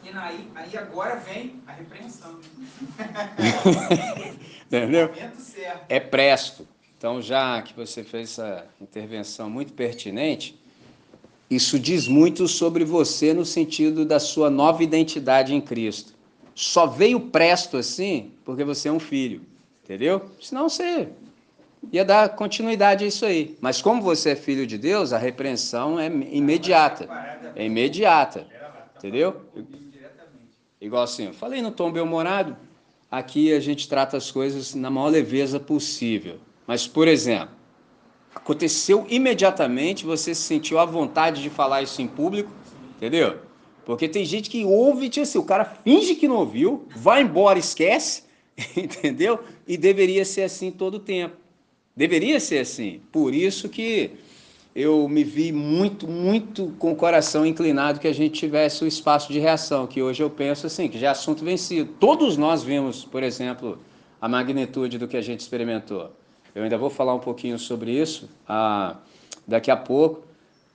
E 0.04 0.10
aí, 0.10 0.50
aí 0.56 0.78
agora 0.78 1.18
vem 1.18 1.62
a 1.68 1.74
repreensão. 1.74 2.40
Entendeu? 4.66 5.12
É 5.90 6.00
presto. 6.00 6.66
Então, 6.98 7.22
já 7.22 7.62
que 7.62 7.74
você 7.74 8.04
fez 8.06 8.32
essa 8.40 8.66
intervenção 8.80 9.50
muito 9.50 9.74
pertinente, 9.74 10.58
isso 11.50 11.80
diz 11.80 12.08
muito 12.08 12.48
sobre 12.48 12.84
você 12.84 13.34
no 13.34 13.46
sentido 13.46 14.06
da 14.06 14.20
sua 14.20 14.50
nova 14.50 14.84
identidade 14.84 15.54
em 15.54 15.62
Cristo. 15.62 16.14
Só 16.54 16.88
veio 16.88 17.20
presto 17.20 17.78
assim 17.78 18.32
porque 18.44 18.64
você 18.64 18.90
é 18.90 18.92
um 18.92 19.00
filho, 19.00 19.42
entendeu? 19.84 20.26
Senão 20.42 20.68
você 20.68 21.10
ia 21.92 22.04
dar 22.04 22.30
continuidade 22.30 23.06
a 23.06 23.08
isso 23.08 23.26
aí. 23.26 23.56
Mas 23.62 23.82
como 23.82 24.02
você 24.02 24.32
é 24.32 24.36
filho 24.36 24.68
de 24.68 24.78
Deus, 24.78 25.14
a 25.14 25.18
repreensão 25.18 26.00
é 26.00 26.08
imediata. 26.08 27.08
É 27.56 27.66
imediata. 27.66 28.46
Entendeu? 28.98 29.42
Igual 30.82 31.04
assim, 31.04 31.28
eu 31.28 31.34
falei 31.34 31.62
no 31.62 31.72
tom 31.72 31.92
bem-humorado, 31.92 32.58
aqui 33.10 33.54
a 33.54 33.60
gente 33.60 33.88
trata 33.88 34.18
as 34.18 34.30
coisas 34.30 34.76
na 34.76 34.90
maior 34.90 35.10
leveza 35.10 35.60
possível. 35.60 36.40
Mas, 36.66 36.88
por 36.88 37.08
exemplo, 37.08 37.56
aconteceu 38.38 39.06
imediatamente, 39.10 40.06
você 40.06 40.34
se 40.34 40.42
sentiu 40.42 40.80
à 40.80 40.86
vontade 40.86 41.42
de 41.42 41.50
falar 41.50 41.82
isso 41.82 42.02
em 42.02 42.08
público, 42.08 42.52
entendeu? 42.96 43.38
Porque 43.86 44.08
tem 44.08 44.26
gente 44.26 44.50
que 44.50 44.64
ouve, 44.64 45.10
tipo 45.10 45.24
assim, 45.24 45.38
o 45.38 45.44
cara 45.44 45.66
finge 45.66 46.16
que 46.16 46.28
não 46.28 46.38
ouviu, 46.38 46.88
vai 46.96 47.22
embora, 47.22 47.58
esquece, 47.58 48.24
entendeu? 48.76 49.40
E 49.68 49.78
deveria 49.78 50.24
ser 50.24 50.44
assim 50.44 50.72
todo 50.72 50.96
o 50.96 51.00
tempo. 51.00 51.36
Deveria 51.96 52.40
ser 52.40 52.60
assim. 52.60 53.02
Por 53.12 53.34
isso 53.34 53.70
que 53.70 54.12
eu 54.76 55.08
me 55.10 55.24
vi 55.24 55.52
muito, 55.52 56.08
muito 56.08 56.74
com 56.78 56.92
o 56.92 56.96
coração 56.96 57.46
inclinado 57.46 58.00
que 58.00 58.08
a 58.08 58.14
gente 58.14 58.40
tivesse 58.40 58.84
o 58.84 58.88
espaço 58.88 59.34
de 59.34 59.40
reação, 59.40 59.88
que 59.88 60.02
hoje 60.02 60.22
eu 60.22 60.30
penso 60.30 60.68
assim, 60.68 60.88
que 60.88 61.00
já 61.00 61.08
é 61.08 61.10
assunto 61.10 61.44
vencido. 61.44 61.92
Todos 62.00 62.38
nós 62.38 62.62
vimos, 62.62 63.04
por 63.04 63.24
exemplo, 63.24 63.80
a 64.22 64.28
magnitude 64.28 65.00
do 65.00 65.08
que 65.08 65.18
a 65.18 65.22
gente 65.22 65.40
experimentou. 65.40 66.12
Eu 66.58 66.64
ainda 66.64 66.76
vou 66.76 66.90
falar 66.90 67.14
um 67.14 67.20
pouquinho 67.20 67.60
sobre 67.60 67.92
isso 67.92 68.28
ah, 68.50 68.96
daqui 69.48 69.70
a 69.70 69.78
pouco. 69.78 70.26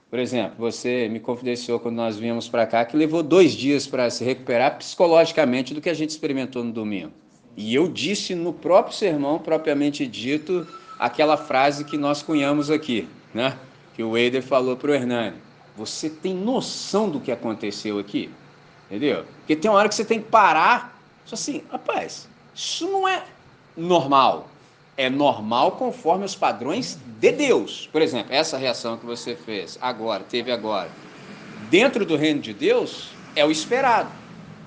Por 0.09 0.17
exemplo, 0.17 0.55
você 0.57 1.09
me 1.09 1.19
confidenciou 1.19 1.77
quando 1.77 1.95
nós 1.95 2.15
viemos 2.15 2.47
para 2.47 2.65
cá 2.65 2.85
que 2.85 2.95
levou 2.95 3.21
dois 3.21 3.51
dias 3.51 3.85
para 3.85 4.09
se 4.09 4.23
recuperar 4.23 4.77
psicologicamente 4.77 5.73
do 5.73 5.81
que 5.81 5.89
a 5.89 5.93
gente 5.93 6.11
experimentou 6.11 6.63
no 6.63 6.71
domingo. 6.71 7.11
E 7.57 7.75
eu 7.75 7.89
disse 7.89 8.33
no 8.33 8.53
próprio 8.53 8.95
sermão, 8.95 9.37
propriamente 9.39 10.07
dito, 10.07 10.65
aquela 10.97 11.35
frase 11.35 11.83
que 11.83 11.97
nós 11.97 12.21
cunhamos 12.21 12.71
aqui, 12.71 13.09
né? 13.33 13.57
Que 13.93 14.03
o 14.03 14.17
Eider 14.17 14.41
falou 14.41 14.77
para 14.77 14.89
o 14.89 14.93
Hernani. 14.93 15.35
Você 15.75 16.09
tem 16.09 16.33
noção 16.33 17.09
do 17.09 17.19
que 17.19 17.29
aconteceu 17.29 17.99
aqui? 17.99 18.29
Entendeu? 18.89 19.25
Porque 19.39 19.53
tem 19.53 19.69
uma 19.69 19.79
hora 19.79 19.89
que 19.89 19.95
você 19.95 20.05
tem 20.05 20.21
que 20.21 20.29
parar. 20.29 20.97
Só 21.25 21.35
assim, 21.35 21.61
rapaz, 21.69 22.29
isso 22.55 22.89
não 22.89 23.05
é 23.05 23.25
normal 23.75 24.47
é 24.95 25.09
normal 25.09 25.73
conforme 25.73 26.25
os 26.25 26.35
padrões 26.35 26.97
de 27.19 27.31
Deus. 27.31 27.89
Por 27.91 28.01
exemplo, 28.01 28.33
essa 28.33 28.57
reação 28.57 28.97
que 28.97 29.05
você 29.05 29.35
fez 29.35 29.77
agora, 29.81 30.23
teve 30.23 30.51
agora, 30.51 30.89
dentro 31.69 32.05
do 32.05 32.15
reino 32.15 32.39
de 32.39 32.53
Deus, 32.53 33.09
é 33.35 33.45
o 33.45 33.51
esperado, 33.51 34.11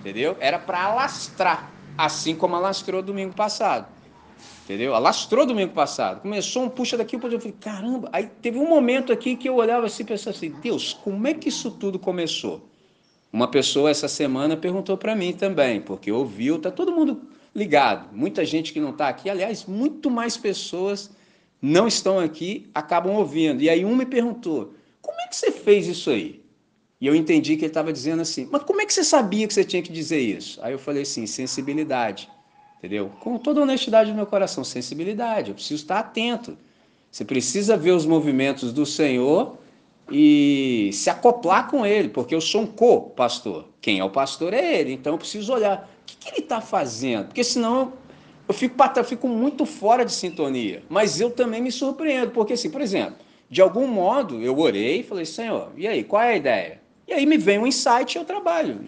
entendeu? 0.00 0.36
Era 0.40 0.58
para 0.58 0.82
alastrar, 0.84 1.70
assim 1.96 2.34
como 2.34 2.56
alastrou 2.56 3.02
domingo 3.02 3.34
passado. 3.34 3.86
Entendeu? 4.64 4.96
Alastrou 4.96 5.46
domingo 5.46 5.72
passado. 5.72 6.22
Começou 6.22 6.64
um 6.64 6.68
puxa 6.68 6.96
daqui, 6.96 7.14
eu 7.14 7.20
falei, 7.20 7.54
caramba. 7.60 8.08
Aí 8.12 8.26
teve 8.26 8.58
um 8.58 8.68
momento 8.68 9.12
aqui 9.12 9.36
que 9.36 9.48
eu 9.48 9.54
olhava 9.54 9.86
assim 9.86 10.02
e 10.02 10.06
pensava 10.06 10.36
assim, 10.36 10.50
Deus, 10.50 10.92
como 10.92 11.24
é 11.28 11.34
que 11.34 11.48
isso 11.48 11.70
tudo 11.70 12.00
começou? 12.00 12.68
Uma 13.32 13.46
pessoa 13.46 13.90
essa 13.90 14.08
semana 14.08 14.56
perguntou 14.56 14.96
para 14.96 15.14
mim 15.14 15.32
também, 15.32 15.80
porque 15.80 16.10
ouviu, 16.10 16.58
tá 16.58 16.72
todo 16.72 16.90
mundo 16.90 17.28
ligado. 17.56 18.14
Muita 18.14 18.44
gente 18.44 18.72
que 18.72 18.78
não 18.78 18.90
está 18.90 19.08
aqui, 19.08 19.30
aliás, 19.30 19.64
muito 19.64 20.10
mais 20.10 20.36
pessoas 20.36 21.10
não 21.60 21.88
estão 21.88 22.18
aqui, 22.18 22.68
acabam 22.74 23.14
ouvindo. 23.14 23.62
E 23.62 23.70
aí 23.70 23.84
um 23.84 23.96
me 23.96 24.04
perguntou: 24.04 24.74
como 25.00 25.18
é 25.22 25.26
que 25.26 25.34
você 25.34 25.50
fez 25.50 25.86
isso 25.86 26.10
aí? 26.10 26.44
E 27.00 27.06
eu 27.06 27.14
entendi 27.14 27.56
que 27.56 27.62
ele 27.62 27.70
estava 27.70 27.92
dizendo 27.92 28.20
assim: 28.20 28.46
mas 28.52 28.62
como 28.62 28.82
é 28.82 28.86
que 28.86 28.92
você 28.92 29.02
sabia 29.02 29.46
que 29.48 29.54
você 29.54 29.64
tinha 29.64 29.82
que 29.82 29.90
dizer 29.90 30.20
isso? 30.20 30.60
Aí 30.62 30.72
eu 30.72 30.78
falei 30.78 31.02
assim: 31.02 31.26
sensibilidade. 31.26 32.28
Entendeu? 32.78 33.10
Com 33.20 33.38
toda 33.38 33.62
honestidade 33.62 34.10
do 34.10 34.16
meu 34.16 34.26
coração, 34.26 34.62
sensibilidade. 34.62 35.50
Eu 35.50 35.54
preciso 35.54 35.82
estar 35.82 35.98
atento. 35.98 36.58
Você 37.10 37.24
precisa 37.24 37.74
ver 37.74 37.92
os 37.92 38.04
movimentos 38.04 38.70
do 38.70 38.84
Senhor 38.84 39.56
e 40.10 40.90
se 40.92 41.08
acoplar 41.08 41.70
com 41.70 41.86
ele, 41.86 42.10
porque 42.10 42.34
eu 42.34 42.40
sou 42.40 42.62
um 42.62 42.66
co-pastor. 42.66 43.66
Quem 43.80 43.98
é 43.98 44.04
o 44.04 44.10
pastor 44.10 44.52
é 44.52 44.78
ele, 44.78 44.92
então 44.92 45.14
eu 45.14 45.18
preciso 45.18 45.52
olhar 45.52 45.90
que, 46.06 46.16
que 46.16 46.28
ele 46.28 46.40
está 46.40 46.60
fazendo? 46.60 47.26
Porque 47.26 47.44
senão 47.44 47.92
eu 48.48 48.54
fico, 48.54 48.76
fico 49.04 49.28
muito 49.28 49.66
fora 49.66 50.04
de 50.04 50.12
sintonia. 50.12 50.82
Mas 50.88 51.20
eu 51.20 51.30
também 51.30 51.60
me 51.60 51.72
surpreendo, 51.72 52.30
porque 52.30 52.52
assim, 52.52 52.70
por 52.70 52.80
exemplo, 52.80 53.16
de 53.50 53.60
algum 53.60 53.86
modo 53.86 54.40
eu 54.40 54.58
orei 54.58 55.00
e 55.00 55.02
falei, 55.02 55.24
Senhor, 55.24 55.72
e 55.76 55.86
aí, 55.86 56.04
qual 56.04 56.22
é 56.22 56.32
a 56.32 56.36
ideia? 56.36 56.80
E 57.06 57.12
aí 57.12 57.26
me 57.26 57.36
vem 57.36 57.58
um 57.58 57.66
insight 57.66 58.16
e 58.16 58.18
eu 58.18 58.24
trabalho 58.24 58.80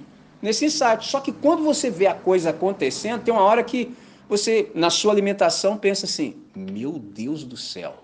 nesse 0.43 0.65
insight. 0.65 1.07
Só 1.07 1.21
que 1.21 1.33
quando 1.33 1.63
você 1.63 1.91
vê 1.91 2.07
a 2.07 2.15
coisa 2.15 2.51
acontecendo, 2.51 3.23
tem 3.23 3.33
uma 3.33 3.43
hora 3.43 3.63
que 3.63 3.95
você, 4.29 4.71
na 4.75 4.91
sua 4.91 5.13
alimentação, 5.13 5.77
pensa 5.77 6.07
assim: 6.07 6.37
meu 6.55 6.93
Deus 6.93 7.45
do 7.45 7.57
céu. 7.57 7.95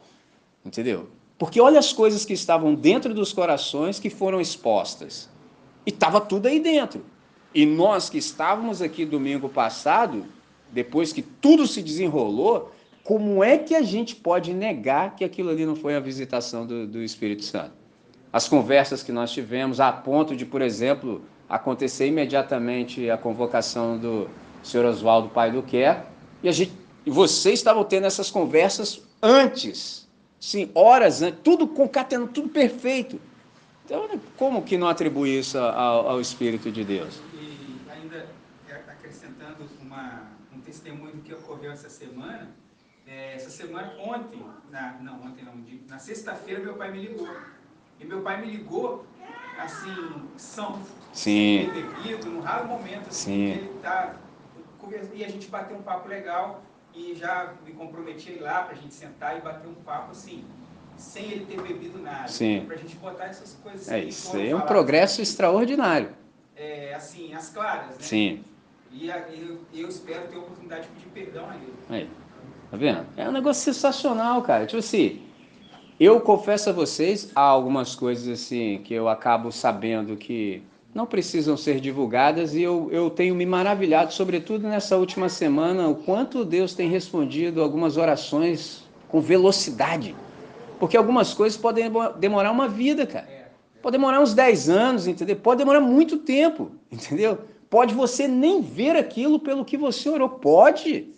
Entendeu? 0.64 1.08
Porque 1.36 1.60
olha 1.60 1.78
as 1.78 1.92
coisas 1.92 2.24
que 2.24 2.32
estavam 2.32 2.74
dentro 2.74 3.12
dos 3.12 3.32
corações 3.32 3.98
que 3.98 4.08
foram 4.08 4.40
expostas. 4.40 5.28
E 5.84 5.90
estava 5.90 6.20
tudo 6.20 6.46
aí 6.46 6.58
dentro. 6.58 7.04
E 7.54 7.64
nós 7.64 8.10
que 8.10 8.18
estávamos 8.18 8.82
aqui 8.82 9.04
domingo 9.04 9.48
passado, 9.48 10.26
depois 10.72 11.12
que 11.12 11.22
tudo 11.22 11.66
se 11.66 11.80
desenrolou, 11.80 12.72
como 13.04 13.44
é 13.44 13.56
que 13.56 13.74
a 13.74 13.82
gente 13.82 14.16
pode 14.16 14.52
negar 14.52 15.14
que 15.14 15.24
aquilo 15.24 15.50
ali 15.50 15.64
não 15.64 15.76
foi 15.76 15.94
a 15.94 16.00
visitação 16.00 16.66
do, 16.66 16.86
do 16.86 17.02
Espírito 17.02 17.44
Santo? 17.44 17.72
As 18.32 18.48
conversas 18.48 19.02
que 19.02 19.12
nós 19.12 19.30
tivemos, 19.30 19.78
a 19.78 19.92
ponto 19.92 20.34
de, 20.34 20.44
por 20.44 20.60
exemplo, 20.60 21.22
acontecer 21.48 22.08
imediatamente 22.08 23.08
a 23.08 23.16
convocação 23.16 23.96
do 23.96 24.28
senhor 24.62 24.86
Oswaldo 24.86 25.28
Pai 25.28 25.52
do 25.52 25.62
Quer, 25.62 26.06
e 26.42 26.48
a 26.48 26.52
gente, 26.52 26.72
vocês 27.06 27.60
estavam 27.60 27.84
tendo 27.84 28.06
essas 28.06 28.30
conversas 28.30 29.00
antes, 29.22 30.08
sim, 30.40 30.70
horas 30.74 31.22
antes, 31.22 31.38
tudo 31.44 31.68
concatenando, 31.68 32.32
tudo 32.32 32.48
perfeito. 32.48 33.20
Então, 33.84 34.08
como 34.36 34.62
que 34.62 34.76
não 34.76 34.88
atribui 34.88 35.38
isso 35.38 35.58
ao, 35.58 36.08
ao 36.08 36.20
Espírito 36.20 36.72
de 36.72 36.82
Deus? 36.82 37.20
Testemunho 40.64 41.14
do 41.14 41.22
que 41.22 41.32
ocorreu 41.32 41.70
essa 41.70 41.88
semana. 41.88 42.48
É, 43.06 43.34
essa 43.34 43.50
semana, 43.50 43.94
ontem, 43.98 44.42
na, 44.70 44.94
não, 45.00 45.22
ontem 45.22 45.44
não, 45.44 45.52
na 45.86 45.98
sexta-feira 45.98 46.62
meu 46.62 46.74
pai 46.74 46.90
me 46.90 47.06
ligou. 47.06 47.36
E 48.00 48.04
meu 48.04 48.22
pai 48.22 48.40
me 48.40 48.50
ligou, 48.50 49.06
assim, 49.58 50.28
são, 50.38 50.80
Sim. 51.12 51.70
devido, 51.72 52.30
num 52.30 52.40
raro 52.40 52.66
momento, 52.66 53.08
assim, 53.08 53.30
Sim. 53.30 53.50
ele 53.50 53.78
tá, 53.82 54.16
e 55.12 55.24
a 55.24 55.28
gente 55.28 55.48
bateu 55.48 55.76
um 55.76 55.82
papo 55.82 56.08
legal 56.08 56.62
e 56.94 57.14
já 57.14 57.54
me 57.64 57.72
comprometi 57.72 58.30
a 58.30 58.32
ir 58.32 58.40
lá 58.40 58.62
para 58.62 58.72
a 58.72 58.76
gente 58.76 58.94
sentar 58.94 59.36
e 59.36 59.42
bater 59.42 59.68
um 59.68 59.74
papo, 59.74 60.10
assim, 60.10 60.44
sem 60.96 61.30
ele 61.30 61.44
ter 61.44 61.60
bebido 61.60 61.98
nada. 61.98 62.28
Sim. 62.28 62.64
Para 62.66 62.76
a 62.76 62.78
gente 62.78 62.96
botar 62.96 63.26
essas 63.26 63.54
coisas. 63.62 63.88
É, 63.90 64.00
isso 64.00 64.36
é 64.38 64.54
um 64.54 64.62
progresso 64.62 65.14
assim, 65.14 65.22
extraordinário. 65.22 66.14
É, 66.56 66.94
assim, 66.94 67.34
as 67.34 67.50
claras, 67.50 67.90
né? 67.90 67.96
Sim. 68.00 68.44
E 68.94 69.08
eu, 69.08 69.58
eu 69.74 69.88
espero 69.88 70.28
ter 70.28 70.36
a 70.36 70.38
oportunidade 70.38 70.82
de 70.82 70.88
pedir 70.88 71.08
perdão 71.26 71.50
a 71.50 71.56
ele. 71.56 71.74
Aí, 71.90 72.08
tá 72.70 72.76
vendo? 72.76 73.04
É 73.16 73.28
um 73.28 73.32
negócio 73.32 73.62
sensacional, 73.62 74.40
cara. 74.42 74.66
Tipo 74.66 74.78
assim, 74.78 75.20
eu 75.98 76.20
confesso 76.20 76.70
a 76.70 76.72
vocês, 76.72 77.30
há 77.34 77.40
algumas 77.40 77.96
coisas 77.96 78.28
assim 78.28 78.80
que 78.84 78.94
eu 78.94 79.08
acabo 79.08 79.50
sabendo 79.50 80.16
que 80.16 80.62
não 80.94 81.06
precisam 81.06 81.56
ser 81.56 81.80
divulgadas 81.80 82.54
e 82.54 82.62
eu, 82.62 82.88
eu 82.92 83.10
tenho 83.10 83.34
me 83.34 83.44
maravilhado, 83.44 84.12
sobretudo 84.12 84.68
nessa 84.68 84.96
última 84.96 85.28
semana, 85.28 85.88
o 85.88 85.96
quanto 85.96 86.44
Deus 86.44 86.72
tem 86.72 86.88
respondido 86.88 87.60
algumas 87.60 87.96
orações 87.96 88.84
com 89.08 89.20
velocidade. 89.20 90.14
Porque 90.78 90.96
algumas 90.96 91.34
coisas 91.34 91.58
podem 91.58 91.90
demorar 92.18 92.52
uma 92.52 92.68
vida, 92.68 93.06
cara. 93.06 93.26
É, 93.28 93.32
é. 93.32 93.48
Pode 93.82 93.96
demorar 93.96 94.20
uns 94.20 94.34
10 94.34 94.68
anos, 94.68 95.06
entendeu? 95.08 95.34
Pode 95.34 95.58
demorar 95.58 95.80
muito 95.80 96.18
tempo, 96.18 96.70
entendeu? 96.90 97.38
Pode 97.74 97.92
você 97.92 98.28
nem 98.28 98.62
ver 98.62 98.94
aquilo 98.94 99.40
pelo 99.40 99.64
que 99.64 99.76
você 99.76 100.08
orou. 100.08 100.28
Pode. 100.28 101.08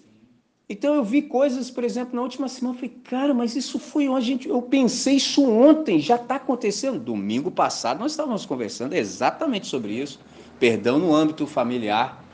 Então 0.66 0.94
eu 0.94 1.04
vi 1.04 1.20
coisas, 1.20 1.70
por 1.70 1.84
exemplo, 1.84 2.16
na 2.16 2.22
última 2.22 2.48
semana, 2.48 2.74
eu 2.74 2.80
falei, 2.80 2.96
cara, 3.04 3.34
mas 3.34 3.54
isso 3.54 3.78
foi 3.78 4.08
ontem, 4.08 4.40
eu 4.46 4.62
pensei 4.62 5.16
isso 5.16 5.44
ontem, 5.44 6.00
já 6.00 6.16
está 6.16 6.36
acontecendo. 6.36 6.98
Domingo 6.98 7.50
passado 7.50 8.00
nós 8.00 8.12
estávamos 8.12 8.46
conversando 8.46 8.94
exatamente 8.94 9.66
sobre 9.66 9.92
isso, 9.92 10.18
perdão 10.58 10.98
no 10.98 11.14
âmbito 11.14 11.46
familiar. 11.46 12.24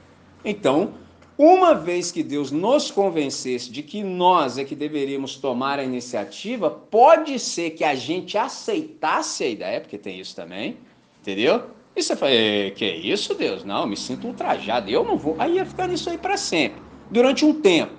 Então, 0.44 0.94
Uma 1.36 1.74
vez 1.74 2.12
que 2.12 2.22
Deus 2.22 2.52
nos 2.52 2.90
convencesse 2.90 3.70
de 3.70 3.82
que 3.82 4.04
nós 4.04 4.58
é 4.58 4.64
que 4.64 4.76
deveríamos 4.76 5.34
tomar 5.36 5.78
a 5.78 5.82
iniciativa, 5.82 6.70
pode 6.70 7.38
ser 7.38 7.70
que 7.70 7.82
a 7.82 7.94
gente 7.94 8.36
aceitasse 8.36 9.42
a 9.42 9.48
ideia, 9.48 9.80
porque 9.80 9.96
tem 9.96 10.20
isso 10.20 10.36
também, 10.36 10.76
entendeu? 11.20 11.64
E 11.94 12.02
você 12.02 12.16
fala, 12.16 12.32
que 12.74 12.84
é 12.84 12.96
isso, 12.96 13.34
Deus? 13.34 13.64
Não, 13.64 13.86
me 13.86 13.96
sinto 13.96 14.26
ultrajado, 14.26 14.90
eu 14.90 15.04
não 15.04 15.18
vou. 15.18 15.36
Aí 15.38 15.56
ia 15.56 15.66
ficar 15.66 15.86
nisso 15.86 16.08
aí 16.08 16.16
para 16.16 16.36
sempre, 16.36 16.80
durante 17.10 17.44
um 17.44 17.60
tempo. 17.60 17.92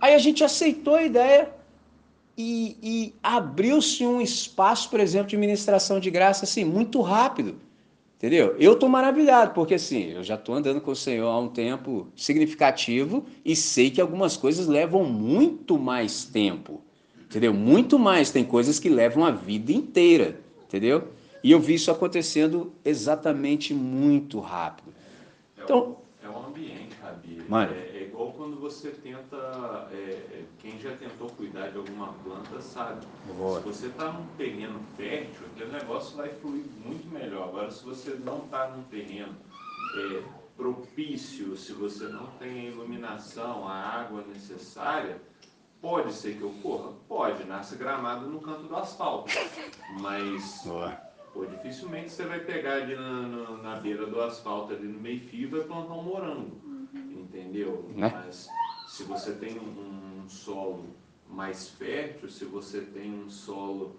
Aí 0.00 0.14
a 0.14 0.18
gente 0.18 0.42
aceitou 0.42 0.94
a 0.94 1.02
ideia 1.02 1.52
e, 2.36 2.76
e 2.82 3.14
abriu-se 3.22 4.04
um 4.04 4.20
espaço, 4.20 4.90
por 4.90 4.98
exemplo, 4.98 5.28
de 5.28 5.36
ministração 5.36 6.00
de 6.00 6.10
graça, 6.10 6.44
assim, 6.44 6.64
muito 6.64 7.00
rápido. 7.00 7.56
Entendeu? 8.16 8.54
Eu 8.58 8.74
estou 8.74 8.86
maravilhado, 8.86 9.54
porque 9.54 9.74
assim, 9.74 10.10
eu 10.10 10.22
já 10.22 10.34
estou 10.34 10.54
andando 10.54 10.78
com 10.78 10.90
o 10.90 10.96
Senhor 10.96 11.26
há 11.26 11.38
um 11.38 11.48
tempo 11.48 12.08
significativo 12.14 13.24
e 13.42 13.56
sei 13.56 13.90
que 13.90 13.98
algumas 13.98 14.36
coisas 14.36 14.66
levam 14.66 15.04
muito 15.04 15.78
mais 15.78 16.24
tempo. 16.24 16.82
Entendeu? 17.18 17.54
Muito 17.54 17.98
mais. 17.98 18.30
Tem 18.30 18.44
coisas 18.44 18.78
que 18.78 18.90
levam 18.90 19.24
a 19.24 19.30
vida 19.30 19.72
inteira. 19.72 20.38
Entendeu? 20.64 21.08
E 21.42 21.50
eu 21.50 21.60
vi 21.60 21.74
isso 21.74 21.90
acontecendo 21.90 22.72
exatamente 22.84 23.72
muito 23.72 24.40
rápido. 24.40 24.92
Então, 25.62 25.96
é 26.22 26.28
um 26.28 26.46
ambiente, 26.46 26.94
Rabi. 27.00 27.42
Mano, 27.48 27.72
é, 27.72 27.96
é, 27.96 28.02
igual 28.02 28.32
quando 28.32 28.60
você 28.60 28.90
tenta. 28.90 29.88
É, 29.90 29.96
é, 29.96 30.44
quem 30.58 30.78
já 30.78 30.94
tentou 30.96 31.30
cuidar 31.30 31.68
de 31.68 31.78
alguma 31.78 32.12
planta 32.24 32.60
sabe. 32.60 33.06
Boa. 33.38 33.58
Se 33.60 33.66
você 33.66 33.86
está 33.86 34.12
num 34.12 34.26
terreno 34.36 34.80
fértil, 34.96 35.46
aquele 35.54 35.72
negócio 35.72 36.16
vai 36.16 36.28
fluir 36.28 36.64
muito 36.84 37.08
melhor. 37.10 37.48
Agora, 37.48 37.70
se 37.70 37.84
você 37.84 38.10
não 38.22 38.44
está 38.44 38.68
num 38.68 38.82
terreno 38.84 39.34
é, 39.96 40.22
propício, 40.56 41.56
se 41.56 41.72
você 41.72 42.04
não 42.04 42.26
tem 42.38 42.66
a 42.66 42.70
iluminação, 42.70 43.66
a 43.66 43.74
água 43.74 44.22
necessária, 44.28 45.16
pode 45.80 46.12
ser 46.12 46.36
que 46.36 46.44
ocorra? 46.44 46.92
Pode, 47.08 47.44
nasce 47.44 47.76
gramado 47.76 48.26
no 48.26 48.40
canto 48.40 48.64
do 48.64 48.76
asfalto. 48.76 49.32
Mas. 50.00 50.62
Boa 50.66 51.09
Pô, 51.32 51.46
dificilmente 51.46 52.10
você 52.10 52.24
vai 52.24 52.40
pegar 52.40 52.74
ali 52.74 52.96
na, 52.96 53.22
na, 53.22 53.50
na, 53.58 53.76
beira 53.76 54.06
do 54.06 54.20
asfalto, 54.20 54.72
ali 54.72 54.88
no 54.88 55.00
meio 55.00 55.20
fio, 55.20 55.42
e 55.42 55.46
vai 55.46 55.60
plantar 55.60 55.94
um 55.94 56.02
morango. 56.02 56.60
Entendeu? 56.94 57.88
Né? 57.94 58.10
Mas 58.12 58.48
se 58.88 59.04
você 59.04 59.32
tem 59.32 59.58
um, 59.58 60.22
um, 60.24 60.28
solo 60.28 60.86
mais 61.28 61.68
fértil, 61.68 62.28
se 62.28 62.44
você 62.44 62.80
tem 62.80 63.12
um 63.12 63.30
solo 63.30 63.96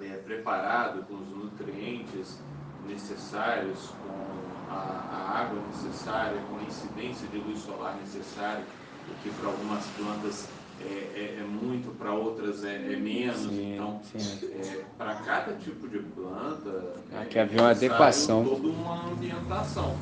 é, 0.00 0.16
preparado 0.16 1.04
com 1.04 1.14
os 1.14 1.28
nutrientes 1.28 2.40
necessários, 2.86 3.88
com 3.88 4.72
a, 4.72 4.74
a, 4.74 5.38
água 5.40 5.60
necessária, 5.66 6.40
com 6.48 6.56
a 6.56 6.62
incidência 6.62 7.28
de 7.28 7.36
luz 7.36 7.58
solar 7.58 7.94
necessária, 7.96 8.64
o 9.10 9.22
que 9.22 9.30
para 9.38 9.48
algumas 9.48 9.84
plantas 9.88 10.48
é, 10.84 11.20
é, 11.20 11.36
é 11.40 11.42
muito, 11.42 11.90
para 11.98 12.12
outras 12.12 12.64
é, 12.64 12.76
é 12.76 12.96
menos. 12.96 13.40
Sim, 13.40 13.74
então, 13.74 14.00
é, 14.14 14.84
para 14.96 15.14
cada 15.16 15.52
tipo 15.54 15.88
de 15.88 15.98
planta, 15.98 16.94
aqui 17.20 17.38
havia 17.38 17.60
uma 17.60 17.70
adequação. 17.70 18.44
toda 18.44 18.68
uma 18.68 19.10
ambientação. 19.10 19.96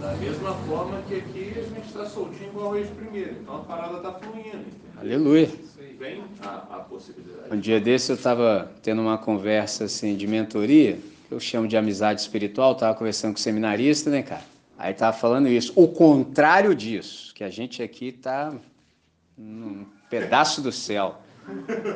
Da 0.00 0.12
mesma 0.16 0.54
forma 0.66 1.00
que 1.08 1.14
aqui 1.14 1.52
a 1.56 1.62
gente 1.62 1.86
está 1.86 2.04
soltinho 2.04 2.50
igual 2.50 2.72
o 2.72 2.82
de 2.82 2.88
primeiro. 2.88 3.36
Então 3.40 3.56
a 3.56 3.60
parada 3.60 3.96
está 3.96 4.12
fluindo. 4.12 4.48
Entendeu? 4.48 5.00
Aleluia. 5.00 5.50
Vem 5.98 6.24
a, 6.42 6.56
a 6.56 6.78
possibilidade. 6.80 7.54
Um 7.54 7.58
dia 7.58 7.80
desse 7.80 8.12
eu 8.12 8.16
estava 8.16 8.70
tendo 8.82 9.00
uma 9.00 9.16
conversa 9.16 9.84
assim 9.84 10.16
de 10.16 10.26
mentoria, 10.26 10.98
que 11.28 11.32
eu 11.32 11.40
chamo 11.40 11.68
de 11.68 11.76
amizade 11.76 12.20
espiritual, 12.20 12.72
estava 12.72 12.94
conversando 12.94 13.32
com 13.32 13.38
o 13.38 13.42
seminarista, 13.42 14.10
né, 14.10 14.22
cara? 14.22 14.42
Aí 14.76 14.92
estava 14.92 15.16
falando 15.16 15.48
isso. 15.48 15.72
O 15.76 15.88
contrário 15.88 16.74
disso, 16.74 17.32
que 17.34 17.44
a 17.44 17.48
gente 17.48 17.82
aqui 17.82 18.08
está 18.08 18.52
num 19.38 19.86
pedaço 20.08 20.60
do 20.60 20.72
céu. 20.72 21.16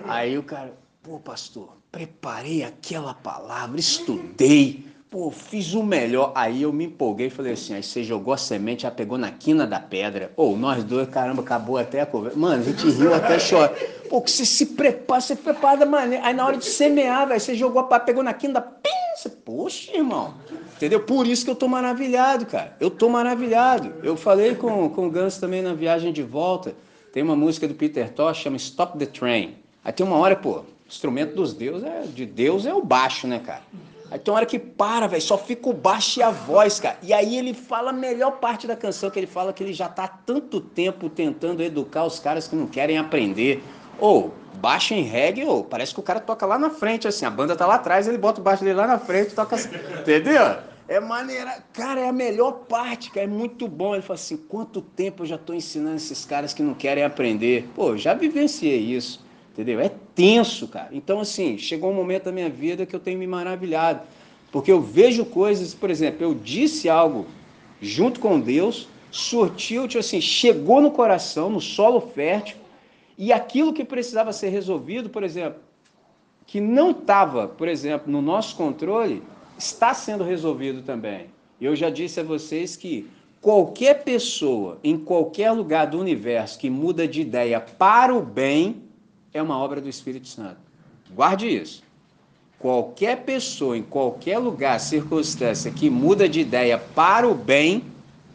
Aí 0.06 0.36
o 0.36 0.42
cara, 0.42 0.72
pô, 1.02 1.18
pastor, 1.18 1.76
preparei 1.90 2.62
aquela 2.62 3.14
palavra, 3.14 3.78
estudei, 3.80 4.84
pô, 5.10 5.30
fiz 5.30 5.74
o 5.74 5.82
melhor. 5.82 6.32
Aí 6.34 6.62
eu 6.62 6.72
me 6.72 6.84
empolguei 6.84 7.28
e 7.28 7.30
falei 7.30 7.54
assim: 7.54 7.74
aí 7.74 7.82
você 7.82 8.04
jogou 8.04 8.34
a 8.34 8.36
semente, 8.36 8.82
já 8.82 8.90
pegou 8.90 9.16
na 9.16 9.30
quina 9.30 9.66
da 9.66 9.80
pedra. 9.80 10.32
Ou 10.36 10.56
nós 10.56 10.84
dois, 10.84 11.08
caramba, 11.08 11.42
acabou 11.42 11.78
até 11.78 12.00
a 12.00 12.06
conversa. 12.06 12.38
Mano, 12.38 12.62
a 12.62 12.64
gente 12.64 12.88
riu 12.90 13.14
até 13.14 13.38
chorar. 13.38 13.72
Pô, 14.08 14.20
que 14.22 14.30
você 14.30 14.44
se 14.44 14.66
prepara, 14.66 15.20
você 15.20 15.36
prepara 15.36 15.78
da 15.78 15.86
maneira. 15.86 16.26
Aí 16.26 16.34
na 16.34 16.46
hora 16.46 16.56
de 16.56 16.64
semear, 16.64 17.28
você 17.28 17.54
jogou 17.54 17.80
a 17.80 17.84
pá, 17.84 18.00
pegou 18.00 18.22
na 18.22 18.34
quina 18.34 18.54
da. 18.54 18.60
Pim! 18.60 18.98
Poxa, 19.44 19.96
irmão. 19.96 20.34
Entendeu? 20.76 21.00
Por 21.00 21.26
isso 21.26 21.44
que 21.44 21.50
eu 21.50 21.54
tô 21.56 21.66
maravilhado, 21.66 22.46
cara. 22.46 22.76
Eu 22.78 22.88
tô 22.88 23.08
maravilhado. 23.08 23.94
Eu 24.02 24.16
falei 24.16 24.54
com, 24.54 24.88
com 24.90 25.08
o 25.08 25.10
Ganso 25.10 25.40
também 25.40 25.60
na 25.60 25.74
viagem 25.74 26.12
de 26.12 26.22
volta. 26.22 26.74
Tem 27.12 27.22
uma 27.22 27.36
música 27.36 27.66
do 27.66 27.74
Peter 27.74 28.10
Tosh, 28.10 28.38
chama 28.38 28.56
Stop 28.56 28.98
the 28.98 29.06
Train. 29.06 29.56
Aí 29.84 29.92
tem 29.92 30.04
uma 30.04 30.16
hora, 30.16 30.36
pô, 30.36 30.62
instrumento 30.86 31.34
dos 31.34 31.52
deuses 31.54 31.84
é, 31.84 32.02
de 32.02 32.26
Deus 32.26 32.66
é 32.66 32.74
o 32.74 32.82
baixo, 32.82 33.26
né, 33.26 33.38
cara? 33.38 33.62
Aí 34.10 34.18
tem 34.18 34.32
uma 34.32 34.38
hora 34.38 34.46
que 34.46 34.58
para, 34.58 35.06
velho, 35.06 35.20
só 35.20 35.36
fica 35.36 35.68
o 35.68 35.72
baixo 35.72 36.20
e 36.20 36.22
a 36.22 36.30
voz, 36.30 36.80
cara. 36.80 36.96
E 37.02 37.12
aí 37.12 37.36
ele 37.36 37.52
fala 37.52 37.90
a 37.90 37.92
melhor 37.92 38.32
parte 38.32 38.66
da 38.66 38.74
canção, 38.74 39.10
que 39.10 39.18
ele 39.18 39.26
fala 39.26 39.52
que 39.52 39.62
ele 39.62 39.74
já 39.74 39.88
tá 39.88 40.04
há 40.04 40.08
tanto 40.08 40.60
tempo 40.60 41.10
tentando 41.10 41.62
educar 41.62 42.04
os 42.04 42.18
caras 42.18 42.48
que 42.48 42.56
não 42.56 42.66
querem 42.66 42.96
aprender. 42.96 43.62
Ou, 43.98 44.32
baixo 44.54 44.94
em 44.94 45.02
reggae, 45.02 45.44
ou 45.44 45.62
parece 45.62 45.92
que 45.92 46.00
o 46.00 46.02
cara 46.02 46.20
toca 46.20 46.46
lá 46.46 46.58
na 46.58 46.70
frente, 46.70 47.06
assim, 47.06 47.26
a 47.26 47.30
banda 47.30 47.54
tá 47.54 47.66
lá 47.66 47.74
atrás, 47.74 48.08
ele 48.08 48.16
bota 48.18 48.40
o 48.40 48.44
baixo 48.44 48.64
dele 48.64 48.76
lá 48.76 48.86
na 48.86 48.98
frente, 48.98 49.34
toca 49.34 49.56
assim, 49.56 49.68
entendeu? 50.00 50.56
É 50.88 50.98
maneira, 50.98 51.62
cara, 51.74 52.00
é 52.00 52.08
a 52.08 52.12
melhor 52.12 52.64
parte, 52.66 53.10
cara, 53.10 53.26
é 53.26 53.28
muito 53.28 53.68
bom. 53.68 53.94
Ele 53.94 54.02
fala 54.02 54.14
assim: 54.14 54.38
quanto 54.38 54.80
tempo 54.80 55.22
eu 55.22 55.26
já 55.26 55.36
estou 55.36 55.54
ensinando 55.54 55.96
esses 55.96 56.24
caras 56.24 56.54
que 56.54 56.62
não 56.62 56.72
querem 56.72 57.04
aprender? 57.04 57.68
Pô, 57.74 57.94
já 57.94 58.14
vivenciei 58.14 58.78
isso, 58.78 59.22
entendeu? 59.52 59.80
É 59.80 59.90
tenso, 60.14 60.66
cara. 60.66 60.88
Então, 60.90 61.20
assim, 61.20 61.58
chegou 61.58 61.90
um 61.90 61.94
momento 61.94 62.24
da 62.24 62.32
minha 62.32 62.48
vida 62.48 62.86
que 62.86 62.96
eu 62.96 63.00
tenho 63.00 63.18
me 63.18 63.26
maravilhado, 63.26 64.00
porque 64.50 64.72
eu 64.72 64.80
vejo 64.80 65.26
coisas, 65.26 65.74
por 65.74 65.90
exemplo, 65.90 66.22
eu 66.22 66.32
disse 66.32 66.88
algo 66.88 67.26
junto 67.82 68.18
com 68.18 68.40
Deus, 68.40 68.88
surtiu, 69.10 69.86
tipo 69.86 70.00
assim, 70.00 70.22
chegou 70.22 70.80
no 70.80 70.90
coração, 70.90 71.50
no 71.50 71.60
solo 71.60 72.00
fértil, 72.00 72.56
e 73.18 73.30
aquilo 73.30 73.74
que 73.74 73.84
precisava 73.84 74.32
ser 74.32 74.48
resolvido, 74.48 75.10
por 75.10 75.22
exemplo, 75.22 75.60
que 76.46 76.60
não 76.62 76.92
estava, 76.92 77.46
por 77.46 77.68
exemplo, 77.68 78.10
no 78.10 78.22
nosso 78.22 78.56
controle, 78.56 79.22
está 79.58 79.92
sendo 79.92 80.24
resolvido 80.24 80.82
também. 80.82 81.26
Eu 81.60 81.74
já 81.74 81.90
disse 81.90 82.20
a 82.20 82.22
vocês 82.22 82.76
que 82.76 83.10
qualquer 83.40 84.04
pessoa 84.04 84.78
em 84.82 84.96
qualquer 84.96 85.50
lugar 85.50 85.86
do 85.86 85.98
universo 85.98 86.58
que 86.58 86.70
muda 86.70 87.06
de 87.06 87.20
ideia 87.20 87.60
para 87.60 88.14
o 88.14 88.22
bem 88.22 88.82
é 89.32 89.42
uma 89.42 89.58
obra 89.58 89.80
do 89.80 89.88
Espírito 89.88 90.28
Santo. 90.28 90.58
Guarde 91.10 91.48
isso. 91.48 91.82
Qualquer 92.58 93.24
pessoa 93.24 93.76
em 93.76 93.82
qualquer 93.82 94.38
lugar, 94.38 94.80
circunstância 94.80 95.70
que 95.70 95.88
muda 95.88 96.28
de 96.28 96.40
ideia 96.40 96.78
para 96.78 97.26
o 97.28 97.34
bem 97.34 97.84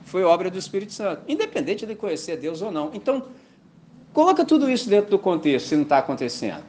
foi 0.06 0.24
obra 0.24 0.50
do 0.50 0.58
Espírito 0.58 0.94
Santo, 0.94 1.24
independente 1.28 1.86
de 1.86 1.96
conhecer 1.96 2.38
Deus 2.38 2.62
ou 2.62 2.72
não. 2.72 2.92
Então, 2.94 3.24
coloca 4.14 4.46
tudo 4.46 4.70
isso 4.70 4.90
dentro 4.90 5.12
do 5.12 5.20
contexto 5.20 5.68
se 5.68 5.76
não 5.76 5.84
está 5.84 5.98
acontecendo. 5.98 6.64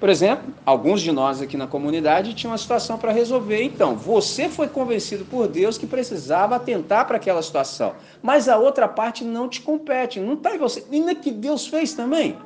Por 0.00 0.08
exemplo, 0.08 0.54
alguns 0.64 1.02
de 1.02 1.12
nós 1.12 1.42
aqui 1.42 1.58
na 1.58 1.66
comunidade 1.66 2.32
tinham 2.32 2.52
uma 2.52 2.58
situação 2.58 2.96
para 2.96 3.12
resolver. 3.12 3.62
Então, 3.62 3.94
você 3.94 4.48
foi 4.48 4.66
convencido 4.66 5.26
por 5.26 5.46
Deus 5.46 5.76
que 5.76 5.86
precisava 5.86 6.56
atentar 6.56 7.06
para 7.06 7.18
aquela 7.18 7.42
situação. 7.42 7.94
Mas 8.22 8.48
a 8.48 8.56
outra 8.56 8.88
parte 8.88 9.22
não 9.22 9.46
te 9.46 9.60
compete, 9.60 10.18
não 10.18 10.32
está 10.32 10.56
em 10.56 10.58
você. 10.58 10.82
Ainda 10.90 11.14
que 11.14 11.30
Deus 11.30 11.66
fez 11.66 11.92
também. 11.92 12.38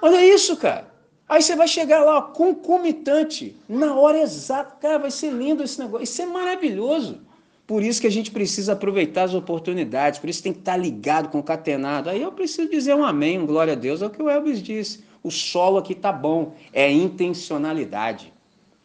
Olha 0.00 0.24
isso, 0.24 0.56
cara. 0.56 0.86
Aí 1.28 1.42
você 1.42 1.54
vai 1.54 1.68
chegar 1.68 2.02
lá, 2.02 2.22
concomitante, 2.22 3.54
na 3.68 3.94
hora 3.94 4.18
exata. 4.18 4.76
Cara, 4.80 4.98
vai 4.98 5.10
ser 5.10 5.32
lindo 5.32 5.62
esse 5.62 5.78
negócio. 5.78 6.04
Isso 6.04 6.22
é 6.22 6.26
maravilhoso. 6.26 7.20
Por 7.66 7.82
isso 7.82 8.00
que 8.00 8.06
a 8.06 8.10
gente 8.10 8.30
precisa 8.30 8.72
aproveitar 8.72 9.24
as 9.24 9.34
oportunidades, 9.34 10.20
por 10.20 10.30
isso 10.30 10.40
tem 10.40 10.52
que 10.52 10.60
estar 10.60 10.76
ligado, 10.76 11.28
concatenado. 11.28 12.08
Aí 12.08 12.22
eu 12.22 12.30
preciso 12.30 12.70
dizer 12.70 12.94
um 12.94 13.04
amém, 13.04 13.40
um 13.40 13.44
glória 13.44 13.72
a 13.72 13.76
Deus, 13.76 14.00
é 14.00 14.06
o 14.06 14.10
que 14.10 14.22
o 14.22 14.30
Elvis 14.30 14.62
disse 14.62 15.05
o 15.26 15.30
solo 15.30 15.78
aqui 15.78 15.94
tá 15.94 16.12
bom. 16.12 16.54
É 16.72 16.90
intencionalidade. 16.90 18.32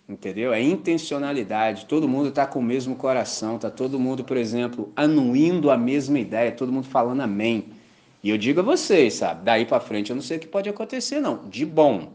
Entendeu? 0.10 0.54
É 0.54 0.62
intencionalidade. 0.62 1.86
Todo 1.86 2.08
mundo 2.08 2.30
está 2.30 2.46
com 2.46 2.60
o 2.60 2.64
mesmo 2.64 2.96
coração, 2.96 3.58
tá 3.58 3.70
todo 3.70 4.00
mundo, 4.00 4.24
por 4.24 4.36
exemplo, 4.36 4.92
anuindo 4.96 5.72
a 5.72 5.78
mesma 5.78 6.20
ideia, 6.20 6.52
todo 6.52 6.72
mundo 6.72 6.88
falando 6.88 7.22
amém. 7.22 7.66
E 8.24 8.30
eu 8.30 8.38
digo 8.38 8.60
a 8.60 8.64
vocês, 8.64 9.14
sabe? 9.14 9.46
Daí 9.46 9.66
para 9.66 9.80
frente 9.80 10.10
eu 10.10 10.16
não 10.16 10.24
sei 10.24 10.38
o 10.38 10.40
que 10.40 10.48
pode 10.48 10.70
acontecer, 10.70 11.20
não. 11.20 11.48
De 11.48 11.66
bom. 11.66 12.14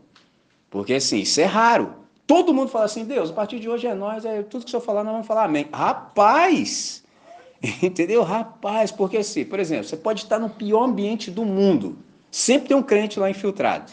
Porque 0.69 0.95
assim, 0.95 1.21
isso 1.21 1.41
é 1.41 1.45
raro. 1.45 1.95
Todo 2.27 2.53
mundo 2.53 2.69
fala 2.69 2.85
assim, 2.85 3.05
Deus, 3.05 3.31
a 3.31 3.33
partir 3.33 3.61
de 3.61 3.69
hoje 3.69 3.87
é 3.87 3.95
nós, 3.95 4.25
é 4.25 4.43
tudo 4.43 4.65
que 4.65 4.69
o 4.69 4.71
senhor 4.71 4.83
falar, 4.83 5.05
nós 5.05 5.13
vamos 5.13 5.27
falar 5.27 5.45
amém. 5.45 5.67
Rapaz! 5.73 7.05
Entendeu? 7.83 8.23
Rapaz, 8.23 8.91
porque 8.91 9.19
assim, 9.19 9.45
por 9.45 9.59
exemplo, 9.59 9.85
você 9.85 9.97
pode 9.97 10.23
estar 10.23 10.39
no 10.39 10.51
pior 10.51 10.85
ambiente 10.85 11.31
do 11.31 11.45
mundo. 11.45 11.97
Sempre 12.31 12.69
tem 12.69 12.77
um 12.77 12.83
crente 12.83 13.19
lá 13.19 13.31
infiltrado. 13.31 13.91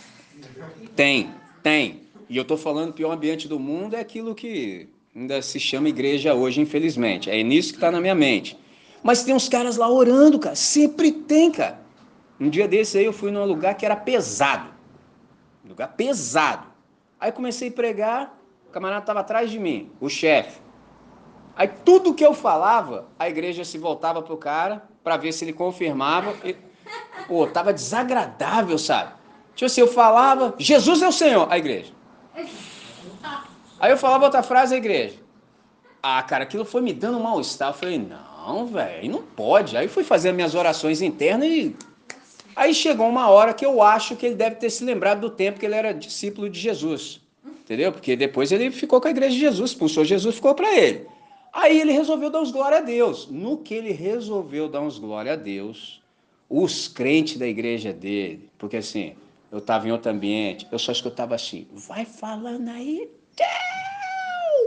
Tem, 0.96 1.32
tem. 1.62 2.02
E 2.30 2.38
eu 2.38 2.44
estou 2.44 2.58
falando 2.58 2.90
o 2.90 2.94
pior 2.94 3.12
ambiente 3.12 3.48
do 3.48 3.60
mundo 3.60 3.96
é 3.96 4.00
aquilo 4.00 4.34
que 4.34 4.90
ainda 5.16 5.42
se 5.42 5.60
chama 5.60 5.90
igreja 5.90 6.34
hoje, 6.34 6.62
infelizmente. 6.62 7.30
É 7.30 7.42
nisso 7.44 7.70
que 7.70 7.78
está 7.78 7.92
na 7.92 8.02
minha 8.02 8.16
mente. 8.16 8.58
Mas 9.04 9.24
tem 9.24 9.36
uns 9.36 9.50
caras 9.50 9.78
lá 9.78 9.90
orando, 9.90 10.40
cara. 10.40 10.56
Sempre 10.56 11.12
tem, 11.12 11.52
cara. 11.52 11.80
Um 12.40 12.50
dia 12.50 12.68
desse 12.68 12.98
aí 12.98 13.06
eu 13.06 13.14
fui 13.14 13.32
num 13.32 13.46
lugar 13.46 13.76
que 13.76 13.86
era 13.86 13.96
pesado. 13.96 14.70
Um 15.64 15.70
lugar 15.70 15.90
pesado. 15.90 16.68
Aí 17.20 17.32
comecei 17.32 17.70
a 17.70 17.72
pregar, 17.72 18.38
o 18.68 18.72
camarada 18.72 19.04
estava 19.04 19.20
atrás 19.22 19.50
de 19.50 19.60
mim, 19.60 19.92
o 20.02 20.10
chefe. 20.10 20.60
Aí 21.56 21.70
tudo 21.86 22.14
que 22.14 22.26
eu 22.26 22.34
falava, 22.34 23.08
a 23.18 23.30
igreja 23.30 23.64
se 23.64 23.78
voltava 23.78 24.22
pro 24.22 24.36
cara 24.36 24.84
para 25.04 25.18
ver 25.18 25.32
se 25.32 25.46
ele 25.46 25.54
confirmava. 25.54 26.36
E, 26.44 26.56
pô, 27.28 27.46
tava 27.48 27.72
desagradável, 27.72 28.78
sabe? 28.78 29.14
Tipo 29.56 29.66
assim, 29.66 29.82
eu 29.82 29.88
falava, 29.88 30.56
Jesus 30.58 31.02
é 31.02 31.08
o 31.08 31.12
Senhor, 31.12 31.48
a 31.52 31.58
igreja. 31.58 31.92
Aí 33.80 33.92
eu 33.92 33.98
falava 33.98 34.26
outra 34.26 34.42
frase, 34.42 34.74
a 34.74 34.78
igreja. 34.78 35.16
Ah, 36.02 36.22
cara, 36.24 36.44
aquilo 36.44 36.66
foi 36.66 36.82
me 36.82 36.94
dando 36.94 37.18
um 37.18 37.24
mal-estar. 37.24 37.70
Eu 37.70 37.74
falei, 37.74 37.98
não, 37.98 38.66
velho, 38.66 39.12
não 39.12 39.22
pode. 39.22 39.78
Aí 39.78 39.88
fui 39.88 40.04
fazer 40.04 40.32
minhas 40.32 40.56
orações 40.56 41.02
internas 41.02 41.48
e. 41.48 41.76
Aí 42.56 42.74
chegou 42.74 43.08
uma 43.08 43.30
hora 43.30 43.54
que 43.54 43.66
eu 43.66 43.82
acho 43.82 44.16
que 44.16 44.26
ele 44.26 44.36
deve 44.36 44.58
ter 44.58 44.70
se 44.70 44.84
lembrado 44.84 45.22
do 45.22 45.30
tempo 45.30 45.60
que 45.60 45.66
ele 45.66 45.76
era 45.76 45.94
discípulo 45.94 46.50
de 46.50 46.60
Jesus. 46.60 47.22
Entendeu? 47.46 47.92
Porque 47.92 48.16
depois 48.16 48.52
ele 48.52 48.70
ficou 48.70 49.00
com 49.00 49.08
a 49.08 49.12
igreja 49.12 49.34
de 49.34 49.40
Jesus, 49.40 49.72
expulsou 49.72 50.04
Jesus, 50.04 50.36
ficou 50.36 50.54
para 50.54 50.74
ele. 50.76 51.08
Aí 51.52 51.80
ele 51.80 51.92
resolveu 51.92 52.30
dar 52.30 52.42
uns 52.42 52.52
glória 52.52 52.80
a 52.80 52.82
Deus. 52.82 53.28
No 53.32 53.58
que 53.58 53.74
ele 53.74 53.92
resolveu 53.92 54.68
dar 54.68 54.82
uns 54.82 55.00
glória 55.00 55.34
a 55.34 55.36
Deus, 55.36 56.02
os 56.50 56.88
crentes 56.88 57.38
da 57.38 57.48
igreja 57.48 57.94
dele, 57.94 58.50
porque 58.58 58.78
assim, 58.78 59.16
eu 59.54 59.60
estava 59.60 59.88
em 59.88 59.92
outro 59.92 60.12
ambiente, 60.12 60.68
eu 60.72 60.80
só 60.80 60.92
escutava 60.92 61.36
assim, 61.36 61.68
vai 61.74 62.06
falando 62.06 62.70
aí, 62.70 63.08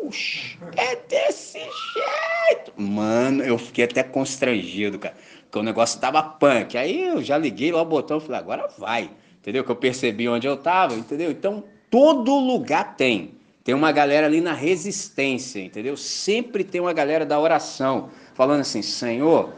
Deus, 0.01 0.57
é 0.77 0.95
desse 0.95 1.59
jeito. 1.59 2.73
Mano, 2.77 3.43
eu 3.43 3.59
fiquei 3.59 3.85
até 3.85 4.05
constrangido, 4.05 4.97
cara, 4.97 5.17
porque 5.43 5.59
o 5.59 5.63
negócio 5.65 6.01
tava 6.01 6.23
punk. 6.23 6.79
Aí 6.79 7.03
eu 7.03 7.21
já 7.21 7.37
liguei 7.37 7.73
lá 7.73 7.83
o 7.83 7.85
botão 7.85 8.19
e 8.19 8.21
falei, 8.21 8.39
agora 8.39 8.69
vai, 8.79 9.11
entendeu? 9.41 9.65
Que 9.65 9.73
eu 9.73 9.77
percebi 9.77 10.29
onde 10.29 10.47
eu 10.47 10.57
tava, 10.57 10.95
entendeu? 10.95 11.33
Então, 11.33 11.65
todo 11.91 12.39
lugar 12.39 12.95
tem. 12.97 13.35
Tem 13.65 13.75
uma 13.75 13.91
galera 13.91 14.27
ali 14.27 14.41
na 14.41 14.53
resistência, 14.53 15.59
entendeu? 15.59 15.97
Sempre 15.97 16.63
tem 16.63 16.81
uma 16.81 16.93
galera 16.93 17.27
da 17.27 17.41
oração, 17.41 18.11
falando 18.35 18.61
assim: 18.61 18.83
Senhor, 18.83 19.53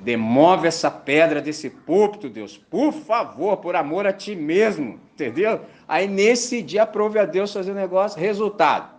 demove 0.00 0.68
essa 0.68 0.90
pedra 0.90 1.40
desse 1.40 1.68
púlpito, 1.70 2.28
Deus, 2.28 2.56
por 2.56 2.92
favor, 2.92 3.56
por 3.58 3.74
amor 3.74 4.06
a 4.06 4.12
ti 4.12 4.36
mesmo, 4.36 5.00
entendeu? 5.14 5.60
Aí 5.86 6.06
nesse 6.06 6.62
dia 6.62 6.84
aprove 6.84 7.18
a 7.18 7.24
Deus 7.24 7.52
fazer 7.52 7.72
o 7.72 7.74
negócio. 7.74 8.20
Resultado: 8.20 8.92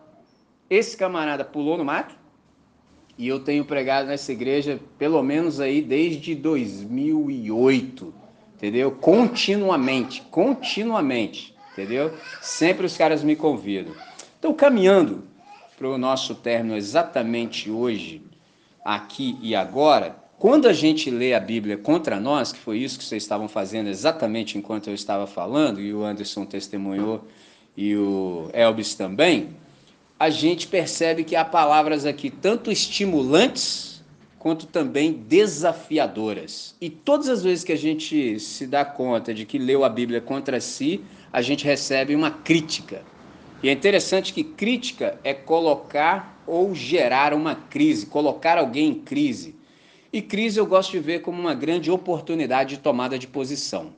esse 0.70 0.98
camarada 0.98 1.46
pulou 1.46 1.78
no 1.78 1.86
mato, 1.86 2.16
e 3.18 3.28
eu 3.28 3.40
tenho 3.40 3.66
pregado 3.66 4.08
nessa 4.08 4.32
igreja 4.32 4.80
pelo 4.98 5.22
menos 5.24 5.60
aí 5.60 5.82
desde 5.82 6.36
2008, 6.36 8.14
entendeu? 8.56 8.92
Continuamente, 8.92 10.22
continuamente, 10.30 11.56
entendeu? 11.74 12.14
Sempre 12.42 12.86
os 12.86 12.96
caras 12.98 13.24
me 13.24 13.36
convidam. 13.36 13.94
Então, 14.38 14.54
caminhando 14.54 15.24
para 15.78 15.88
o 15.88 15.98
nosso 15.98 16.36
término 16.36 16.76
exatamente 16.76 17.72
hoje, 17.72 18.22
aqui 18.84 19.38
e 19.42 19.56
agora, 19.56 20.19
quando 20.40 20.70
a 20.70 20.74
gente 20.74 21.12
lê 21.12 21.34
a 21.34 21.40
Bíblia 21.40 21.78
contra 21.78 22.18
nós, 22.18 22.54
que 22.54 22.60
foi 22.60 22.78
isso 22.78 22.98
que 22.98 23.04
vocês 23.04 23.22
estavam 23.22 23.50
fazendo 23.50 23.90
exatamente 23.90 24.58
enquanto 24.58 24.88
eu 24.88 24.94
estava 24.94 25.28
falando, 25.28 25.82
e 25.82 25.94
o 25.94 26.02
Anderson 26.02 26.46
testemunhou, 26.46 27.28
e 27.76 27.94
o 27.96 28.50
Elvis 28.54 28.96
também, 28.96 29.50
a 30.18 30.30
gente 30.30 30.66
percebe 30.66 31.26
que 31.26 31.36
há 31.36 31.44
palavras 31.44 32.06
aqui 32.06 32.30
tanto 32.30 32.72
estimulantes 32.72 34.02
quanto 34.38 34.66
também 34.66 35.12
desafiadoras. 35.12 36.74
E 36.80 36.90
todas 36.90 37.28
as 37.28 37.44
vezes 37.44 37.66
que 37.66 37.74
a 37.74 37.78
gente 37.78 38.40
se 38.40 38.66
dá 38.66 38.86
conta 38.86 39.34
de 39.34 39.46
que 39.46 39.58
leu 39.58 39.84
a 39.84 39.90
Bíblia 39.90 40.22
contra 40.22 40.62
si, 40.62 41.02
a 41.34 41.42
gente 41.42 41.66
recebe 41.66 42.16
uma 42.16 42.32
crítica. 42.32 43.02
E 43.62 43.68
é 43.68 43.74
interessante 43.74 44.34
que 44.34 44.46
crítica 44.46 45.20
é 45.22 45.34
colocar 45.34 46.42
ou 46.48 46.74
gerar 46.74 47.34
uma 47.34 47.56
crise, 47.56 48.06
colocar 48.06 48.58
alguém 48.58 48.92
em 48.92 48.96
crise. 48.96 49.59
E 50.12 50.22
crise 50.22 50.60
eu 50.60 50.66
gosto 50.66 50.92
de 50.92 51.00
ver 51.00 51.22
como 51.22 51.40
uma 51.40 51.54
grande 51.54 51.92
oportunidade 51.92 52.76
de 52.76 52.82
tomada 52.82 53.18
de 53.18 53.28
posição. 53.28 53.94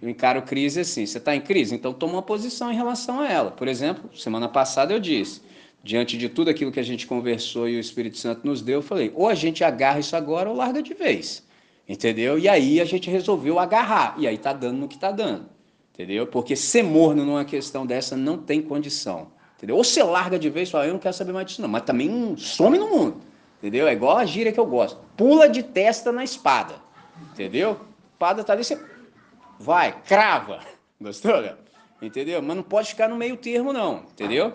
Eu 0.00 0.08
encaro 0.08 0.42
crise 0.42 0.80
assim: 0.80 1.06
você 1.06 1.18
está 1.18 1.34
em 1.34 1.40
crise? 1.40 1.74
Então 1.74 1.92
toma 1.92 2.14
uma 2.14 2.22
posição 2.22 2.70
em 2.72 2.76
relação 2.76 3.20
a 3.20 3.30
ela. 3.30 3.50
Por 3.50 3.68
exemplo, 3.68 4.16
semana 4.16 4.48
passada 4.48 4.92
eu 4.92 5.00
disse, 5.00 5.42
diante 5.82 6.16
de 6.16 6.28
tudo 6.28 6.50
aquilo 6.50 6.70
que 6.70 6.80
a 6.80 6.84
gente 6.84 7.06
conversou 7.06 7.68
e 7.68 7.76
o 7.76 7.80
Espírito 7.80 8.18
Santo 8.18 8.46
nos 8.46 8.62
deu, 8.62 8.76
eu 8.76 8.82
falei: 8.82 9.10
ou 9.14 9.28
a 9.28 9.34
gente 9.34 9.64
agarra 9.64 9.98
isso 9.98 10.14
agora 10.14 10.48
ou 10.48 10.56
larga 10.56 10.82
de 10.82 10.94
vez. 10.94 11.44
Entendeu? 11.88 12.38
E 12.38 12.48
aí 12.48 12.80
a 12.80 12.84
gente 12.84 13.08
resolveu 13.10 13.58
agarrar. 13.58 14.16
E 14.18 14.26
aí 14.26 14.34
está 14.34 14.52
dando 14.52 14.78
no 14.78 14.88
que 14.88 14.96
está 14.96 15.10
dando 15.10 15.56
entendeu? 15.96 16.26
Porque 16.26 16.54
ser 16.54 16.82
morno 16.82 17.24
numa 17.24 17.44
questão 17.44 17.86
dessa 17.86 18.16
não 18.16 18.36
tem 18.36 18.60
condição, 18.60 19.28
entendeu? 19.56 19.76
Ou 19.76 19.82
você 19.82 20.02
larga 20.02 20.38
de 20.38 20.50
vez 20.50 20.68
e 20.68 20.72
fala, 20.72 20.86
eu 20.86 20.92
não 20.92 21.00
quero 21.00 21.14
saber 21.14 21.32
mais 21.32 21.46
disso 21.46 21.62
não, 21.62 21.68
mas 21.68 21.82
também 21.82 22.36
some 22.36 22.78
no 22.78 22.88
mundo, 22.88 23.16
entendeu? 23.58 23.86
É 23.86 23.92
igual 23.92 24.16
a 24.16 24.24
gíria 24.24 24.52
que 24.52 24.60
eu 24.60 24.66
gosto, 24.66 24.98
pula 25.16 25.48
de 25.48 25.62
testa 25.62 26.12
na 26.12 26.24
espada, 26.24 26.76
entendeu? 27.32 27.80
Espada 28.12 28.44
tá 28.44 28.52
ali, 28.52 28.64
você 28.64 28.80
vai, 29.58 30.00
crava, 30.02 30.60
gostou? 31.00 31.44
Entendeu? 32.00 32.42
Mas 32.42 32.56
não 32.56 32.62
pode 32.62 32.88
ficar 32.88 33.08
no 33.08 33.16
meio 33.16 33.36
termo 33.36 33.72
não, 33.72 34.04
entendeu? 34.12 34.52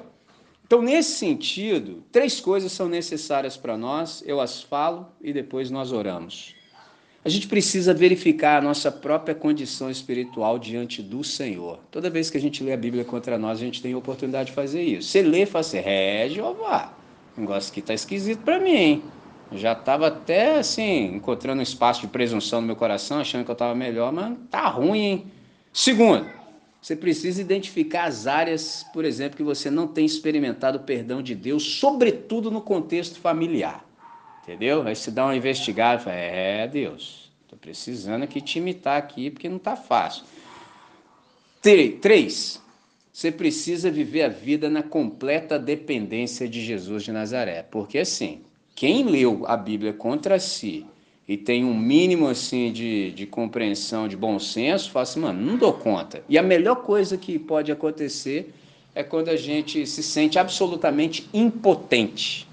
Então, 0.65 0.81
nesse 0.81 1.15
sentido, 1.15 2.03
três 2.11 2.39
coisas 2.39 2.71
são 2.71 2.87
necessárias 2.87 3.57
para 3.57 3.77
nós, 3.77 4.23
eu 4.25 4.39
as 4.39 4.61
falo 4.61 5.09
e 5.21 5.33
depois 5.33 5.69
nós 5.69 5.91
oramos. 5.91 6.55
A 7.23 7.29
gente 7.29 7.47
precisa 7.47 7.93
verificar 7.93 8.57
a 8.57 8.61
nossa 8.61 8.91
própria 8.91 9.35
condição 9.35 9.91
espiritual 9.91 10.57
diante 10.57 11.03
do 11.03 11.23
Senhor. 11.23 11.79
Toda 11.91 12.09
vez 12.09 12.29
que 12.29 12.37
a 12.37 12.41
gente 12.41 12.63
lê 12.63 12.73
a 12.73 12.77
Bíblia 12.77 13.03
contra 13.03 13.37
nós, 13.37 13.59
a 13.59 13.61
gente 13.61 13.81
tem 13.81 13.93
a 13.93 13.97
oportunidade 13.97 14.49
de 14.49 14.55
fazer 14.55 14.81
isso. 14.81 15.09
Você 15.09 15.21
lê 15.21 15.43
e 15.43 15.45
fala 15.45 15.59
assim, 15.59 15.77
é, 15.79 16.27
Jeová, 16.29 16.93
o 17.37 17.41
negócio 17.41 17.71
aqui 17.71 17.79
está 17.79 17.93
esquisito 17.93 18.43
para 18.43 18.59
mim, 18.59 18.75
hein? 18.75 19.03
Já 19.53 19.73
estava 19.73 20.07
até 20.07 20.59
assim, 20.59 21.15
encontrando 21.15 21.59
um 21.59 21.63
espaço 21.63 22.01
de 22.01 22.07
presunção 22.07 22.61
no 22.61 22.67
meu 22.67 22.75
coração, 22.75 23.19
achando 23.19 23.43
que 23.43 23.51
eu 23.51 23.53
estava 23.53 23.75
melhor, 23.75 24.11
mas 24.11 24.37
tá 24.49 24.67
ruim, 24.67 24.99
hein? 24.99 25.25
Segundo, 25.73 26.25
você 26.81 26.95
precisa 26.95 27.41
identificar 27.41 28.05
as 28.05 28.27
áreas, 28.27 28.85
por 28.93 29.05
exemplo, 29.05 29.37
que 29.37 29.43
você 29.43 29.69
não 29.69 29.87
tem 29.87 30.05
experimentado 30.05 30.77
o 30.77 30.81
perdão 30.81 31.21
de 31.21 31.35
Deus, 31.35 31.63
sobretudo 31.63 32.49
no 32.49 32.61
contexto 32.61 33.19
familiar. 33.19 33.85
Entendeu? 34.43 34.81
Aí 34.87 34.95
se 34.95 35.11
dá 35.11 35.25
uma 35.25 35.35
investigada, 35.35 36.01
fala, 36.01 36.15
é 36.15 36.67
Deus, 36.67 37.31
estou 37.43 37.59
precisando 37.59 38.23
aqui 38.23 38.41
te 38.41 38.57
imitar 38.57 38.97
aqui 38.97 39.29
porque 39.29 39.47
não 39.47 39.57
está 39.57 39.75
fácil. 39.75 40.23
Três, 41.61 42.60
você 43.21 43.31
precisa 43.31 43.91
viver 43.91 44.23
a 44.23 44.29
vida 44.29 44.67
na 44.67 44.81
completa 44.81 45.59
dependência 45.59 46.49
de 46.49 46.59
Jesus 46.59 47.03
de 47.03 47.11
Nazaré. 47.11 47.63
Porque 47.69 47.99
assim, 47.99 48.41
quem 48.73 49.03
leu 49.03 49.43
a 49.45 49.55
Bíblia 49.55 49.93
contra 49.93 50.39
si 50.39 50.87
e 51.27 51.37
tem 51.37 51.63
um 51.63 51.77
mínimo 51.77 52.27
assim 52.27 52.71
de, 52.71 53.11
de 53.11 53.27
compreensão, 53.27 54.07
de 54.07 54.17
bom 54.17 54.39
senso, 54.39 54.89
fala 54.89 55.03
assim, 55.03 55.19
mano, 55.19 55.39
não 55.39 55.55
dou 55.55 55.71
conta. 55.71 56.23
E 56.27 56.35
a 56.35 56.41
melhor 56.41 56.77
coisa 56.77 57.15
que 57.15 57.37
pode 57.37 57.71
acontecer 57.71 58.55
é 58.95 59.03
quando 59.03 59.29
a 59.29 59.35
gente 59.35 59.85
se 59.85 60.01
sente 60.01 60.39
absolutamente 60.39 61.29
impotente. 61.31 62.47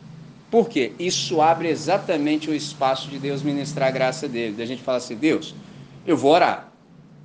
Por 0.51 0.69
quê? 0.69 0.93
Isso 0.99 1.41
abre 1.41 1.69
exatamente 1.69 2.51
o 2.51 2.55
espaço 2.55 3.09
de 3.09 3.19
Deus 3.19 3.43
ministrar 3.43 3.89
a 3.89 3.91
graça 3.91 4.29
dele. 4.29 4.55
Da 4.55 4.67
gente 4.67 4.83
falar 4.83 4.99
assim, 4.99 5.17
Deus, 5.17 5.55
eu 6.07 6.15
vou 6.15 6.33
orar. 6.33 6.71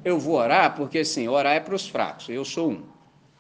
Eu 0.05 0.17
vou 0.17 0.35
orar 0.35 0.77
porque, 0.77 0.99
assim, 0.99 1.27
orar 1.27 1.57
é 1.57 1.59
para 1.59 1.75
os 1.75 1.85
fracos. 1.85 2.29
Eu 2.29 2.45
sou 2.45 2.71
um. 2.71 2.92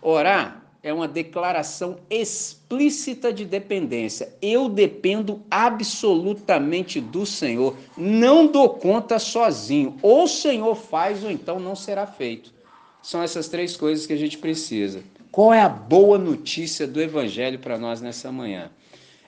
Orar 0.03 0.63
é 0.83 0.91
uma 0.91 1.07
declaração 1.07 1.97
explícita 2.09 3.31
de 3.31 3.45
dependência. 3.45 4.33
Eu 4.41 4.67
dependo 4.67 5.41
absolutamente 5.49 6.99
do 6.99 7.25
Senhor. 7.25 7.77
Não 7.97 8.47
dou 8.47 8.69
conta 8.69 9.17
sozinho. 9.17 9.97
Ou 10.01 10.25
o 10.25 10.27
Senhor 10.27 10.75
faz 10.75 11.23
ou 11.23 11.31
então 11.31 11.59
não 11.59 11.75
será 11.75 12.05
feito. 12.05 12.53
São 13.01 13.21
essas 13.21 13.47
três 13.47 13.77
coisas 13.77 14.05
que 14.05 14.13
a 14.13 14.17
gente 14.17 14.37
precisa. 14.37 15.03
Qual 15.31 15.53
é 15.53 15.61
a 15.61 15.69
boa 15.69 16.17
notícia 16.17 16.85
do 16.85 17.01
Evangelho 17.01 17.59
para 17.59 17.77
nós 17.77 18.01
nessa 18.01 18.31
manhã? 18.31 18.69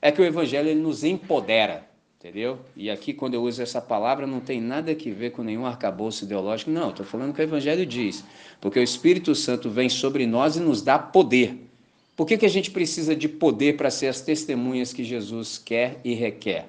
é 0.05 0.11
que 0.11 0.21
o 0.21 0.25
evangelho 0.25 0.75
nos 0.75 1.03
empodera, 1.03 1.84
entendeu? 2.25 2.57
E 2.75 2.89
aqui 2.89 3.13
quando 3.13 3.35
eu 3.35 3.43
uso 3.43 3.61
essa 3.61 3.79
palavra 3.79 4.25
não 4.25 4.39
tem 4.39 4.59
nada 4.59 4.91
a 4.91 4.95
ver 4.95 5.29
com 5.29 5.43
nenhum 5.43 5.63
arcabouço 5.63 6.25
ideológico, 6.25 6.71
não, 6.71 6.89
estou 6.89 7.05
falando 7.05 7.31
que 7.35 7.39
o 7.39 7.43
evangelho 7.43 7.85
diz, 7.85 8.25
porque 8.59 8.79
o 8.79 8.83
Espírito 8.83 9.35
Santo 9.35 9.69
vem 9.69 9.89
sobre 9.89 10.25
nós 10.25 10.55
e 10.55 10.59
nos 10.59 10.81
dá 10.81 10.97
poder. 10.97 11.55
Por 12.15 12.25
que, 12.25 12.35
que 12.35 12.45
a 12.45 12.49
gente 12.49 12.71
precisa 12.71 13.15
de 13.15 13.29
poder 13.29 13.77
para 13.77 13.91
ser 13.91 14.07
as 14.07 14.21
testemunhas 14.21 14.91
que 14.91 15.03
Jesus 15.03 15.59
quer 15.63 15.99
e 16.03 16.15
requer? 16.15 16.67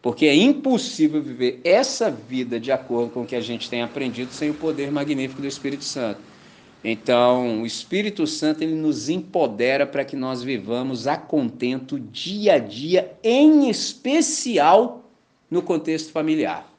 Porque 0.00 0.26
é 0.26 0.36
impossível 0.36 1.20
viver 1.20 1.60
essa 1.64 2.08
vida 2.08 2.60
de 2.60 2.70
acordo 2.70 3.10
com 3.10 3.22
o 3.22 3.26
que 3.26 3.34
a 3.34 3.40
gente 3.40 3.68
tem 3.68 3.82
aprendido 3.82 4.32
sem 4.32 4.50
o 4.50 4.54
poder 4.54 4.92
magnífico 4.92 5.40
do 5.40 5.48
Espírito 5.48 5.82
Santo. 5.82 6.20
Então, 6.84 7.62
o 7.62 7.66
Espírito 7.66 8.26
Santo 8.26 8.62
ele 8.62 8.74
nos 8.74 9.08
empodera 9.08 9.86
para 9.86 10.04
que 10.04 10.16
nós 10.16 10.42
vivamos 10.42 11.06
a 11.06 11.16
contento 11.16 12.00
dia 12.00 12.54
a 12.54 12.58
dia, 12.58 13.16
em 13.22 13.68
especial 13.70 15.04
no 15.48 15.62
contexto 15.62 16.10
familiar. 16.10 16.72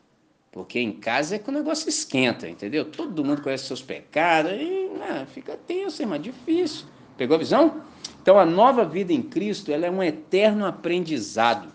Porque 0.51 0.79
em 0.79 0.91
casa 0.91 1.35
é 1.35 1.39
que 1.39 1.49
o 1.49 1.53
negócio 1.53 1.87
esquenta, 1.87 2.49
entendeu? 2.49 2.85
Todo 2.85 3.23
mundo 3.23 3.41
conhece 3.41 3.65
seus 3.65 3.81
pecados, 3.81 4.51
e 4.51 4.89
né, 4.99 5.25
fica 5.33 5.57
tenso, 5.57 6.05
mas 6.05 6.21
difícil. 6.21 6.85
Pegou 7.17 7.35
a 7.35 7.39
visão? 7.39 7.81
Então 8.21 8.37
a 8.37 8.45
nova 8.45 8.85
vida 8.85 9.13
em 9.13 9.21
Cristo 9.21 9.71
ela 9.71 9.85
é 9.85 9.91
um 9.91 10.03
eterno 10.03 10.65
aprendizado. 10.65 11.69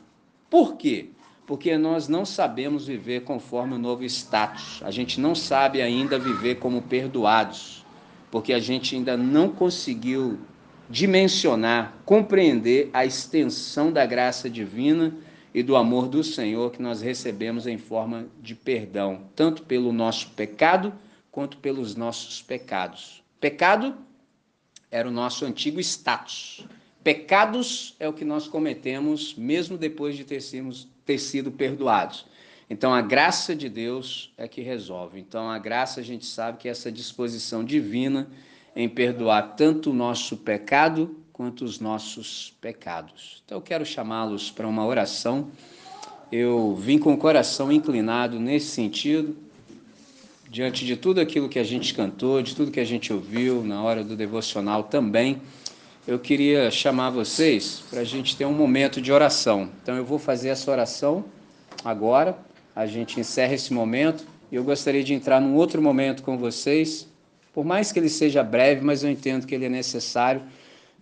Por 0.51 0.76
quê? 0.76 1.11
Porque 1.47 1.76
nós 1.76 2.09
não 2.09 2.24
sabemos 2.24 2.87
viver 2.87 3.24
conforme 3.24 3.74
o 3.74 3.79
novo 3.79 4.05
status. 4.05 4.81
A 4.83 4.91
gente 4.91 5.20
não 5.20 5.35
sabe 5.35 5.83
ainda 5.83 6.18
viver 6.18 6.57
como 6.57 6.83
perdoados, 6.83 7.85
porque 8.31 8.53
a 8.53 8.59
gente 8.59 8.95
ainda 8.95 9.16
não 9.16 9.49
conseguiu 9.49 10.39
dimensionar, 10.89 11.95
compreender 12.05 12.89
a 12.93 13.05
extensão 13.05 13.93
da 13.93 14.07
graça 14.07 14.49
divina 14.49 15.14
e 15.53 15.62
do 15.62 15.76
amor 15.76 16.09
do 16.09 16.22
Senhor 16.22 16.70
que 16.70 16.81
nós 16.81 17.01
recebemos 17.01 17.66
em 17.66 17.79
forma 17.79 18.26
de 18.41 18.55
perdão, 18.55 19.22
tanto 19.35 19.62
pelo 19.62 19.93
nosso 19.93 20.31
pecado 20.31 20.93
quanto 21.31 21.59
pelos 21.59 21.95
nossos 21.95 22.43
pecados. 22.43 23.22
Pecado 23.41 23.95
era 24.91 25.09
o 25.09 25.12
nosso 25.12 25.45
antigo 25.45 25.81
status. 25.81 26.66
Pecados 27.05 27.95
é 27.99 28.09
o 28.09 28.12
que 28.12 28.24
nós 28.24 28.49
cometemos 28.49 29.35
mesmo 29.35 29.79
depois 29.79 30.16
de 30.16 30.24
ter, 30.24 30.43
ter 31.05 31.18
sido 31.18 31.51
perdoados. 31.51 32.26
Então 32.71 32.93
a 32.93 33.01
graça 33.01 33.57
de 33.57 33.69
Deus 33.69 34.31
é 34.37 34.47
que 34.47 34.61
resolve. 34.61 35.19
Então 35.19 35.51
a 35.51 35.59
graça 35.59 36.01
a 36.01 36.03
gente 36.03 36.27
sabe 36.27 36.59
que 36.59 36.69
é 36.69 36.71
essa 36.71 36.93
disposição 36.93 37.64
divina 37.64 38.29
em 38.77 38.89
perdoar 38.89 39.55
tanto 39.57 39.91
o 39.91 39.95
nosso 39.95 40.37
pecado 40.37 41.16
quanto 41.33 41.64
os 41.64 41.81
nossos 41.81 42.55
pecados. 42.61 43.43
Então 43.45 43.59
eu 43.59 43.62
quero 43.62 43.87
chamá-los 43.87 44.51
para 44.51 44.66
uma 44.66 44.85
oração. 44.85 45.51
Eu 46.31 46.75
vim 46.77 46.99
com 46.99 47.14
o 47.14 47.16
coração 47.16 47.73
inclinado 47.73 48.39
nesse 48.39 48.66
sentido, 48.66 49.37
diante 50.51 50.85
de 50.85 50.97
tudo 50.97 51.21
aquilo 51.21 51.49
que 51.49 51.59
a 51.59 51.64
gente 51.64 51.95
cantou, 51.95 52.43
de 52.43 52.55
tudo 52.55 52.71
que 52.71 52.81
a 52.81 52.85
gente 52.85 53.12
ouviu 53.12 53.62
na 53.62 53.83
hora 53.83 54.05
do 54.05 54.14
devocional 54.14 54.83
também. 54.83 55.41
Eu 56.07 56.19
queria 56.19 56.71
chamar 56.71 57.11
vocês 57.11 57.83
para 57.89 58.01
a 58.01 58.05
gente 58.05 58.37
ter 58.37 58.45
um 58.45 58.53
momento 58.53 59.01
de 59.01 59.12
oração. 59.12 59.71
Então 59.83 59.97
eu 59.97 60.05
vou 60.05 60.19
fazer 60.19 60.49
essa 60.49 60.71
oração 60.71 61.25
agora, 61.85 62.39
a 62.79 62.87
gente 62.87 63.18
encerra 63.18 63.55
esse 63.55 63.74
momento 63.74 64.24
e 64.53 64.55
eu 64.55 64.62
gostaria 64.62 65.03
de 65.03 65.12
entrar 65.12 65.41
num 65.41 65.57
outro 65.57 65.83
momento 65.83 66.22
com 66.22 66.39
vocês, 66.39 67.09
por 67.53 67.64
mais 67.64 67.91
que 67.91 67.99
ele 67.99 68.09
seja 68.09 68.41
breve, 68.41 68.83
mas 68.83 69.03
eu 69.03 69.11
entendo 69.11 69.49
que 69.49 69.53
ele 69.53 69.64
é 69.64 69.68
necessário 69.68 70.43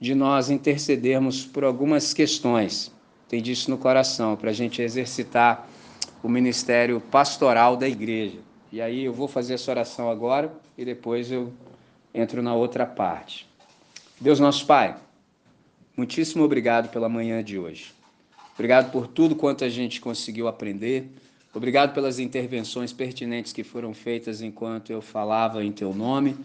de 0.00 0.14
nós 0.14 0.48
intercedermos 0.48 1.44
por 1.44 1.64
algumas 1.64 2.14
questões. 2.14 2.90
Tem 3.28 3.42
disso 3.42 3.70
no 3.70 3.76
coração, 3.76 4.36
para 4.36 4.48
a 4.48 4.54
gente 4.54 4.80
exercitar 4.80 5.68
o 6.22 6.30
ministério 6.30 6.98
pastoral 6.98 7.76
da 7.76 7.86
igreja. 7.86 8.38
E 8.72 8.80
aí 8.80 9.04
eu 9.04 9.12
vou 9.12 9.28
fazer 9.28 9.52
essa 9.52 9.70
oração 9.70 10.10
agora 10.10 10.50
e 10.78 10.84
depois 10.84 11.30
eu 11.30 11.52
entro 12.14 12.42
na 12.42 12.54
outra 12.54 12.86
parte. 12.86 13.46
Deus 14.18 14.40
nosso 14.40 14.64
Pai, 14.64 14.96
muitíssimo 15.94 16.42
obrigado 16.42 16.88
pela 16.88 17.06
manhã 17.06 17.44
de 17.44 17.58
hoje. 17.58 17.92
Obrigado 18.54 18.90
por 18.90 19.06
tudo 19.06 19.36
quanto 19.36 19.62
a 19.62 19.68
gente 19.68 20.00
conseguiu 20.00 20.48
aprender. 20.48 21.10
Obrigado 21.56 21.94
pelas 21.94 22.18
intervenções 22.18 22.92
pertinentes 22.92 23.50
que 23.50 23.64
foram 23.64 23.94
feitas 23.94 24.42
enquanto 24.42 24.92
eu 24.92 25.00
falava 25.00 25.64
em 25.64 25.72
teu 25.72 25.94
nome. 25.94 26.36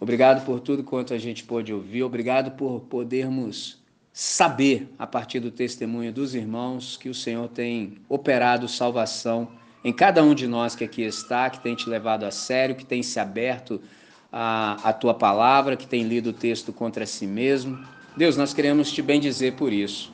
Obrigado 0.00 0.44
por 0.44 0.58
tudo 0.58 0.82
quanto 0.82 1.14
a 1.14 1.18
gente 1.18 1.44
pôde 1.44 1.72
ouvir. 1.72 2.02
Obrigado 2.02 2.50
por 2.56 2.80
podermos 2.80 3.80
saber, 4.12 4.92
a 4.98 5.06
partir 5.06 5.38
do 5.38 5.52
testemunho 5.52 6.12
dos 6.12 6.34
irmãos, 6.34 6.96
que 6.96 7.08
o 7.08 7.14
Senhor 7.14 7.46
tem 7.50 7.98
operado 8.08 8.66
salvação 8.66 9.48
em 9.84 9.92
cada 9.92 10.24
um 10.24 10.34
de 10.34 10.48
nós 10.48 10.74
que 10.74 10.82
aqui 10.82 11.02
está, 11.02 11.48
que 11.48 11.60
tem 11.60 11.76
te 11.76 11.88
levado 11.88 12.24
a 12.24 12.32
sério, 12.32 12.74
que 12.74 12.84
tem 12.84 13.00
se 13.00 13.20
aberto 13.20 13.80
à, 14.32 14.92
tua 14.92 15.14
palavra, 15.14 15.76
que 15.76 15.86
tem 15.86 16.02
lido 16.02 16.30
o 16.30 16.32
texto 16.32 16.72
contra 16.72 17.06
si 17.06 17.28
mesmo. 17.28 17.78
Deus, 18.16 18.36
nós 18.36 18.52
queremos 18.52 18.90
te 18.90 19.02
bendizer 19.02 19.52
por 19.52 19.72
isso, 19.72 20.12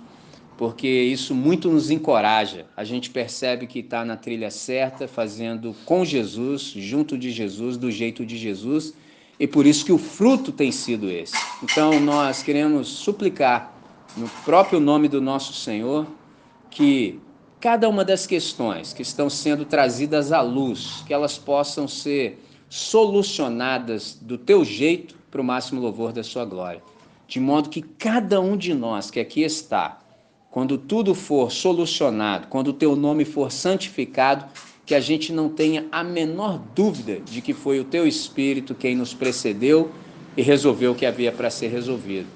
porque 0.59 0.89
isso 0.89 1.35
muito 1.35 1.71
nos 1.71 1.91
encoraja. 1.91 2.67
A 2.77 2.85
gente 2.85 3.09
percebe 3.09 3.67
que 3.67 3.79
está 3.79 4.05
na 4.05 4.17
trilha 4.17 4.51
certa, 4.51 5.09
fazendo 5.09 5.75
com 5.87 6.05
Jesus, 6.05 6.75
junto 6.77 7.17
de 7.17 7.31
Jesus, 7.31 7.79
do 7.79 7.91
jeito 7.91 8.27
de 8.27 8.37
Jesus 8.37 8.93
e 9.41 9.47
por 9.47 9.67
isso 9.67 9.85
que 9.85 9.93
o 9.93 9.99
fruto 9.99 10.51
tem 10.51 10.73
sido 10.73 11.09
esse. 11.09 11.37
Então 11.63 12.01
nós 12.01 12.43
queremos 12.43 12.89
suplicar 12.89 13.73
no 14.17 14.29
próprio 14.45 14.81
nome 14.81 15.07
do 15.07 15.21
nosso 15.21 15.53
Senhor 15.53 16.07
que 16.69 17.21
cada 17.61 17.89
uma 17.89 18.05
das 18.05 18.27
questões 18.27 18.93
que 18.93 19.03
estão 19.03 19.31
sendo 19.31 19.65
trazidas 19.65 20.33
à 20.33 20.41
luz, 20.41 21.05
que 21.07 21.15
elas 21.15 21.39
possam 21.39 21.87
ser 21.87 22.45
solucionadas 22.69 24.19
do 24.21 24.37
teu 24.37 24.65
jeito 24.65 25.15
para 25.31 25.41
o 25.41 25.45
máximo 25.45 25.81
louvor 25.81 26.13
da 26.13 26.25
sua 26.25 26.45
glória. 26.45 26.83
De 27.29 27.39
modo 27.39 27.69
que 27.69 27.83
cada 27.83 28.41
um 28.41 28.57
de 28.57 28.75
nós 28.75 29.11
que 29.11 29.21
aqui 29.21 29.43
está, 29.43 30.01
quando 30.59 30.77
tudo 30.77 31.15
for 31.15 31.53
solucionado, 31.53 32.49
quando 32.49 32.69
o 32.69 32.73
teu 32.73 32.97
nome 32.97 33.25
for 33.25 33.53
santificado, 33.53 34.45
que 34.85 34.93
a 34.93 34.99
gente 34.99 35.33
não 35.33 35.49
tenha 35.49 35.87
a 35.93 36.03
menor 36.03 36.59
dúvida 36.75 37.21
de 37.21 37.41
que 37.41 37.55
foi 37.55 37.79
o 37.79 37.85
teu 37.85 38.09
Espírito 38.09 38.75
quem 38.75 38.97
nos 38.97 39.15
precedeu 39.15 39.93
e 40.37 40.43
resolveu 40.43 40.91
o 40.91 40.95
que 40.97 41.07
havia 41.07 41.31
para 41.31 41.49
ser 41.49 41.69
resolvido. 41.69 42.27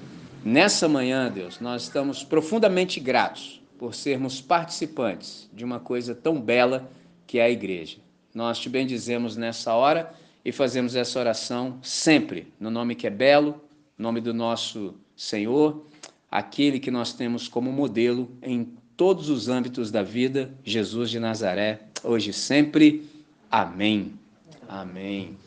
Nessa 0.41 0.87
manhã, 0.87 1.29
Deus, 1.29 1.59
nós 1.59 1.83
estamos 1.83 2.23
profundamente 2.23 2.97
gratos 2.97 3.61
por 3.77 3.93
sermos 3.93 4.39
participantes 4.39 5.49
de 5.51 5.65
uma 5.65 5.81
coisa 5.81 6.15
tão 6.15 6.39
bela 6.39 6.89
que 7.27 7.39
é 7.39 7.43
a 7.43 7.49
igreja. 7.49 7.97
Nós 8.33 8.57
te 8.57 8.69
bendizemos 8.69 9.35
nessa 9.35 9.73
hora 9.73 10.13
e 10.45 10.53
fazemos 10.53 10.95
essa 10.95 11.19
oração 11.19 11.77
sempre 11.81 12.53
no 12.57 12.71
nome 12.71 12.95
que 12.95 13.05
é 13.05 13.09
belo, 13.09 13.61
nome 13.97 14.21
do 14.21 14.33
nosso 14.33 14.93
Senhor, 15.13 15.85
aquele 16.33 16.79
que 16.79 16.89
nós 16.89 17.13
temos 17.13 17.47
como 17.47 17.71
modelo 17.71 18.27
em 18.41 18.67
todos 18.97 19.29
os 19.29 19.49
âmbitos 19.49 19.91
da 19.91 20.01
vida, 20.01 20.51
Jesus 20.63 21.11
de 21.11 21.19
Nazaré, 21.19 21.81
hoje 22.03 22.31
e 22.31 22.33
sempre. 22.33 23.07
Amém. 23.51 24.13
Amém. 24.67 25.37